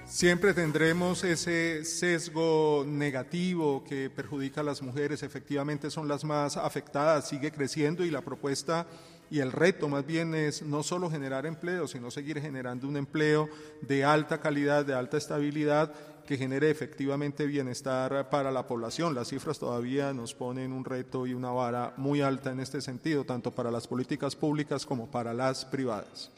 Siempre 0.09 0.55
tendremos 0.55 1.23
ese 1.23 1.85
sesgo 1.85 2.83
negativo 2.85 3.83
que 3.87 4.09
perjudica 4.09 4.61
a 4.61 4.63
las 4.63 4.81
mujeres, 4.81 5.21
efectivamente 5.21 5.91
son 5.91 6.07
las 6.07 6.23
más 6.25 6.57
afectadas, 6.57 7.29
sigue 7.29 7.51
creciendo 7.51 8.03
y 8.03 8.09
la 8.09 8.21
propuesta 8.21 8.87
y 9.29 9.39
el 9.39 9.51
reto 9.51 9.87
más 9.87 10.07
bien 10.07 10.33
es 10.33 10.63
no 10.63 10.81
solo 10.81 11.11
generar 11.11 11.45
empleo, 11.45 11.87
sino 11.87 12.09
seguir 12.09 12.41
generando 12.41 12.87
un 12.87 12.97
empleo 12.97 13.49
de 13.81 14.03
alta 14.03 14.39
calidad, 14.41 14.83
de 14.83 14.95
alta 14.95 15.17
estabilidad, 15.17 15.93
que 16.25 16.37
genere 16.37 16.71
efectivamente 16.71 17.45
bienestar 17.45 18.31
para 18.31 18.51
la 18.51 18.65
población. 18.65 19.13
Las 19.13 19.29
cifras 19.29 19.59
todavía 19.59 20.11
nos 20.11 20.33
ponen 20.33 20.73
un 20.73 20.85
reto 20.85 21.27
y 21.27 21.35
una 21.35 21.51
vara 21.51 21.93
muy 21.97 22.21
alta 22.21 22.51
en 22.51 22.59
este 22.59 22.81
sentido, 22.81 23.25
tanto 23.25 23.51
para 23.51 23.69
las 23.69 23.87
políticas 23.87 24.35
públicas 24.35 24.87
como 24.87 25.09
para 25.09 25.35
las 25.35 25.65
privadas. 25.65 26.31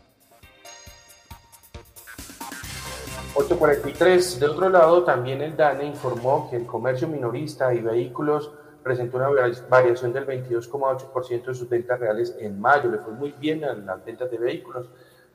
843. 3.34 4.40
De 4.40 4.46
otro 4.46 4.70
lado, 4.70 5.04
también 5.04 5.42
el 5.42 5.56
DANE 5.56 5.86
informó 5.86 6.50
que 6.50 6.58
el 6.58 6.66
comercio 6.66 7.08
minorista 7.08 7.74
y 7.74 7.80
vehículos 7.80 8.52
presentó 8.84 9.18
una 9.18 9.30
variación 9.70 10.12
del 10.12 10.26
22,8% 10.28 11.46
de 11.46 11.54
sus 11.54 11.70
ventas 11.70 12.00
reales 12.00 12.36
en 12.40 12.60
mayo. 12.60 12.90
Le 12.90 12.98
fue 12.98 13.14
muy 13.14 13.32
bien 13.32 13.64
a 13.64 13.74
las 13.74 14.04
ventas 14.04 14.30
de 14.30 14.38
vehículos. 14.38 14.90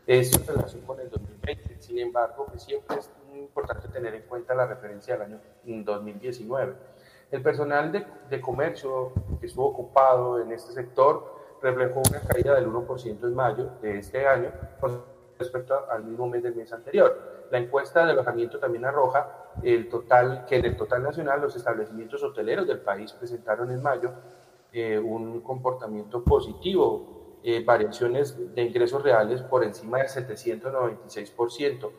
Esto 0.07 0.39
en 0.41 0.47
relación 0.47 0.83
con 0.83 1.01
el 1.01 1.09
2020. 1.09 1.77
Sin 1.81 1.99
embargo, 1.99 2.47
pues 2.49 2.63
siempre 2.63 2.99
es 2.99 3.11
muy 3.31 3.41
importante 3.41 3.89
tener 3.89 4.15
en 4.15 4.23
cuenta 4.23 4.55
la 4.55 4.67
referencia 4.67 5.15
del 5.15 5.23
año 5.33 5.41
2019. 5.65 6.75
El 7.31 7.43
personal 7.43 7.91
de, 7.91 8.07
de 8.29 8.41
comercio 8.41 9.13
que 9.41 9.47
estuvo 9.47 9.67
ocupado 9.67 10.41
en 10.41 10.53
este 10.53 10.73
sector 10.73 11.35
reflejó 11.63 12.03
una 12.09 12.21
caída 12.21 12.55
del 12.55 12.67
1% 12.67 13.23
en 13.23 13.35
mayo 13.35 13.71
de 13.81 13.99
este 13.99 14.27
año 14.27 14.51
respecto 15.39 15.91
al 15.91 16.05
mismo 16.05 16.29
mes 16.29 16.43
del 16.43 16.55
mes 16.55 16.73
anterior. 16.73 17.36
La 17.51 17.59
encuesta 17.59 18.05
de 18.05 18.13
alojamiento 18.13 18.59
también 18.59 18.85
arroja 18.85 19.53
el 19.63 19.89
total, 19.89 20.45
que 20.47 20.57
en 20.57 20.65
el 20.65 20.77
total 20.77 21.03
nacional 21.03 21.41
los 21.41 21.57
establecimientos 21.57 22.23
hoteleros 22.23 22.67
del 22.67 22.81
país 22.81 23.13
presentaron 23.13 23.71
en 23.71 23.83
mayo 23.83 24.13
eh, 24.73 24.99
un 24.99 25.41
comportamiento 25.41 26.23
positivo 26.23 27.17
eh, 27.49 27.63
variaciones 27.65 28.37
de 28.57 28.63
ingresos 28.63 29.01
reales 29.05 29.41
por 29.41 29.63
encima 29.63 29.99
del 29.99 30.09
796%. 30.09 31.91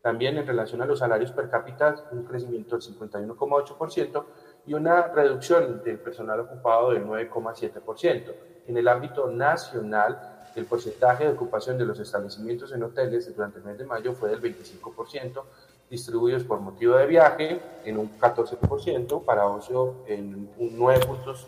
También 0.00 0.38
en 0.38 0.46
relación 0.46 0.80
a 0.80 0.86
los 0.86 1.00
salarios 1.00 1.30
per 1.30 1.50
cápita, 1.50 2.08
un 2.10 2.24
crecimiento 2.24 2.78
del 2.78 2.82
51,8% 2.82 4.24
y 4.66 4.72
una 4.72 5.08
reducción 5.08 5.82
del 5.84 5.98
personal 5.98 6.40
ocupado 6.40 6.92
del 6.92 7.04
9,7%. 7.04 8.34
En 8.66 8.76
el 8.78 8.88
ámbito 8.88 9.30
nacional, 9.30 10.31
el 10.56 10.66
porcentaje 10.66 11.24
de 11.24 11.30
ocupación 11.30 11.78
de 11.78 11.84
los 11.84 11.98
establecimientos 11.98 12.72
en 12.72 12.82
hoteles 12.82 13.34
durante 13.34 13.58
el 13.58 13.64
mes 13.64 13.78
de 13.78 13.84
mayo 13.84 14.12
fue 14.14 14.30
del 14.30 14.42
25%, 14.42 15.42
distribuidos 15.90 16.44
por 16.44 16.60
motivo 16.60 16.96
de 16.96 17.06
viaje 17.06 17.60
en 17.84 17.98
un 17.98 18.18
14%, 18.18 19.24
para 19.24 19.46
ocio 19.46 19.96
en 20.06 20.50
un 20.58 20.78
9 20.78 21.06
puntos 21.06 21.46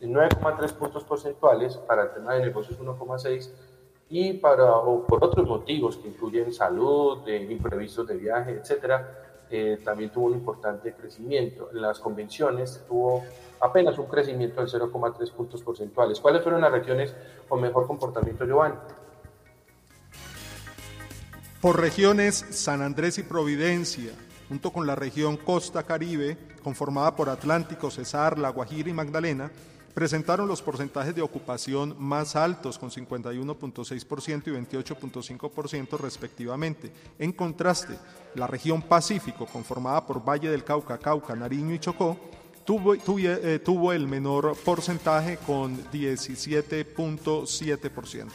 9,3 0.00 0.72
puntos 0.74 1.04
porcentuales, 1.04 1.76
para 1.76 2.02
el 2.04 2.10
tema 2.12 2.34
de 2.34 2.40
negocios 2.40 2.78
1,6 2.78 3.50
y 4.10 4.34
para, 4.34 4.82
por 5.08 5.24
otros 5.24 5.46
motivos 5.46 5.96
que 5.96 6.08
incluyen 6.08 6.52
salud, 6.52 7.24
de 7.24 7.42
imprevistos 7.44 8.06
de 8.06 8.16
viaje, 8.16 8.52
etcétera, 8.52 9.23
eh, 9.56 9.76
también 9.84 10.10
tuvo 10.10 10.26
un 10.26 10.32
importante 10.32 10.92
crecimiento. 10.94 11.70
En 11.72 11.80
las 11.80 12.00
convenciones 12.00 12.82
tuvo 12.88 13.22
apenas 13.60 13.96
un 13.98 14.06
crecimiento 14.06 14.60
del 14.60 14.68
0,3 14.68 15.30
puntos 15.30 15.62
porcentuales. 15.62 16.18
¿Cuáles 16.18 16.42
fueron 16.42 16.60
las 16.60 16.72
regiones 16.72 17.14
con 17.48 17.60
mejor 17.60 17.86
comportamiento, 17.86 18.44
Giovanni? 18.44 18.74
Por 21.60 21.80
regiones, 21.80 22.44
San 22.50 22.82
Andrés 22.82 23.16
y 23.18 23.22
Providencia, 23.22 24.10
junto 24.48 24.72
con 24.72 24.88
la 24.88 24.96
región 24.96 25.36
Costa 25.36 25.84
Caribe, 25.84 26.36
conformada 26.64 27.14
por 27.14 27.28
Atlántico, 27.28 27.92
Cesar, 27.92 28.36
La 28.40 28.48
Guajira 28.48 28.90
y 28.90 28.92
Magdalena, 28.92 29.52
presentaron 29.94 30.46
los 30.48 30.60
porcentajes 30.60 31.14
de 31.14 31.22
ocupación 31.22 31.96
más 31.98 32.36
altos, 32.36 32.78
con 32.78 32.90
51.6% 32.90 34.48
y 34.48 34.50
28.5% 34.50 35.98
respectivamente. 35.98 36.92
En 37.18 37.32
contraste, 37.32 37.96
la 38.34 38.46
región 38.46 38.82
Pacífico, 38.82 39.46
conformada 39.46 40.06
por 40.06 40.22
Valle 40.22 40.50
del 40.50 40.64
Cauca, 40.64 40.98
Cauca, 40.98 41.34
Nariño 41.36 41.74
y 41.74 41.78
Chocó, 41.78 42.18
tuvo, 42.64 42.94
eh, 42.94 43.60
tuvo 43.64 43.92
el 43.92 44.08
menor 44.08 44.56
porcentaje 44.64 45.36
con 45.38 45.78
17.7%. 45.90 48.28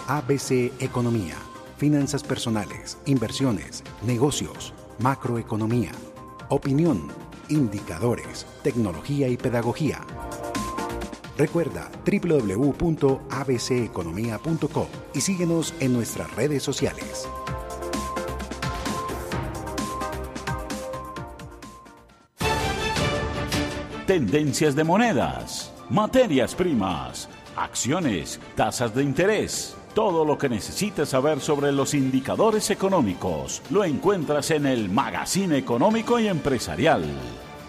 ABC 0.08 0.74
Economía, 0.80 1.36
finanzas 1.78 2.24
personales, 2.24 2.98
inversiones, 3.06 3.84
negocios, 4.06 4.74
macroeconomía, 5.00 5.92
opinión, 6.50 7.08
indicadores, 7.50 8.46
tecnología 8.64 9.28
y 9.28 9.38
pedagogía. 9.38 10.02
Recuerda 11.38 11.92
www.abceconomía.co 12.06 14.88
y 15.14 15.22
síguenos 15.22 15.76
en 15.80 15.94
nuestras 15.94 16.36
redes 16.36 16.64
sociales. 16.64 17.30
Tendencias 24.10 24.76
de 24.76 24.84
monedas, 24.84 25.72
materias 25.91 26.55
primas, 26.55 27.30
acciones, 27.55 28.39
tasas 28.55 28.95
de 28.95 29.03
interés. 29.03 29.76
Todo 29.93 30.26
lo 30.26 30.36
que 30.36 30.49
necesites 30.49 31.10
saber 31.10 31.39
sobre 31.41 31.72
los 31.72 31.93
indicadores 31.93 32.72
económicos 32.72 33.62
lo 33.70 33.84
encuentras 33.84 34.49
en 34.49 34.66
el 34.66 34.89
Magazine 34.89 35.60
Económico 35.60 36.20
y 36.20 36.28
Empresarial. 36.28 37.05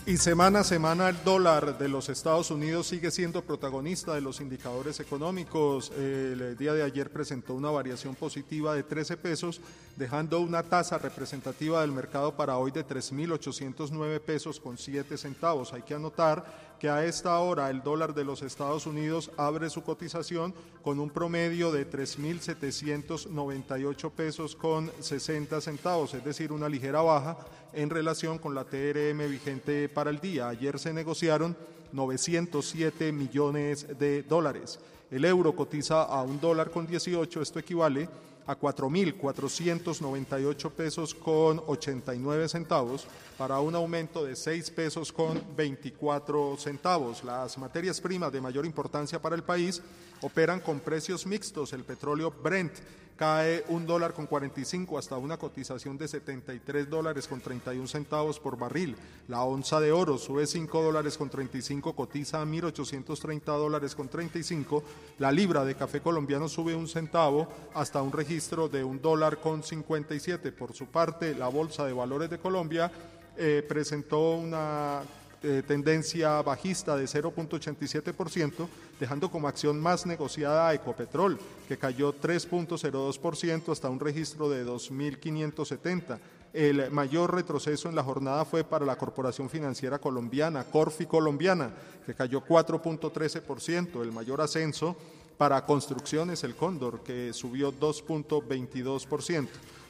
Y 0.07 0.17
semana 0.17 0.59
a 0.59 0.63
semana 0.63 1.09
el 1.09 1.23
dólar 1.23 1.79
de 1.79 1.89
los 1.89 2.09
Estados 2.09 2.51
Unidos 2.51 2.85
sigue 2.85 3.09
siendo 3.09 3.41
protagonista 3.41 4.13
de 4.13 4.21
los 4.21 4.39
indicadores 4.39 4.99
económicos. 4.99 5.91
El 5.97 6.55
día 6.57 6.73
de 6.73 6.83
ayer 6.83 7.11
presentó 7.11 7.55
una 7.55 7.71
variación 7.71 8.13
positiva 8.13 8.75
de 8.75 8.83
13 8.83 9.17
pesos, 9.17 9.61
dejando 9.95 10.41
una 10.41 10.61
tasa 10.61 10.99
representativa 10.99 11.81
del 11.81 11.91
mercado 11.91 12.35
para 12.37 12.55
hoy 12.59 12.69
de 12.69 12.85
3.809 12.85 14.19
pesos 14.19 14.59
con 14.59 14.77
7 14.77 15.17
centavos. 15.17 15.73
Hay 15.73 15.81
que 15.81 15.95
anotar 15.95 16.74
que 16.79 16.89
a 16.89 17.05
esta 17.05 17.37
hora 17.39 17.69
el 17.69 17.83
dólar 17.83 18.13
de 18.13 18.25
los 18.25 18.41
Estados 18.41 18.85
Unidos 18.85 19.31
abre 19.37 19.69
su 19.69 19.83
cotización 19.83 20.53
con 20.81 20.99
un 20.99 21.09
promedio 21.09 21.71
de 21.71 21.89
3.798 21.89 24.11
pesos 24.11 24.53
con 24.55 24.91
60 24.99 25.61
centavos, 25.61 26.13
es 26.13 26.23
decir, 26.23 26.51
una 26.51 26.69
ligera 26.69 27.01
baja 27.01 27.37
en 27.73 27.89
relación 27.89 28.37
con 28.37 28.53
la 28.55 28.65
TRM 28.65 29.27
vigente 29.29 29.89
para 29.89 30.09
el 30.09 30.19
día. 30.19 30.49
Ayer 30.49 30.79
se 30.79 30.93
negociaron 30.93 31.55
907 31.91 33.11
millones 33.11 33.97
de 33.97 34.23
dólares. 34.23 34.79
El 35.11 35.25
euro 35.25 35.55
cotiza 35.55 36.03
a 36.03 36.23
un 36.23 36.39
dólar 36.39 36.71
con 36.71 36.87
18, 36.87 37.41
esto 37.41 37.59
equivale 37.59 38.07
a 38.47 38.59
4.498 38.59 40.71
pesos 40.71 41.15
con 41.15 41.61
89 41.65 42.47
centavos 42.47 43.07
para 43.37 43.59
un 43.59 43.75
aumento 43.75 44.23
de 44.23 44.35
6 44.35 44.71
pesos 44.71 45.11
con 45.11 45.41
24 45.55 46.57
centavos. 46.57 47.23
Las 47.23 47.57
materias 47.57 47.99
primas 47.99 48.31
de 48.31 48.41
mayor 48.41 48.65
importancia 48.65 49.21
para 49.21 49.35
el 49.35 49.43
país 49.43 49.81
operan 50.21 50.59
con 50.59 50.79
precios 50.79 51.25
mixtos. 51.25 51.73
El 51.73 51.83
petróleo 51.83 52.31
Brent 52.31 52.73
cae 53.15 53.63
un 53.69 53.85
dólar 53.85 54.13
con 54.13 54.27
45 54.27 54.97
hasta 54.97 55.17
una 55.17 55.37
cotización 55.37 55.97
de 55.97 56.07
73 56.07 56.89
dólares 56.89 57.27
con 57.27 57.39
31 57.39 57.87
centavos 57.87 58.39
por 58.39 58.57
barril. 58.57 58.95
La 59.27 59.43
onza 59.43 59.79
de 59.79 59.91
oro 59.91 60.17
sube 60.17 60.45
5 60.45 60.83
dólares 60.83 61.17
con 61.17 61.29
35, 61.29 61.95
cotiza 61.95 62.41
a 62.41 62.45
1.830 62.45 63.43
dólares 63.45 63.95
con 63.95 64.09
35. 64.09 64.83
La 65.19 65.31
libra 65.31 65.63
de 65.63 65.75
café 65.75 66.01
colombiano 66.01 66.49
sube 66.49 66.75
un 66.75 66.87
centavo 66.87 67.47
hasta 67.73 68.01
un 68.01 68.11
registro 68.11 68.67
de 68.67 68.83
un 68.83 69.01
dólar 69.01 69.37
con 69.37 69.63
57. 69.63 70.51
Por 70.51 70.73
su 70.73 70.87
parte, 70.87 71.35
la 71.35 71.47
Bolsa 71.47 71.85
de 71.85 71.93
Valores 71.93 72.29
de 72.29 72.39
Colombia 72.39 72.91
eh, 73.37 73.65
presentó 73.67 74.31
una 74.31 75.01
eh, 75.45 75.61
tendencia 75.61 76.41
bajista 76.41 76.97
de 76.97 77.05
0.87%, 77.05 78.67
dejando 78.99 79.29
como 79.29 79.47
acción 79.47 79.79
más 79.79 80.07
negociada 80.07 80.69
a 80.69 80.73
Ecopetrol, 80.73 81.37
que 81.67 81.77
cayó 81.77 82.13
3.02% 82.19 83.71
hasta 83.71 83.89
un 83.89 83.99
registro 83.99 84.49
de 84.49 84.65
2.570. 84.65 86.17
El 86.51 86.89
mayor 86.89 87.35
retroceso 87.35 87.89
en 87.89 87.95
la 87.95 88.03
jornada 88.03 88.43
fue 88.43 88.63
para 88.63 88.85
la 88.85 88.97
Corporación 88.97 89.47
Financiera 89.49 89.99
Colombiana, 89.99 90.63
Corfi 90.63 91.05
Colombiana, 91.05 91.69
que 92.05 92.15
cayó 92.15 92.43
4.13%. 92.43 94.01
El 94.01 94.11
mayor 94.11 94.41
ascenso 94.41 94.97
para 95.37 95.63
Construcciones 95.63 96.43
El 96.43 96.55
Cóndor, 96.55 97.03
que 97.03 97.33
subió 97.33 97.71
2.22%. 97.71 99.47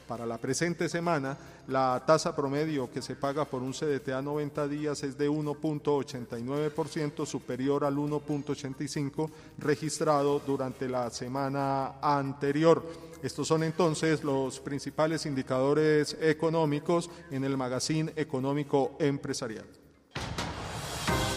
Para 0.08 0.26
la 0.26 0.38
presente 0.38 0.88
semana, 0.88 1.38
la 1.68 2.02
tasa 2.06 2.34
promedio 2.36 2.92
que 2.92 3.02
se 3.02 3.16
paga 3.16 3.46
por 3.46 3.64
un 3.64 3.74
CDT 3.74 4.10
a 4.10 4.22
90 4.22 4.68
días 4.68 5.02
es 5.04 5.18
de 5.18 5.28
1.89%, 5.30 7.26
superior 7.26 7.84
al 7.84 7.96
1.85% 7.96 9.32
registrado 9.58 10.40
durante 10.46 10.88
la 10.88 11.10
semana 11.10 11.94
anterior. 12.02 12.86
Estos 13.24 13.48
son 13.48 13.64
entonces 13.64 14.24
los 14.24 14.60
principales 14.60 15.26
indicadores 15.26 16.16
económicos 16.22 17.10
en 17.32 17.44
el 17.44 17.58
Magazine 17.58 18.14
Económico 18.16 18.96
Empresarial. 19.00 19.66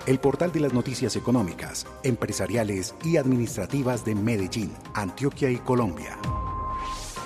el 0.10 0.20
portal 0.20 0.52
de 0.52 0.60
las 0.60 0.74
noticias 0.74 1.16
económicas, 1.16 1.86
empresariales 2.02 2.96
y 3.04 3.18
administrativas 3.18 4.04
de 4.04 4.16
Medellín, 4.16 4.74
Antioquia 4.96 5.52
y 5.52 5.58
Colombia. 5.58 6.18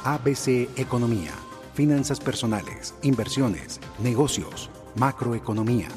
ABC 0.03 0.67
Economía, 0.75 1.31
finanzas 1.73 2.19
personales, 2.19 2.93
inversiones, 3.01 3.79
negocios, 3.99 4.69
macroeconomía, 4.97 5.88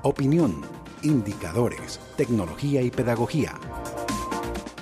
opinión, 0.00 0.62
indicadores, 1.02 2.00
tecnología 2.16 2.80
y 2.80 2.90
pedagogía. 2.90 3.60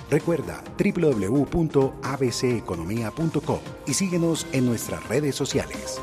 Recuerda 0.09 0.63
www.abceconomía.co 0.77 3.61
y 3.85 3.93
síguenos 3.93 4.47
en 4.53 4.65
nuestras 4.65 5.05
redes 5.09 5.35
sociales. 5.35 5.99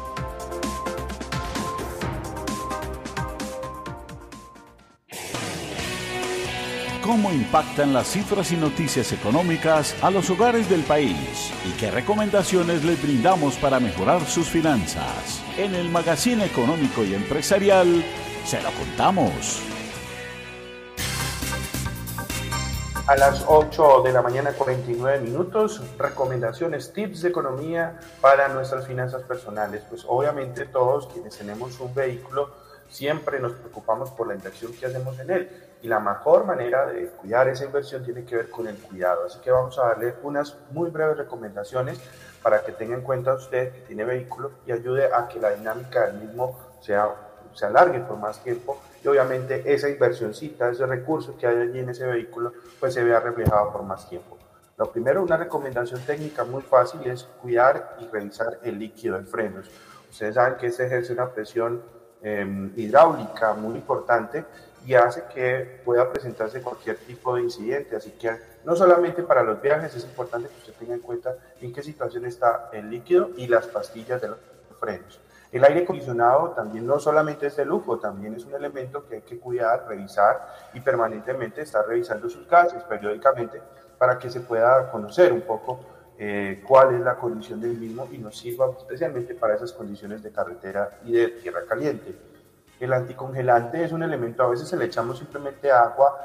Cómo 7.06 7.30
impactan 7.30 7.92
las 7.92 8.08
cifras 8.08 8.50
y 8.50 8.56
noticias 8.56 9.12
económicas 9.12 9.94
a 10.02 10.10
los 10.10 10.28
hogares 10.28 10.68
del 10.68 10.82
país 10.82 11.52
y 11.64 11.70
qué 11.78 11.88
recomendaciones 11.88 12.84
les 12.84 13.00
brindamos 13.00 13.54
para 13.58 13.78
mejorar 13.78 14.24
sus 14.24 14.48
finanzas. 14.48 15.40
En 15.56 15.76
el 15.76 15.88
Magazine 15.88 16.44
Económico 16.44 17.04
y 17.04 17.14
Empresarial 17.14 18.04
se 18.44 18.60
lo 18.60 18.72
contamos. 18.72 19.62
A 23.06 23.16
las 23.16 23.44
8 23.46 24.02
de 24.02 24.12
la 24.12 24.22
mañana 24.22 24.50
49 24.50 25.20
minutos, 25.20 25.80
recomendaciones, 25.96 26.92
tips 26.92 27.22
de 27.22 27.28
economía 27.28 28.00
para 28.20 28.48
nuestras 28.48 28.84
finanzas 28.84 29.22
personales. 29.22 29.84
Pues 29.88 30.04
obviamente 30.08 30.66
todos 30.66 31.06
quienes 31.06 31.38
tenemos 31.38 31.78
un 31.78 31.94
vehículo 31.94 32.50
siempre 32.88 33.38
nos 33.38 33.52
preocupamos 33.52 34.10
por 34.10 34.26
la 34.26 34.34
inversión 34.34 34.72
que 34.72 34.86
hacemos 34.86 35.16
en 35.20 35.30
él 35.30 35.65
y 35.82 35.88
la 35.88 36.00
mejor 36.00 36.44
manera 36.44 36.86
de 36.86 37.06
cuidar 37.08 37.48
esa 37.48 37.64
inversión 37.64 38.04
tiene 38.04 38.24
que 38.24 38.36
ver 38.36 38.50
con 38.50 38.66
el 38.66 38.76
cuidado. 38.76 39.26
Así 39.26 39.38
que 39.40 39.50
vamos 39.50 39.78
a 39.78 39.88
darle 39.88 40.14
unas 40.22 40.56
muy 40.70 40.90
breves 40.90 41.16
recomendaciones 41.18 42.00
para 42.42 42.62
que 42.62 42.72
tenga 42.72 42.94
en 42.94 43.02
cuenta 43.02 43.34
usted 43.34 43.72
que 43.72 43.80
tiene 43.80 44.04
vehículo 44.04 44.52
y 44.66 44.72
ayude 44.72 45.12
a 45.12 45.28
que 45.28 45.40
la 45.40 45.50
dinámica 45.50 46.06
del 46.06 46.20
mismo 46.20 46.58
sea, 46.80 47.08
se 47.52 47.66
alargue 47.66 48.00
por 48.00 48.16
más 48.18 48.42
tiempo 48.42 48.80
y 49.02 49.08
obviamente 49.08 49.62
esa 49.72 49.88
inversioncita, 49.88 50.70
ese 50.70 50.86
recurso 50.86 51.36
que 51.36 51.46
hay 51.46 51.56
allí 51.56 51.78
en 51.78 51.90
ese 51.90 52.06
vehículo, 52.06 52.52
pues 52.80 52.94
se 52.94 53.04
vea 53.04 53.20
reflejado 53.20 53.72
por 53.72 53.82
más 53.82 54.08
tiempo. 54.08 54.36
Lo 54.76 54.90
primero, 54.90 55.22
una 55.22 55.36
recomendación 55.36 56.00
técnica 56.02 56.44
muy 56.44 56.62
fácil 56.62 57.00
es 57.06 57.24
cuidar 57.40 57.96
y 58.00 58.06
revisar 58.08 58.58
el 58.62 58.78
líquido 58.78 59.18
de 59.18 59.24
frenos. 59.24 59.70
Ustedes 60.10 60.34
saben 60.34 60.58
que 60.58 60.66
este 60.66 60.86
ejerce 60.86 61.12
una 61.12 61.30
presión 61.30 61.82
em, 62.20 62.72
hidráulica 62.76 63.54
muy 63.54 63.76
importante 63.76 64.44
y 64.86 64.94
hace 64.94 65.24
que 65.34 65.80
pueda 65.84 66.10
presentarse 66.10 66.62
cualquier 66.62 66.96
tipo 66.96 67.34
de 67.34 67.42
incidente. 67.42 67.96
Así 67.96 68.12
que 68.12 68.30
no 68.64 68.76
solamente 68.76 69.22
para 69.22 69.42
los 69.42 69.60
viajes 69.60 69.94
es 69.94 70.04
importante 70.04 70.48
que 70.48 70.58
usted 70.58 70.74
tenga 70.78 70.94
en 70.94 71.00
cuenta 71.00 71.36
en 71.60 71.72
qué 71.72 71.82
situación 71.82 72.24
está 72.24 72.70
el 72.72 72.88
líquido 72.88 73.30
y 73.36 73.48
las 73.48 73.66
pastillas 73.66 74.22
de 74.22 74.28
los 74.28 74.38
frenos. 74.78 75.20
El 75.50 75.64
aire 75.64 75.82
acondicionado 75.82 76.50
también 76.50 76.86
no 76.86 77.00
solamente 77.00 77.46
es 77.46 77.56
de 77.56 77.64
lujo, 77.64 77.98
también 77.98 78.34
es 78.34 78.44
un 78.44 78.54
elemento 78.54 79.06
que 79.06 79.16
hay 79.16 79.22
que 79.22 79.38
cuidar, 79.38 79.86
revisar 79.88 80.54
y 80.74 80.80
permanentemente 80.80 81.62
estar 81.62 81.86
revisando 81.86 82.28
sus 82.28 82.48
gases 82.48 82.82
periódicamente 82.84 83.60
para 83.98 84.18
que 84.18 84.30
se 84.30 84.40
pueda 84.40 84.90
conocer 84.90 85.32
un 85.32 85.42
poco 85.42 85.80
eh, 86.18 86.62
cuál 86.66 86.94
es 86.94 87.00
la 87.00 87.16
condición 87.16 87.60
del 87.60 87.76
mismo 87.76 88.08
y 88.10 88.18
nos 88.18 88.38
sirva 88.38 88.70
especialmente 88.78 89.34
para 89.34 89.54
esas 89.54 89.72
condiciones 89.72 90.22
de 90.22 90.30
carretera 90.30 90.98
y 91.04 91.12
de 91.12 91.28
tierra 91.28 91.60
caliente. 91.68 92.35
El 92.78 92.92
anticongelante 92.92 93.82
es 93.84 93.92
un 93.92 94.02
elemento, 94.02 94.42
a 94.42 94.48
veces 94.48 94.68
se 94.68 94.76
le 94.76 94.84
echamos 94.86 95.18
simplemente 95.18 95.70
agua 95.70 96.18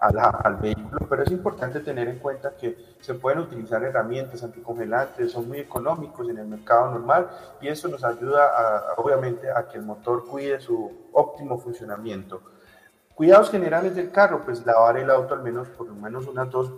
al 0.00 0.56
vehículo, 0.56 1.06
pero 1.08 1.22
es 1.22 1.30
importante 1.30 1.80
tener 1.80 2.08
en 2.08 2.18
cuenta 2.18 2.54
que 2.56 2.96
se 3.00 3.14
pueden 3.14 3.38
utilizar 3.38 3.82
herramientas 3.82 4.42
anticongelantes, 4.42 5.32
son 5.32 5.48
muy 5.48 5.60
económicos 5.60 6.28
en 6.28 6.38
el 6.38 6.46
mercado 6.46 6.90
normal 6.90 7.28
y 7.60 7.68
eso 7.68 7.88
nos 7.88 8.04
ayuda 8.04 8.94
obviamente 8.96 9.50
a 9.50 9.66
que 9.66 9.78
el 9.78 9.84
motor 9.84 10.26
cuide 10.26 10.60
su 10.60 11.08
óptimo 11.12 11.58
funcionamiento. 11.58 12.42
Cuidados 13.14 13.50
generales 13.50 13.94
del 13.94 14.10
carro, 14.10 14.42
pues 14.44 14.66
lavar 14.66 14.98
el 14.98 15.08
auto 15.08 15.34
al 15.34 15.42
menos 15.42 15.68
por 15.68 15.86
lo 15.86 15.94
menos 15.94 16.26
unas 16.26 16.50
dos, 16.50 16.70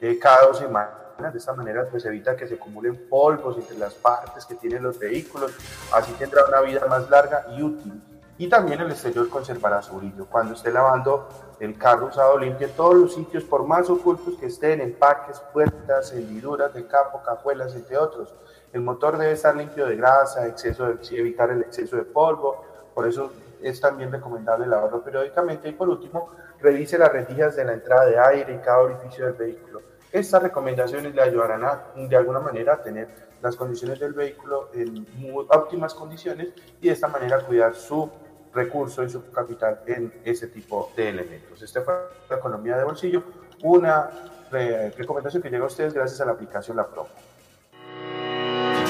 eh, 0.00 0.18
cada 0.18 0.46
dos 0.46 0.58
semanas. 0.58 0.92
De 1.32 1.38
esta 1.38 1.54
manera 1.54 1.86
pues 1.88 2.04
evita 2.04 2.34
que 2.34 2.48
se 2.48 2.54
acumulen 2.54 3.08
polvos 3.08 3.56
entre 3.56 3.78
las 3.78 3.94
partes 3.94 4.44
que 4.44 4.56
tienen 4.56 4.82
los 4.82 4.98
vehículos, 4.98 5.52
así 5.94 6.12
tendrá 6.14 6.44
una 6.44 6.60
vida 6.60 6.84
más 6.86 7.08
larga 7.08 7.46
y 7.56 7.62
útil. 7.62 8.02
Y 8.36 8.48
también 8.48 8.80
el 8.80 8.90
exterior 8.90 9.28
conservará 9.28 9.80
su 9.80 9.96
brillo. 9.96 10.26
Cuando 10.26 10.54
esté 10.54 10.72
lavando 10.72 11.28
el 11.60 11.78
carro 11.78 12.06
usado, 12.06 12.36
limpie 12.36 12.66
todos 12.68 12.94
los 12.94 13.14
sitios, 13.14 13.44
por 13.44 13.64
más 13.64 13.88
ocultos 13.88 14.34
que 14.40 14.46
estén, 14.46 14.80
empaques, 14.80 15.40
puertas, 15.52 16.12
hendiduras 16.12 16.74
de 16.74 16.84
capo, 16.86 17.22
cajuelas, 17.22 17.74
entre 17.76 17.96
otros. 17.96 18.34
El 18.72 18.80
motor 18.80 19.18
debe 19.18 19.32
estar 19.32 19.54
limpio 19.54 19.86
de 19.86 19.94
grasa, 19.94 20.48
exceso 20.48 20.86
de, 20.86 20.98
evitar 21.16 21.50
el 21.50 21.60
exceso 21.60 21.96
de 21.96 22.02
polvo. 22.02 22.64
Por 22.92 23.06
eso 23.06 23.32
es 23.62 23.80
también 23.80 24.10
recomendable 24.10 24.66
lavarlo 24.66 25.02
periódicamente. 25.04 25.68
Y 25.68 25.72
por 25.72 25.88
último, 25.88 26.30
revise 26.60 26.98
las 26.98 27.12
rendijas 27.12 27.54
de 27.54 27.64
la 27.64 27.74
entrada 27.74 28.06
de 28.06 28.18
aire 28.18 28.54
y 28.54 28.58
cada 28.58 28.80
orificio 28.80 29.26
del 29.26 29.34
vehículo. 29.34 29.80
Estas 30.10 30.42
recomendaciones 30.42 31.14
le 31.14 31.22
ayudarán 31.22 31.64
a, 31.64 31.84
de 31.94 32.16
alguna 32.16 32.40
manera 32.40 32.74
a 32.74 32.82
tener 32.82 33.08
las 33.42 33.56
condiciones 33.56 34.00
del 34.00 34.12
vehículo 34.12 34.70
en 34.72 35.06
muy 35.18 35.46
óptimas 35.50 35.92
condiciones 35.92 36.48
y 36.80 36.86
de 36.86 36.92
esta 36.92 37.08
manera 37.08 37.40
cuidar 37.40 37.74
su 37.74 38.10
recurso 38.54 39.02
y 39.02 39.10
su 39.10 39.30
capital 39.30 39.80
en 39.86 40.12
ese 40.24 40.48
tipo 40.48 40.92
de 40.96 41.08
elementos. 41.08 41.60
Esta 41.60 41.82
fue 41.82 41.94
la 42.30 42.36
economía 42.36 42.76
de 42.76 42.84
bolsillo, 42.84 43.22
una 43.62 44.10
recomendación 44.50 45.42
que 45.42 45.50
llega 45.50 45.64
a 45.64 45.66
ustedes 45.66 45.92
gracias 45.92 46.20
a 46.20 46.24
la 46.24 46.32
aplicación 46.32 46.76
La 46.76 46.86
Promo. 46.86 47.08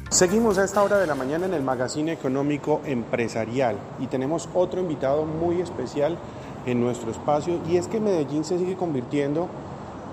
Seguimos 0.09 0.57
a 0.59 0.65
esta 0.65 0.83
hora 0.83 0.99
de 0.99 1.07
la 1.07 1.15
mañana 1.15 1.47
en 1.47 1.55
el 1.55 1.63
Magazine 1.63 2.11
Económico 2.11 2.83
Empresarial 2.85 3.75
y 3.99 4.05
tenemos 4.05 4.47
otro 4.53 4.79
invitado 4.79 5.25
muy 5.25 5.59
especial 5.59 6.19
en 6.67 6.79
nuestro 6.79 7.09
espacio 7.09 7.59
y 7.67 7.77
es 7.77 7.87
que 7.87 7.99
Medellín 7.99 8.45
se 8.45 8.59
sigue 8.59 8.75
convirtiendo 8.75 9.47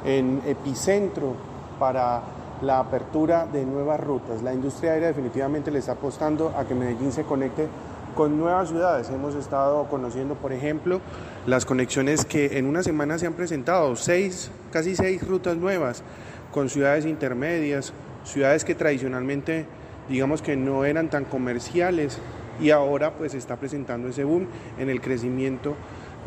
en 0.06 0.40
epicentro 0.46 1.34
para 1.78 2.22
la 2.62 2.78
apertura 2.78 3.46
de 3.46 3.64
nuevas 3.64 4.00
rutas. 4.00 4.42
La 4.42 4.52
industria 4.52 4.92
aérea 4.92 5.08
definitivamente 5.08 5.70
le 5.70 5.78
está 5.78 5.92
apostando 5.92 6.54
a 6.56 6.64
que 6.64 6.74
Medellín 6.74 7.12
se 7.12 7.24
conecte 7.24 7.68
con 8.14 8.38
nuevas 8.38 8.68
ciudades. 8.68 9.08
Hemos 9.10 9.34
estado 9.34 9.84
conociendo, 9.88 10.34
por 10.34 10.52
ejemplo, 10.52 11.00
las 11.46 11.64
conexiones 11.64 12.24
que 12.24 12.58
en 12.58 12.66
una 12.66 12.82
semana 12.82 13.18
se 13.18 13.26
han 13.26 13.34
presentado, 13.34 13.96
seis, 13.96 14.50
casi 14.72 14.94
seis 14.94 15.26
rutas 15.26 15.56
nuevas 15.56 16.02
con 16.50 16.68
ciudades 16.68 17.06
intermedias, 17.06 17.92
ciudades 18.24 18.64
que 18.64 18.74
tradicionalmente 18.74 19.66
digamos 20.08 20.42
que 20.42 20.56
no 20.56 20.84
eran 20.84 21.08
tan 21.08 21.24
comerciales 21.24 22.18
y 22.60 22.70
ahora 22.70 23.14
pues 23.14 23.34
está 23.34 23.56
presentando 23.56 24.08
ese 24.08 24.24
boom 24.24 24.46
en 24.78 24.90
el 24.90 25.00
crecimiento 25.00 25.76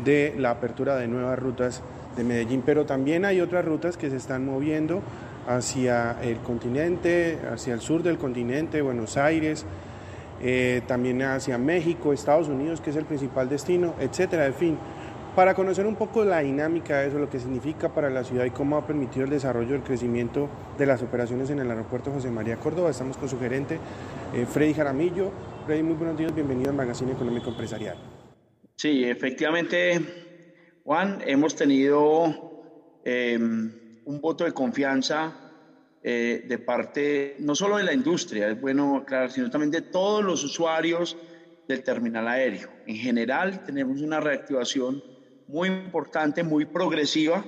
de 0.02 0.34
la 0.38 0.50
apertura 0.50 0.96
de 0.96 1.06
nuevas 1.06 1.38
rutas 1.38 1.82
de 2.16 2.24
Medellín, 2.24 2.62
pero 2.64 2.86
también 2.86 3.24
hay 3.24 3.40
otras 3.40 3.64
rutas 3.64 3.96
que 3.96 4.10
se 4.10 4.16
están 4.16 4.44
moviendo 4.44 5.02
hacia 5.46 6.20
el 6.22 6.38
continente, 6.38 7.38
hacia 7.52 7.74
el 7.74 7.80
sur 7.80 8.02
del 8.02 8.18
continente, 8.18 8.82
Buenos 8.82 9.16
Aires, 9.16 9.66
eh, 10.42 10.82
también 10.86 11.22
hacia 11.22 11.58
México, 11.58 12.12
Estados 12.12 12.48
Unidos, 12.48 12.80
que 12.80 12.90
es 12.90 12.96
el 12.96 13.04
principal 13.04 13.48
destino, 13.48 13.94
etcétera. 14.00 14.46
En 14.46 14.54
fin, 14.54 14.78
para 15.34 15.54
conocer 15.54 15.86
un 15.86 15.96
poco 15.96 16.24
la 16.24 16.40
dinámica 16.40 16.98
de 16.98 17.08
eso, 17.08 17.18
lo 17.18 17.28
que 17.28 17.38
significa 17.40 17.92
para 17.92 18.08
la 18.08 18.22
ciudad 18.24 18.44
y 18.44 18.50
cómo 18.50 18.76
ha 18.76 18.86
permitido 18.86 19.24
el 19.24 19.30
desarrollo, 19.30 19.74
el 19.74 19.82
crecimiento 19.82 20.48
de 20.78 20.86
las 20.86 21.02
operaciones 21.02 21.50
en 21.50 21.58
el 21.58 21.70
aeropuerto 21.70 22.12
José 22.12 22.30
María 22.30 22.56
Córdoba, 22.56 22.90
estamos 22.90 23.16
con 23.16 23.28
su 23.28 23.38
gerente 23.38 23.78
eh, 24.34 24.46
Freddy 24.46 24.74
Jaramillo. 24.74 25.32
Freddy, 25.66 25.82
muy 25.82 25.94
buenos 25.94 26.16
días, 26.16 26.34
bienvenido 26.34 26.70
al 26.70 26.76
Magazine 26.76 27.12
Económico 27.12 27.50
Empresarial. 27.50 27.96
Sí, 28.76 29.04
efectivamente, 29.04 30.00
Juan, 30.84 31.18
hemos 31.26 31.56
tenido 31.56 33.00
eh, 33.04 33.38
un 34.06 34.20
voto 34.20 34.44
de 34.44 34.52
confianza 34.52 35.44
eh, 36.06 36.44
de 36.46 36.58
parte 36.58 37.36
no 37.38 37.54
solo 37.54 37.78
de 37.78 37.84
la 37.84 37.94
industria, 37.94 38.50
es 38.50 38.60
bueno 38.60 38.98
aclarar, 38.98 39.30
sino 39.30 39.48
también 39.48 39.70
de 39.70 39.80
todos 39.80 40.22
los 40.22 40.44
usuarios 40.44 41.16
del 41.66 41.82
terminal 41.82 42.28
aéreo. 42.28 42.68
En 42.86 42.96
general, 42.96 43.64
tenemos 43.64 44.02
una 44.02 44.20
reactivación 44.20 45.02
muy 45.46 45.68
importante, 45.68 46.42
muy 46.42 46.66
progresiva. 46.66 47.42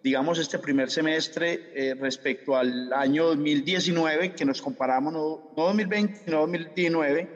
Digamos, 0.00 0.38
este 0.38 0.60
primer 0.60 0.90
semestre 0.90 1.72
eh, 1.74 1.94
respecto 1.94 2.56
al 2.56 2.92
año 2.92 3.26
2019, 3.26 4.32
que 4.32 4.44
nos 4.44 4.62
comparamos, 4.62 5.12
no, 5.12 5.52
2020, 5.56 6.20
sino 6.24 6.38
2019, 6.38 7.28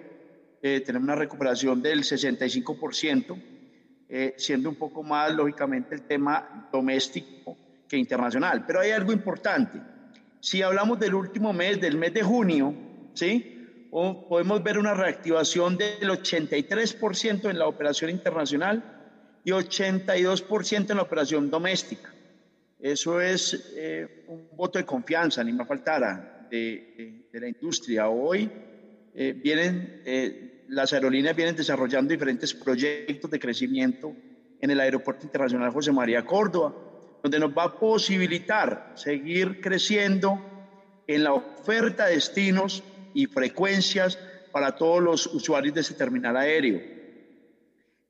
eh, 0.63 0.81
tenemos 0.87 1.07
una 1.07 1.17
recuperación 1.17 1.83
del 1.83 2.05
65%, 2.05 3.43
siendo 4.37 4.69
un 4.69 4.77
poco 4.77 5.03
más, 5.03 5.33
lógicamente, 5.35 5.95
el 5.95 6.03
tema 6.03 6.69
doméstico 6.71 7.57
que 7.93 7.99
internacional. 7.99 8.64
Pero 8.66 8.80
hay 8.80 8.90
algo 8.90 9.12
importante 9.12 9.78
si 10.40 10.61
hablamos 10.61 10.99
del 10.99 11.14
último 11.14 11.53
mes, 11.53 11.80
del 11.80 11.97
mes 11.97 12.12
de 12.14 12.22
junio, 12.22 12.74
¿sí? 13.14 13.88
podemos 13.90 14.61
ver 14.62 14.76
una 14.76 14.93
reactivación 14.93 15.76
del 15.76 16.09
83% 16.11 17.49
en 17.49 17.59
la 17.59 17.68
operación 17.68 18.11
internacional 18.11 18.82
y 19.45 19.51
82% 19.53 20.90
en 20.90 20.97
la 20.97 21.03
operación 21.03 21.49
doméstica. 21.49 22.12
Eso 22.80 23.20
es 23.20 23.72
eh, 23.76 24.24
un 24.26 24.49
voto 24.57 24.80
de 24.80 24.84
confianza, 24.84 25.45
ni 25.45 25.53
me 25.53 25.64
faltara, 25.64 26.49
de, 26.51 27.28
de, 27.30 27.40
la 27.40 27.47
industria. 27.47 28.09
Hoy 28.09 28.51
eh, 29.14 29.32
vienen, 29.32 30.03
eh, 30.05 30.64
las 30.70 30.93
aerolíneas 30.93 31.36
vienen 31.36 31.55
desarrollando 31.55 32.11
diferentes 32.11 32.53
proyectos 32.53 33.30
de 33.30 33.38
crecimiento 33.38 34.12
en 34.61 34.70
el 34.72 34.80
Aeropuerto 34.80 35.24
Internacional 35.24 35.70
José 35.70 35.93
María 35.93 36.24
Córdoba, 36.24 36.74
donde 37.23 37.39
nos 37.39 37.57
va 37.57 37.64
a 37.64 37.79
posibilitar 37.79 38.93
seguir 38.95 39.61
creciendo 39.61 40.41
en 41.07 41.25
la 41.25 41.33
oferta 41.33 42.07
de 42.07 42.14
destinos 42.14 42.83
y 43.14 43.27
frecuencias 43.27 44.18
para 44.51 44.73
todos 44.73 45.03
los 45.03 45.27
usuarios 45.27 45.75
de 45.75 45.81
ese 45.81 45.95
terminal 45.95 46.37
aéreo. 46.37 46.81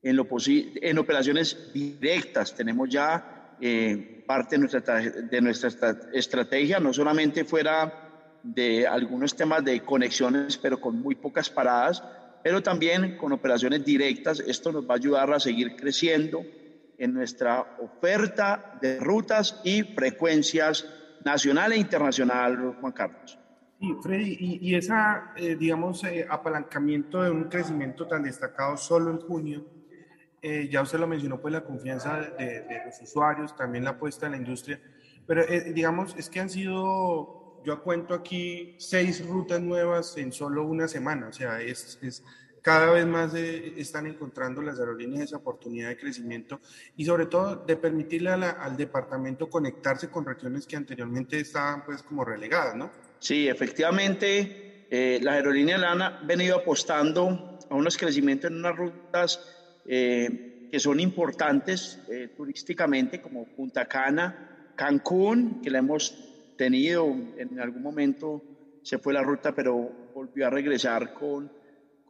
En, 0.02 0.16
lo 0.16 0.26
en 0.46 0.98
operaciones 0.98 1.72
directas 1.72 2.54
tenemos 2.56 2.88
ya 2.88 3.56
eh, 3.60 4.24
parte 4.26 4.56
de 4.56 4.60
nuestra, 4.60 5.00
de 5.00 5.40
nuestra 5.40 5.96
estrategia, 6.12 6.80
no 6.80 6.92
solamente 6.92 7.44
fuera 7.44 8.40
de 8.42 8.86
algunos 8.86 9.36
temas 9.36 9.64
de 9.64 9.80
conexiones, 9.80 10.56
pero 10.56 10.80
con 10.80 11.00
muy 11.00 11.14
pocas 11.14 11.48
paradas, 11.48 12.02
pero 12.42 12.60
también 12.60 13.16
con 13.16 13.32
operaciones 13.32 13.84
directas. 13.84 14.40
Esto 14.40 14.72
nos 14.72 14.88
va 14.88 14.94
a 14.94 14.96
ayudar 14.96 15.32
a 15.32 15.38
seguir 15.38 15.76
creciendo 15.76 16.44
en 17.02 17.12
nuestra 17.12 17.78
oferta 17.80 18.78
de 18.80 19.00
rutas 19.00 19.60
y 19.64 19.82
frecuencias 19.82 20.88
nacional 21.24 21.72
e 21.72 21.76
internacional, 21.76 22.76
Juan 22.80 22.92
Carlos. 22.92 23.40
Sí, 23.80 23.96
Freddy, 24.00 24.58
y, 24.60 24.74
esa, 24.76 25.32
eh, 25.34 25.56
digamos, 25.56 26.04
eh, 26.04 26.24
apalancamiento 26.30 27.20
de 27.20 27.32
un 27.32 27.48
crecimiento 27.48 28.06
tan 28.06 28.22
destacado 28.22 28.76
solo 28.76 29.10
en 29.10 29.18
junio, 29.18 29.66
eh, 30.40 30.68
ya 30.70 30.80
usted 30.80 31.00
lo 31.00 31.08
mencionó, 31.08 31.40
pues 31.40 31.52
la 31.52 31.64
confianza 31.64 32.20
de, 32.20 32.82
los 32.86 33.02
usuarios, 33.02 33.56
también 33.56 33.82
la 33.82 33.90
apuesta 33.90 34.26
de 34.26 34.30
la 34.30 34.36
industria, 34.36 34.80
pero 35.26 35.44
digamos, 35.74 36.14
es 36.16 36.30
que 36.30 36.38
han 36.38 36.50
sido, 36.50 37.62
yo 37.64 37.82
cuento 37.82 38.14
aquí 38.14 38.76
seis 38.78 39.26
rutas 39.26 39.60
nuevas 39.60 40.16
en 40.18 40.30
solo 40.30 40.64
una 40.64 40.86
semana, 40.86 41.26
o 41.26 41.32
sea, 41.32 41.60
es, 41.60 41.98
es 42.00 42.24
cada 42.62 42.92
vez 42.92 43.04
más 43.04 43.34
están 43.34 44.06
encontrando 44.06 44.62
las 44.62 44.78
aerolíneas 44.78 45.24
esa 45.24 45.36
oportunidad 45.38 45.88
de 45.88 45.98
crecimiento 45.98 46.60
y 46.96 47.04
sobre 47.04 47.26
todo 47.26 47.56
de 47.56 47.76
permitirle 47.76 48.30
al 48.30 48.76
departamento 48.76 49.50
conectarse 49.50 50.08
con 50.08 50.24
regiones 50.24 50.66
que 50.66 50.76
anteriormente 50.76 51.40
estaban 51.40 51.84
pues 51.84 52.02
como 52.04 52.24
relegadas, 52.24 52.76
¿no? 52.76 52.90
Sí, 53.18 53.48
efectivamente, 53.48 54.86
eh, 54.90 55.18
las 55.22 55.34
aerolíneas 55.34 55.82
han 55.82 56.26
venido 56.26 56.56
apostando 56.56 57.58
a 57.68 57.74
unos 57.74 57.96
crecimientos 57.96 58.50
en 58.50 58.58
unas 58.58 58.76
rutas 58.76 59.40
eh, 59.84 60.68
que 60.70 60.78
son 60.78 61.00
importantes 61.00 62.00
eh, 62.08 62.30
turísticamente, 62.36 63.20
como 63.20 63.44
Punta 63.44 63.86
Cana, 63.86 64.70
Cancún, 64.76 65.60
que 65.62 65.70
la 65.70 65.78
hemos 65.78 66.16
tenido 66.56 67.06
en 67.36 67.58
algún 67.58 67.82
momento, 67.82 68.42
se 68.82 68.98
fue 68.98 69.12
la 69.12 69.22
ruta, 69.22 69.54
pero 69.54 69.90
volvió 70.14 70.46
a 70.46 70.50
regresar 70.50 71.12
con 71.12 71.50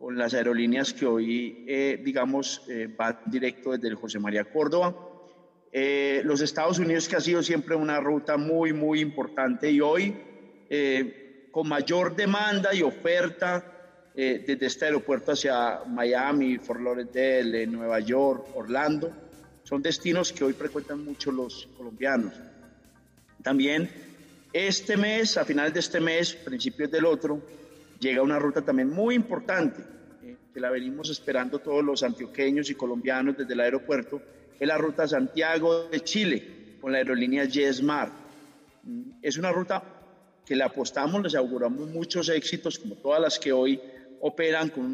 con 0.02 0.18
las 0.18 0.34
aerolíneas 0.34 0.92
que 0.92 1.06
hoy, 1.06 1.64
eh, 1.68 2.02
digamos, 2.04 2.62
eh, 2.68 2.88
van 2.98 3.20
directo 3.26 3.70
desde 3.70 3.86
el 3.86 3.94
José 3.94 4.18
María 4.18 4.42
Córdoba. 4.42 4.92
Eh, 5.70 6.22
los 6.24 6.40
Estados 6.40 6.80
Unidos, 6.80 7.06
que 7.06 7.14
ha 7.14 7.20
sido 7.20 7.40
siempre 7.40 7.76
una 7.76 8.00
ruta 8.00 8.36
muy, 8.36 8.72
muy 8.72 8.98
importante 8.98 9.70
y 9.70 9.80
hoy 9.80 10.16
con 11.52 11.68
mayor 11.68 12.16
demanda 12.16 12.74
y 12.74 12.82
oferta 12.82 14.10
desde 14.14 14.66
este 14.66 14.86
aeropuerto 14.86 15.32
hacia 15.32 15.82
Miami, 15.86 16.56
Fort 16.56 16.80
Lauderdale, 16.80 17.66
Nueva 17.66 18.00
York, 18.00 18.46
Orlando, 18.54 19.12
son 19.62 19.82
destinos 19.82 20.32
que 20.32 20.44
hoy 20.44 20.54
frecuentan 20.54 21.04
mucho 21.04 21.30
los 21.30 21.68
colombianos. 21.76 22.32
También 23.42 23.88
este 24.52 24.96
mes, 24.96 25.36
a 25.36 25.44
finales 25.44 25.74
de 25.74 25.80
este 25.80 26.00
mes, 26.00 26.32
principios 26.32 26.90
del 26.90 27.04
otro, 27.04 27.40
llega 28.02 28.20
una 28.20 28.38
ruta 28.38 28.62
también 28.62 28.90
muy 28.90 29.14
importante, 29.14 29.80
eh, 30.22 30.36
que 30.52 30.60
la 30.60 30.70
venimos 30.70 31.08
esperando 31.08 31.60
todos 31.60 31.84
los 31.84 32.02
antioqueños 32.02 32.68
y 32.68 32.74
colombianos 32.74 33.36
desde 33.38 33.54
el 33.54 33.60
aeropuerto, 33.60 34.20
es 34.58 34.68
la 34.68 34.76
ruta 34.76 35.06
Santiago 35.06 35.84
de 35.84 36.00
Chile, 36.00 36.76
con 36.80 36.90
la 36.90 36.98
aerolínea 36.98 37.44
YesMar. 37.44 38.10
Mm, 38.82 39.10
es 39.22 39.38
una 39.38 39.52
ruta 39.52 39.82
que 40.44 40.56
le 40.56 40.64
apostamos, 40.64 41.22
les 41.22 41.36
auguramos 41.36 41.88
muchos 41.88 42.28
éxitos, 42.28 42.78
como 42.78 42.96
todas 42.96 43.20
las 43.20 43.38
que 43.38 43.52
hoy 43.52 43.80
operan 44.20 44.68
con 44.70 44.84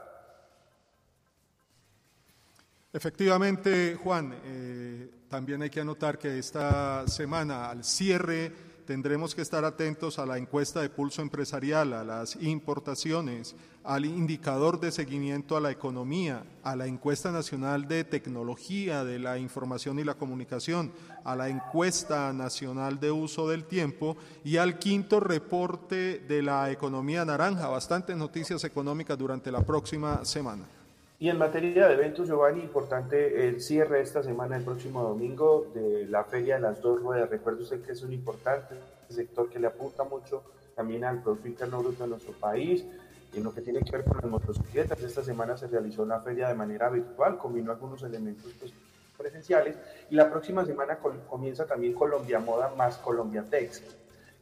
Efectivamente, 2.93 3.95
Juan, 3.95 4.39
eh, 4.43 5.09
también 5.27 5.61
hay 5.61 5.69
que 5.69 5.81
anotar 5.81 6.17
que 6.17 6.37
esta 6.37 7.07
semana, 7.07 7.69
al 7.69 7.83
cierre 7.83 8.66
tendremos 8.87 9.35
que 9.35 9.41
estar 9.41 9.65
atentos 9.65 10.17
a 10.17 10.25
la 10.25 10.37
encuesta 10.37 10.81
de 10.81 10.89
pulso 10.89 11.21
empresarial, 11.21 11.91
a 11.91 12.05
las 12.05 12.37
importaciones, 12.37 13.53
al 13.83 14.05
indicador 14.05 14.79
de 14.79 14.93
seguimiento 14.93 15.57
a 15.57 15.59
la 15.59 15.71
economía, 15.71 16.45
a 16.63 16.75
la 16.75 16.87
encuesta 16.87 17.31
nacional 17.31 17.89
de 17.89 18.05
tecnología 18.05 19.03
de 19.03 19.19
la 19.19 19.37
información 19.37 19.99
y 19.99 20.05
la 20.05 20.15
comunicación, 20.15 20.93
a 21.25 21.35
la 21.35 21.49
encuesta 21.49 22.31
nacional 22.31 22.97
de 22.99 23.11
uso 23.11 23.49
del 23.49 23.65
tiempo 23.65 24.15
y 24.45 24.55
al 24.55 24.79
quinto 24.79 25.19
reporte 25.19 26.19
de 26.19 26.41
la 26.41 26.71
economía 26.71 27.25
naranja. 27.25 27.67
Bastantes 27.67 28.15
noticias 28.15 28.63
económicas 28.63 29.17
durante 29.17 29.51
la 29.51 29.65
próxima 29.65 30.23
semana. 30.23 30.76
Y 31.19 31.29
en 31.29 31.39
materia 31.39 31.87
de 31.87 31.95
eventos, 31.95 32.27
Giovanni, 32.27 32.61
importante 32.61 33.47
el 33.47 33.59
cierre 33.59 34.01
esta 34.01 34.21
semana, 34.21 34.55
el 34.55 34.63
próximo 34.63 35.01
domingo, 35.01 35.65
de 35.73 36.05
la 36.05 36.23
Feria 36.23 36.55
de 36.55 36.61
las 36.61 36.79
Dos 36.79 37.01
Ruedas. 37.01 37.27
Recuerdo 37.27 37.63
usted 37.63 37.81
que 37.81 37.93
es 37.93 38.03
un 38.03 38.13
importante 38.13 38.75
sector 39.09 39.49
que 39.49 39.57
le 39.57 39.65
apunta 39.65 40.03
mucho 40.03 40.43
también 40.75 41.03
al 41.03 41.23
Producto 41.23 41.47
Interno 41.47 41.79
Bruto 41.79 42.03
de 42.03 42.09
nuestro 42.11 42.33
país. 42.33 42.85
En 43.33 43.43
lo 43.43 43.51
que 43.51 43.61
tiene 43.61 43.81
que 43.81 43.91
ver 43.91 44.05
con 44.05 44.17
las 44.17 44.25
motocicletas, 44.27 45.01
esta 45.01 45.23
semana 45.23 45.57
se 45.57 45.65
realizó 45.65 46.05
la 46.05 46.21
feria 46.21 46.49
de 46.49 46.53
manera 46.53 46.87
virtual, 46.89 47.39
combinó 47.39 47.71
algunos 47.71 48.03
elementos 48.03 48.53
pues, 48.59 48.71
presenciales 49.17 49.75
y 50.11 50.15
la 50.15 50.29
próxima 50.29 50.65
semana 50.65 50.99
comienza 51.27 51.65
también 51.65 51.93
Colombia 51.93 52.39
Moda 52.39 52.71
más 52.77 52.97
Colombia 52.97 53.43
Tex, 53.49 53.81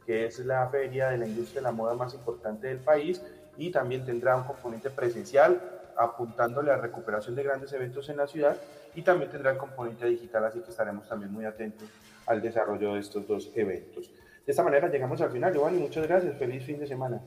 que 0.04 0.26
es 0.26 0.40
la 0.40 0.68
feria 0.68 1.08
de 1.08 1.16
la 1.16 1.26
industria 1.26 1.62
de 1.62 1.68
la 1.68 1.72
moda 1.72 1.94
más 1.94 2.12
importante 2.12 2.66
del 2.68 2.78
país 2.78 3.22
y 3.56 3.70
también 3.70 4.04
tendrá 4.04 4.36
un 4.36 4.44
componente 4.44 4.90
presencial 4.90 5.75
apuntando 5.98 6.60
a 6.60 6.62
la 6.62 6.76
recuperación 6.76 7.34
de 7.34 7.42
grandes 7.42 7.72
eventos 7.72 8.08
en 8.08 8.18
la 8.18 8.26
ciudad 8.26 8.56
y 8.94 9.02
también 9.02 9.30
tendrá 9.30 9.52
el 9.52 9.58
componente 9.58 10.06
digital, 10.06 10.44
así 10.44 10.60
que 10.60 10.70
estaremos 10.70 11.08
también 11.08 11.32
muy 11.32 11.44
atentos 11.44 11.88
al 12.26 12.40
desarrollo 12.40 12.94
de 12.94 13.00
estos 13.00 13.26
dos 13.26 13.50
eventos. 13.54 14.10
De 14.44 14.52
esta 14.52 14.62
manera 14.62 14.88
llegamos 14.88 15.20
al 15.20 15.30
final, 15.30 15.52
Giovanni, 15.52 15.78
muchas 15.78 16.06
gracias, 16.06 16.36
feliz 16.38 16.64
fin 16.64 16.78
de 16.78 16.86
semana. 16.86 17.20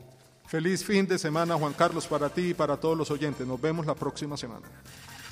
Feliz 0.47 0.84
fin 0.84 1.05
de 1.05 1.20
semana, 1.20 1.55
Juan 1.55 1.74
Carlos, 1.74 2.07
para 2.07 2.28
ti 2.30 2.49
y 2.49 2.53
para 2.55 2.76
todos 2.76 2.97
los 2.97 3.11
oyentes. 3.11 3.45
Nos 3.45 3.61
vemos 3.61 3.86
la 3.86 3.93
próxima 3.93 4.36
semana. 4.36 4.67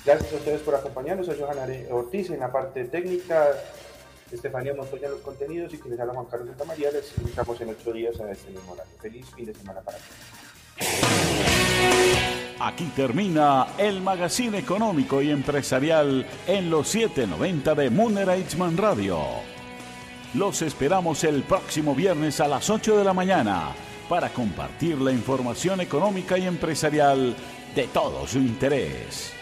Gracias 0.04 0.32
a 0.32 0.36
ustedes 0.36 0.60
por 0.60 0.76
acompañarnos. 0.76 1.26
Soy 1.26 1.36
Johan 1.40 1.58
Ortiz 1.90 2.30
en 2.30 2.38
la 2.38 2.52
parte 2.52 2.84
técnica, 2.84 3.48
Estefanía 4.30 4.74
Montoya 4.74 5.06
en 5.06 5.14
los 5.14 5.20
contenidos 5.22 5.74
y 5.74 5.78
quienes 5.78 5.98
habla 5.98 6.14
Juan 6.14 6.26
Carlos 6.26 6.48
Santa 6.50 6.64
María. 6.64 6.92
Les 6.92 7.18
invitamos 7.18 7.60
en 7.60 7.70
ocho 7.70 7.92
días 7.92 8.20
a 8.20 8.30
este 8.30 8.50
mismo 8.52 8.72
horario. 8.72 8.92
Feliz 9.00 9.26
fin 9.34 9.46
de 9.46 9.54
semana 9.54 9.80
para 9.80 9.98
todos. 9.98 11.37
Aquí 12.60 12.90
termina 12.96 13.68
el 13.78 14.00
magazine 14.02 14.58
económico 14.58 15.22
y 15.22 15.30
empresarial 15.30 16.26
en 16.44 16.68
los 16.68 16.88
790 16.88 17.74
de 17.76 17.88
Munera 17.88 18.34
Eichmann 18.34 18.76
Radio. 18.76 19.18
Los 20.34 20.62
esperamos 20.62 21.22
el 21.22 21.44
próximo 21.44 21.94
viernes 21.94 22.40
a 22.40 22.48
las 22.48 22.68
8 22.68 22.98
de 22.98 23.04
la 23.04 23.14
mañana 23.14 23.68
para 24.08 24.30
compartir 24.30 25.00
la 25.00 25.12
información 25.12 25.80
económica 25.80 26.36
y 26.36 26.48
empresarial 26.48 27.36
de 27.76 27.86
todo 27.86 28.26
su 28.26 28.38
interés. 28.38 29.37